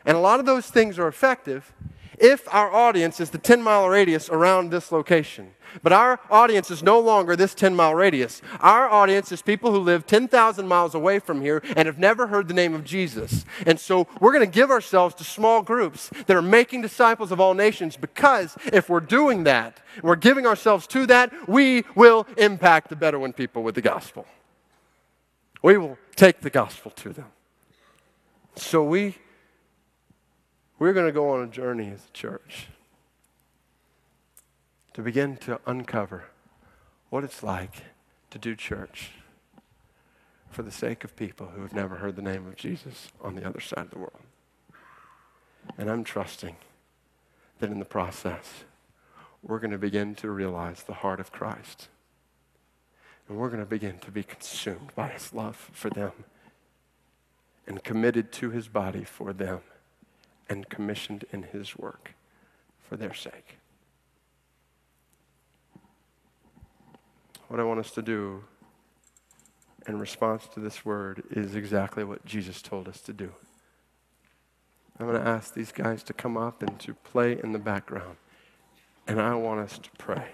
And 0.07 0.17
a 0.17 0.21
lot 0.21 0.41
of 0.41 0.47
those 0.47 0.69
things 0.69 0.99
are 0.99 1.09
effective 1.09 1.73
if 2.19 2.53
our 2.55 2.73
audience 2.73 3.21
is 3.21 3.31
the 3.31 3.39
10 3.39 3.63
mile 3.63 3.89
radius 3.89 4.31
around 4.31 4.71
this 4.71 4.91
location. 4.91 5.51
But 5.83 5.93
our 5.93 6.19
audience 6.31 6.71
is 6.71 6.83
no 6.83 6.99
longer 6.99 7.37
this 7.37 7.55
10 7.55 7.75
mile 7.75 7.95
radius. 7.95 8.41
Our 8.61 8.89
audience 8.89 9.31
is 9.33 9.43
people 9.43 9.73
who 9.73 9.81
live 9.81 10.07
10,000 10.07 10.67
miles 10.67 10.95
away 10.95 11.19
from 11.19 11.43
here 11.43 11.63
and 11.77 11.87
have 11.87 11.99
never 11.99 12.29
heard 12.29 12.49
the 12.49 12.55
name 12.55 12.73
of 12.73 12.85
Jesus. 12.85 13.45
And 13.67 13.79
so 13.79 14.07
we're 14.21 14.33
going 14.33 14.49
to 14.49 14.51
give 14.51 14.71
ourselves 14.71 15.15
to 15.17 15.25
small 15.25 15.61
groups 15.61 16.11
that 16.27 16.37
are 16.37 16.43
making 16.43 16.83
disciples 16.83 17.33
of 17.33 17.41
all 17.41 17.53
nations 17.53 17.97
because 17.97 18.57
if 18.73 18.89
we're 18.89 19.01
doing 19.01 19.45
that, 19.45 19.81
we're 20.03 20.17
giving 20.17 20.47
ourselves 20.47 20.87
to 20.89 21.05
that, 21.07 21.33
we 21.49 21.85
will 21.95 22.27
impact 22.39 22.89
the 22.89 22.97
Bedouin 22.97 23.33
people 23.33 23.63
with 23.63 23.75
the 23.75 23.83
gospel. 23.83 24.27
We 25.63 25.77
will 25.77 25.99
take 26.15 26.41
the 26.41 26.51
gospel 26.51 26.91
to 26.93 27.13
them. 27.13 27.27
So 28.55 28.83
we 28.83 29.17
we're 30.79 30.93
going 30.93 31.07
to 31.07 31.13
go 31.13 31.31
on 31.31 31.43
a 31.43 31.47
journey 31.47 31.91
as 31.91 32.07
a 32.09 32.13
church 32.13 32.69
to 34.93 35.03
begin 35.03 35.37
to 35.37 35.61
uncover 35.67 36.25
what 37.09 37.25
it's 37.25 37.43
like 37.43 37.85
to 38.31 38.39
do 38.39 38.55
church 38.55 39.13
for 40.51 40.63
the 40.63 40.71
sake 40.71 41.05
of 41.05 41.17
people 41.17 41.49
who 41.55 41.63
have 41.63 41.73
never 41.73 41.97
heard 41.97 42.17
the 42.17 42.23
name 42.23 42.47
of 42.47 42.57
Jesus 42.57 43.09
on 43.23 43.35
the 43.35 43.47
other 43.47 43.61
side 43.61 43.85
of 43.85 43.91
the 43.91 43.99
world. 43.99 44.23
And 45.79 45.91
I'm 45.91 46.05
trusting 46.05 46.57
that 47.59 47.71
in 47.71 47.79
the 47.79 47.85
process, 47.85 48.65
we're 49.43 49.59
going 49.59 49.71
to 49.71 49.79
begin 49.79 50.15
to 50.17 50.31
realize 50.31 50.83
the 50.83 50.95
heart 50.95 51.21
of 51.21 51.33
Christ. 51.33 51.89
And 53.29 53.39
we're 53.39 53.49
going 53.49 53.61
to 53.61 53.67
begin 53.67 53.99
to 53.99 54.11
be 54.11 54.23
consumed 54.23 54.93
by 54.95 55.09
his 55.09 55.33
love 55.33 55.71
for 55.73 55.91
them 55.91 56.13
and 57.67 57.83
committed 57.83 58.31
to 58.33 58.51
his 58.51 58.69
body 58.69 59.05
for 59.05 59.33
them 59.33 59.61
and 60.49 60.69
commissioned 60.69 61.25
in 61.33 61.45
his 61.45 61.77
work 61.77 62.15
for 62.81 62.97
their 62.97 63.15
sake. 63.15 63.59
What 67.49 67.61
I 67.61 67.65
want 67.65 67.81
us 67.81 67.91
to 67.93 68.03
do 68.03 68.45
in 69.87 69.99
response 69.99 70.49
to 70.55 70.61
this 70.61 70.85
word 70.85 71.23
is 71.31 71.55
exactly 71.55 72.03
what 72.03 72.25
Jesus 72.25 72.61
told 72.61 72.89
us 72.89 73.01
to 73.03 73.13
do. 73.13 73.33
I'm 74.99 75.07
going 75.07 75.21
to 75.21 75.29
ask 75.29 75.55
these 75.55 75.73
guys 75.73 76.03
to 76.05 76.13
come 76.13 76.37
up 76.37 76.63
and 76.63 76.79
to 76.81 76.95
play 76.95 77.39
in 77.41 77.53
the 77.53 77.59
background. 77.59 78.17
And 79.07 79.21
I 79.21 79.35
want 79.35 79.61
us 79.61 79.79
to 79.79 79.91
pray. 79.99 80.27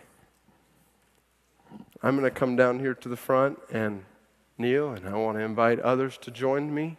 I'm 2.03 2.17
going 2.17 2.25
to 2.25 2.31
come 2.31 2.57
down 2.57 2.79
here 2.79 2.95
to 2.95 3.09
the 3.09 3.17
front 3.17 3.59
and 3.71 4.05
kneel, 4.57 4.93
and 4.93 5.07
I 5.07 5.15
want 5.15 5.37
to 5.37 5.45
invite 5.45 5.81
others 5.81 6.17
to 6.19 6.31
join 6.31 6.73
me. 6.73 6.97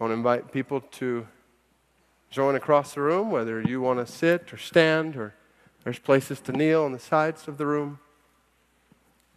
I 0.00 0.04
want 0.04 0.10
to 0.10 0.16
invite 0.16 0.52
people 0.52 0.80
to 0.80 1.26
join 2.30 2.54
across 2.54 2.94
the 2.94 3.00
room, 3.00 3.30
whether 3.30 3.60
you 3.60 3.80
want 3.80 4.04
to 4.04 4.12
sit 4.12 4.52
or 4.52 4.56
stand, 4.56 5.16
or 5.16 5.34
there's 5.84 5.98
places 5.98 6.40
to 6.40 6.52
kneel 6.52 6.84
on 6.84 6.92
the 6.92 6.98
sides 6.98 7.48
of 7.48 7.58
the 7.58 7.66
room. 7.66 7.98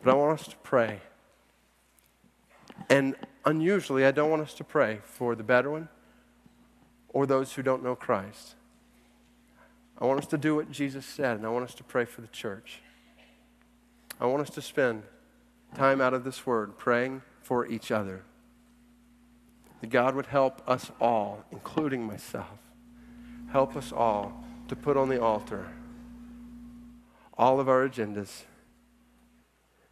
But 0.04 0.12
I 0.12 0.14
want 0.16 0.40
us 0.40 0.48
to 0.48 0.56
pray. 0.58 1.02
And 2.90 3.16
unusually, 3.46 4.06
I 4.06 4.12
don't 4.12 4.30
want 4.30 4.42
us 4.42 4.54
to 4.56 4.64
pray 4.64 5.00
for 5.04 5.36
the 5.36 5.44
Bedouin 5.44 5.88
or 7.10 7.26
those 7.26 7.54
who 7.54 7.62
don't 7.62 7.84
know 7.84 7.96
Christ. 7.96 8.56
I 9.98 10.06
want 10.06 10.20
us 10.20 10.28
to 10.28 10.38
do 10.38 10.56
what 10.56 10.72
Jesus 10.72 11.06
said, 11.06 11.38
and 11.38 11.46
I 11.46 11.50
want 11.50 11.66
us 11.66 11.76
to 11.76 11.84
pray 11.84 12.06
for 12.06 12.22
the 12.22 12.28
church. 12.28 12.82
I 14.20 14.26
want 14.26 14.42
us 14.42 14.50
to 14.52 14.62
spend 14.62 15.04
time 15.76 16.02
out 16.02 16.14
of 16.14 16.24
this 16.24 16.46
word 16.46 16.78
praying 16.78 17.22
for 17.42 17.68
each 17.68 17.92
other. 17.92 18.24
That 19.80 19.90
God 19.90 20.16
would 20.16 20.28
help 20.28 20.62
us 20.68 20.92
all, 21.00 21.44
including 21.52 22.04
myself, 22.06 22.58
help 23.52 23.76
us 23.76 23.92
all 23.92 24.34
to 24.68 24.76
put 24.76 24.98
on 24.98 25.10
the 25.10 25.22
altar 25.22 25.68
all 27.38 27.60
of 27.60 27.68
our 27.68 27.90
agendas 27.90 28.44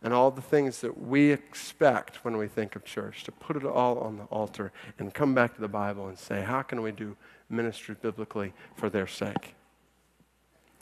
and 0.04 0.14
all 0.14 0.32
the 0.32 0.42
things 0.42 0.82
that 0.82 1.02
we 1.02 1.32
expect 1.32 2.24
when 2.24 2.38
we 2.38 2.48
think 2.48 2.76
of 2.76 2.86
church, 2.86 3.24
to 3.24 3.32
put 3.32 3.58
it 3.58 3.66
all 3.66 3.98
on 4.00 4.18
the 4.18 4.24
altar 4.26 4.72
and 4.98 5.14
come 5.14 5.34
back 5.34 5.56
to 5.56 5.62
the 5.62 5.68
Bible 5.68 6.08
and 6.08 6.18
say, 6.18 6.42
how 6.42 6.62
can 6.62 6.82
we 6.82 6.92
do 6.92 7.18
ministry 7.50 7.96
biblically 8.00 8.54
for 8.76 8.90
their 8.90 9.08
sake? 9.08 9.56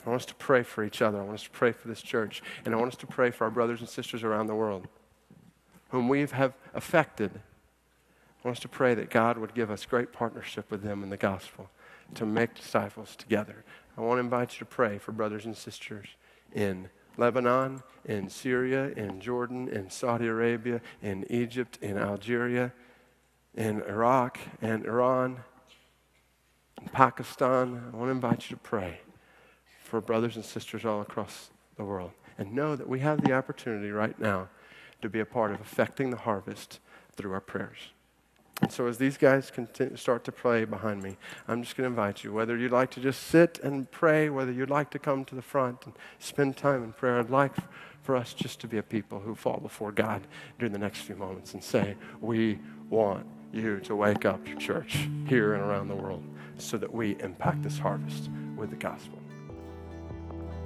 I 0.06 0.10
want 0.10 0.22
us 0.22 0.26
to 0.28 0.36
pray 0.36 0.62
for 0.62 0.84
each 0.84 1.02
other. 1.02 1.20
I 1.20 1.24
want 1.24 1.36
us 1.36 1.44
to 1.44 1.50
pray 1.50 1.72
for 1.72 1.88
this 1.88 2.02
church. 2.02 2.44
And 2.64 2.76
I 2.76 2.78
want 2.78 2.94
us 2.94 3.00
to 3.00 3.08
pray 3.08 3.32
for 3.32 3.46
our 3.46 3.50
brothers 3.50 3.80
and 3.80 3.90
sisters 3.90 4.24
around 4.24 4.48
the 4.48 4.56
world 4.56 4.88
whom 5.90 6.10
we 6.10 6.20
have 6.20 6.54
affected. 6.74 7.32
I 7.34 8.48
want 8.48 8.58
us 8.58 8.62
to 8.62 8.68
pray 8.68 8.94
that 8.94 9.10
God 9.10 9.38
would 9.38 9.56
give 9.56 9.72
us 9.72 9.86
great 9.86 10.12
partnership 10.14 10.70
with 10.70 10.84
them 10.84 11.02
in 11.02 11.10
the 11.10 11.18
gospel 11.18 11.70
to 12.16 12.26
make 12.26 12.56
disciples 12.56 13.16
together. 13.16 13.64
I 13.98 14.02
want 14.02 14.18
to 14.18 14.22
invite 14.22 14.54
you 14.54 14.60
to 14.60 14.66
pray 14.66 14.98
for 14.98 15.12
brothers 15.12 15.46
and 15.46 15.56
sisters 15.56 16.08
in 16.54 16.90
Lebanon, 17.18 17.82
in 18.06 18.30
Syria, 18.30 18.90
in 18.90 19.20
Jordan, 19.20 19.68
in 19.70 19.90
Saudi 19.90 20.28
Arabia, 20.28 20.82
in 21.02 21.26
Egypt, 21.32 21.80
in 21.82 21.98
Algeria, 21.98 22.72
in 23.56 23.82
Iraq, 23.82 24.40
and 24.62 24.86
Iran, 24.86 25.40
in 26.80 26.88
Pakistan. 26.90 27.90
I 27.92 27.96
want 27.96 28.10
to 28.10 28.12
invite 28.12 28.50
you 28.50 28.56
to 28.56 28.62
pray 28.62 29.00
for 29.84 30.00
brothers 30.00 30.36
and 30.36 30.46
sisters 30.46 30.86
all 30.86 31.02
across 31.02 31.50
the 31.76 31.84
world. 31.84 32.12
and 32.38 32.54
know 32.54 32.76
that 32.76 32.88
we 32.88 33.00
have 33.00 33.22
the 33.24 33.34
opportunity 33.34 33.90
right 33.90 34.20
now 34.20 34.48
to 35.02 35.10
be 35.10 35.20
a 35.20 35.26
part 35.26 35.52
of 35.52 35.60
affecting 35.60 36.12
the 36.12 36.18
harvest 36.18 36.80
through 37.16 37.34
our 37.34 37.42
prayers. 37.42 37.92
And 38.62 38.72
so, 38.72 38.88
as 38.88 38.98
these 38.98 39.18
guys 39.18 39.52
start 39.96 40.24
to 40.24 40.32
pray 40.32 40.66
behind 40.66 41.04
me, 41.04 41.18
I'm 41.48 41.62
just 41.62 41.78
going 41.78 41.84
to 41.84 41.90
invite 41.90 42.24
you, 42.24 42.34
whether 42.34 42.58
you'd 42.58 42.72
like 42.72 42.90
to 42.92 43.00
just 43.00 43.24
sit 43.24 43.60
and 43.62 43.90
pray, 43.92 44.30
whether 44.30 44.52
you'd 44.52 44.72
like 44.72 44.90
to 44.92 45.00
come 45.00 45.26
to 45.26 45.36
the 45.36 45.44
front 45.44 45.86
and 45.86 45.94
spend 46.18 46.58
time 46.58 46.84
in 46.84 46.92
prayer, 46.94 47.20
I'd 47.20 47.30
like 47.30 47.54
for 48.02 48.16
us 48.16 48.34
just 48.34 48.60
to 48.62 48.68
be 48.68 48.78
a 48.78 48.84
people 48.84 49.20
who 49.20 49.36
fall 49.36 49.60
before 49.60 49.92
God 49.92 50.26
during 50.58 50.74
the 50.74 50.80
next 50.80 51.02
few 51.02 51.16
moments 51.16 51.54
and 51.54 51.64
say, 51.64 51.96
We 52.20 52.58
want 52.90 53.28
you 53.54 53.80
to 53.82 53.96
wake 53.96 54.26
up 54.26 54.48
your 54.48 54.58
church 54.58 55.08
here 55.28 55.54
and 55.54 55.64
around 55.64 55.88
the 55.88 55.96
world 55.96 56.24
so 56.58 56.78
that 56.78 56.92
we 56.92 57.16
impact 57.22 57.62
this 57.62 57.78
harvest 57.78 58.30
with 58.56 58.72
the 58.72 58.76
gospel. 58.76 59.20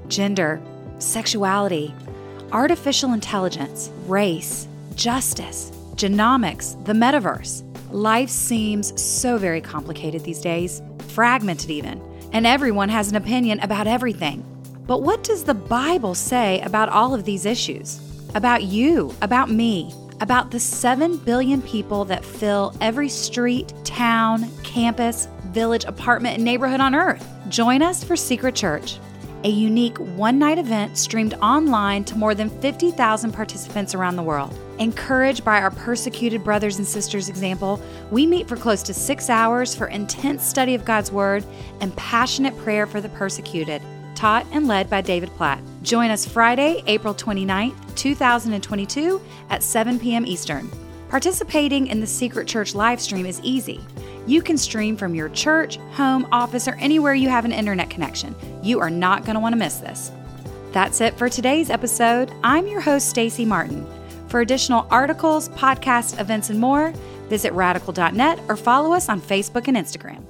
Gender, 0.07 0.61
sexuality, 0.99 1.93
artificial 2.51 3.13
intelligence, 3.13 3.89
race, 4.07 4.67
justice, 4.95 5.71
genomics, 5.95 6.83
the 6.85 6.93
metaverse. 6.93 7.63
Life 7.91 8.29
seems 8.29 8.99
so 9.01 9.37
very 9.37 9.61
complicated 9.61 10.23
these 10.23 10.39
days, 10.39 10.81
fragmented 11.09 11.69
even, 11.69 12.01
and 12.31 12.47
everyone 12.47 12.89
has 12.89 13.09
an 13.09 13.17
opinion 13.17 13.59
about 13.59 13.87
everything. 13.87 14.45
But 14.87 15.03
what 15.03 15.23
does 15.23 15.43
the 15.43 15.53
Bible 15.53 16.15
say 16.15 16.61
about 16.61 16.89
all 16.89 17.13
of 17.13 17.25
these 17.25 17.45
issues? 17.45 17.99
About 18.33 18.63
you, 18.63 19.13
about 19.21 19.49
me, 19.49 19.93
about 20.21 20.51
the 20.51 20.59
7 20.59 21.17
billion 21.17 21.61
people 21.61 22.05
that 22.05 22.23
fill 22.23 22.75
every 22.79 23.09
street, 23.09 23.73
town, 23.83 24.49
campus, 24.63 25.27
village, 25.45 25.83
apartment, 25.85 26.35
and 26.35 26.45
neighborhood 26.45 26.79
on 26.79 26.95
earth. 26.95 27.27
Join 27.49 27.81
us 27.81 28.03
for 28.03 28.15
Secret 28.15 28.55
Church, 28.55 28.99
a 29.43 29.49
unique 29.49 29.97
one 29.97 30.37
night 30.37 30.59
event 30.59 30.97
streamed 30.97 31.33
online 31.35 32.03
to 32.05 32.15
more 32.15 32.35
than 32.35 32.49
50,000 32.61 33.31
participants 33.31 33.95
around 33.95 34.15
the 34.15 34.23
world. 34.23 34.53
Encouraged 34.81 35.45
by 35.45 35.61
our 35.61 35.69
persecuted 35.69 36.43
brothers 36.43 36.79
and 36.79 36.87
sisters 36.87 37.29
example, 37.29 37.79
we 38.09 38.25
meet 38.25 38.47
for 38.47 38.57
close 38.57 38.81
to 38.81 38.95
six 38.95 39.29
hours 39.29 39.75
for 39.75 39.85
intense 39.85 40.43
study 40.43 40.73
of 40.73 40.85
God's 40.85 41.11
Word 41.11 41.45
and 41.81 41.95
passionate 41.95 42.57
prayer 42.57 42.87
for 42.87 42.99
the 42.99 43.09
persecuted, 43.09 43.79
taught 44.15 44.43
and 44.51 44.67
led 44.67 44.89
by 44.89 45.01
David 45.01 45.29
Platt. 45.37 45.61
Join 45.83 46.09
us 46.09 46.25
Friday, 46.25 46.81
April 46.87 47.13
29th, 47.13 47.95
2022 47.95 49.21
at 49.51 49.61
7 49.61 49.99
p.m. 49.99 50.25
Eastern. 50.25 50.67
Participating 51.09 51.85
in 51.85 51.99
the 51.99 52.07
Secret 52.07 52.47
Church 52.47 52.73
live 52.73 52.99
stream 52.99 53.27
is 53.27 53.39
easy. 53.43 53.81
You 54.25 54.41
can 54.41 54.57
stream 54.57 54.97
from 54.97 55.13
your 55.13 55.29
church, 55.29 55.77
home, 55.91 56.27
office, 56.31 56.67
or 56.67 56.73
anywhere 56.77 57.13
you 57.13 57.29
have 57.29 57.45
an 57.45 57.51
internet 57.51 57.91
connection. 57.91 58.35
You 58.63 58.79
are 58.79 58.89
not 58.89 59.25
going 59.25 59.35
to 59.35 59.41
want 59.41 59.53
to 59.53 59.59
miss 59.59 59.77
this. 59.77 60.11
That's 60.71 61.01
it 61.01 61.19
for 61.19 61.29
today's 61.29 61.69
episode. 61.69 62.31
I'm 62.43 62.65
your 62.65 62.81
host, 62.81 63.09
Stacy 63.09 63.45
Martin. 63.45 63.85
For 64.31 64.39
additional 64.39 64.87
articles, 64.89 65.49
podcasts, 65.49 66.17
events, 66.17 66.49
and 66.49 66.57
more, 66.57 66.93
visit 67.27 67.51
radical.net 67.51 68.39
or 68.47 68.55
follow 68.55 68.93
us 68.93 69.09
on 69.09 69.19
Facebook 69.19 69.67
and 69.67 69.75
Instagram. 69.75 70.23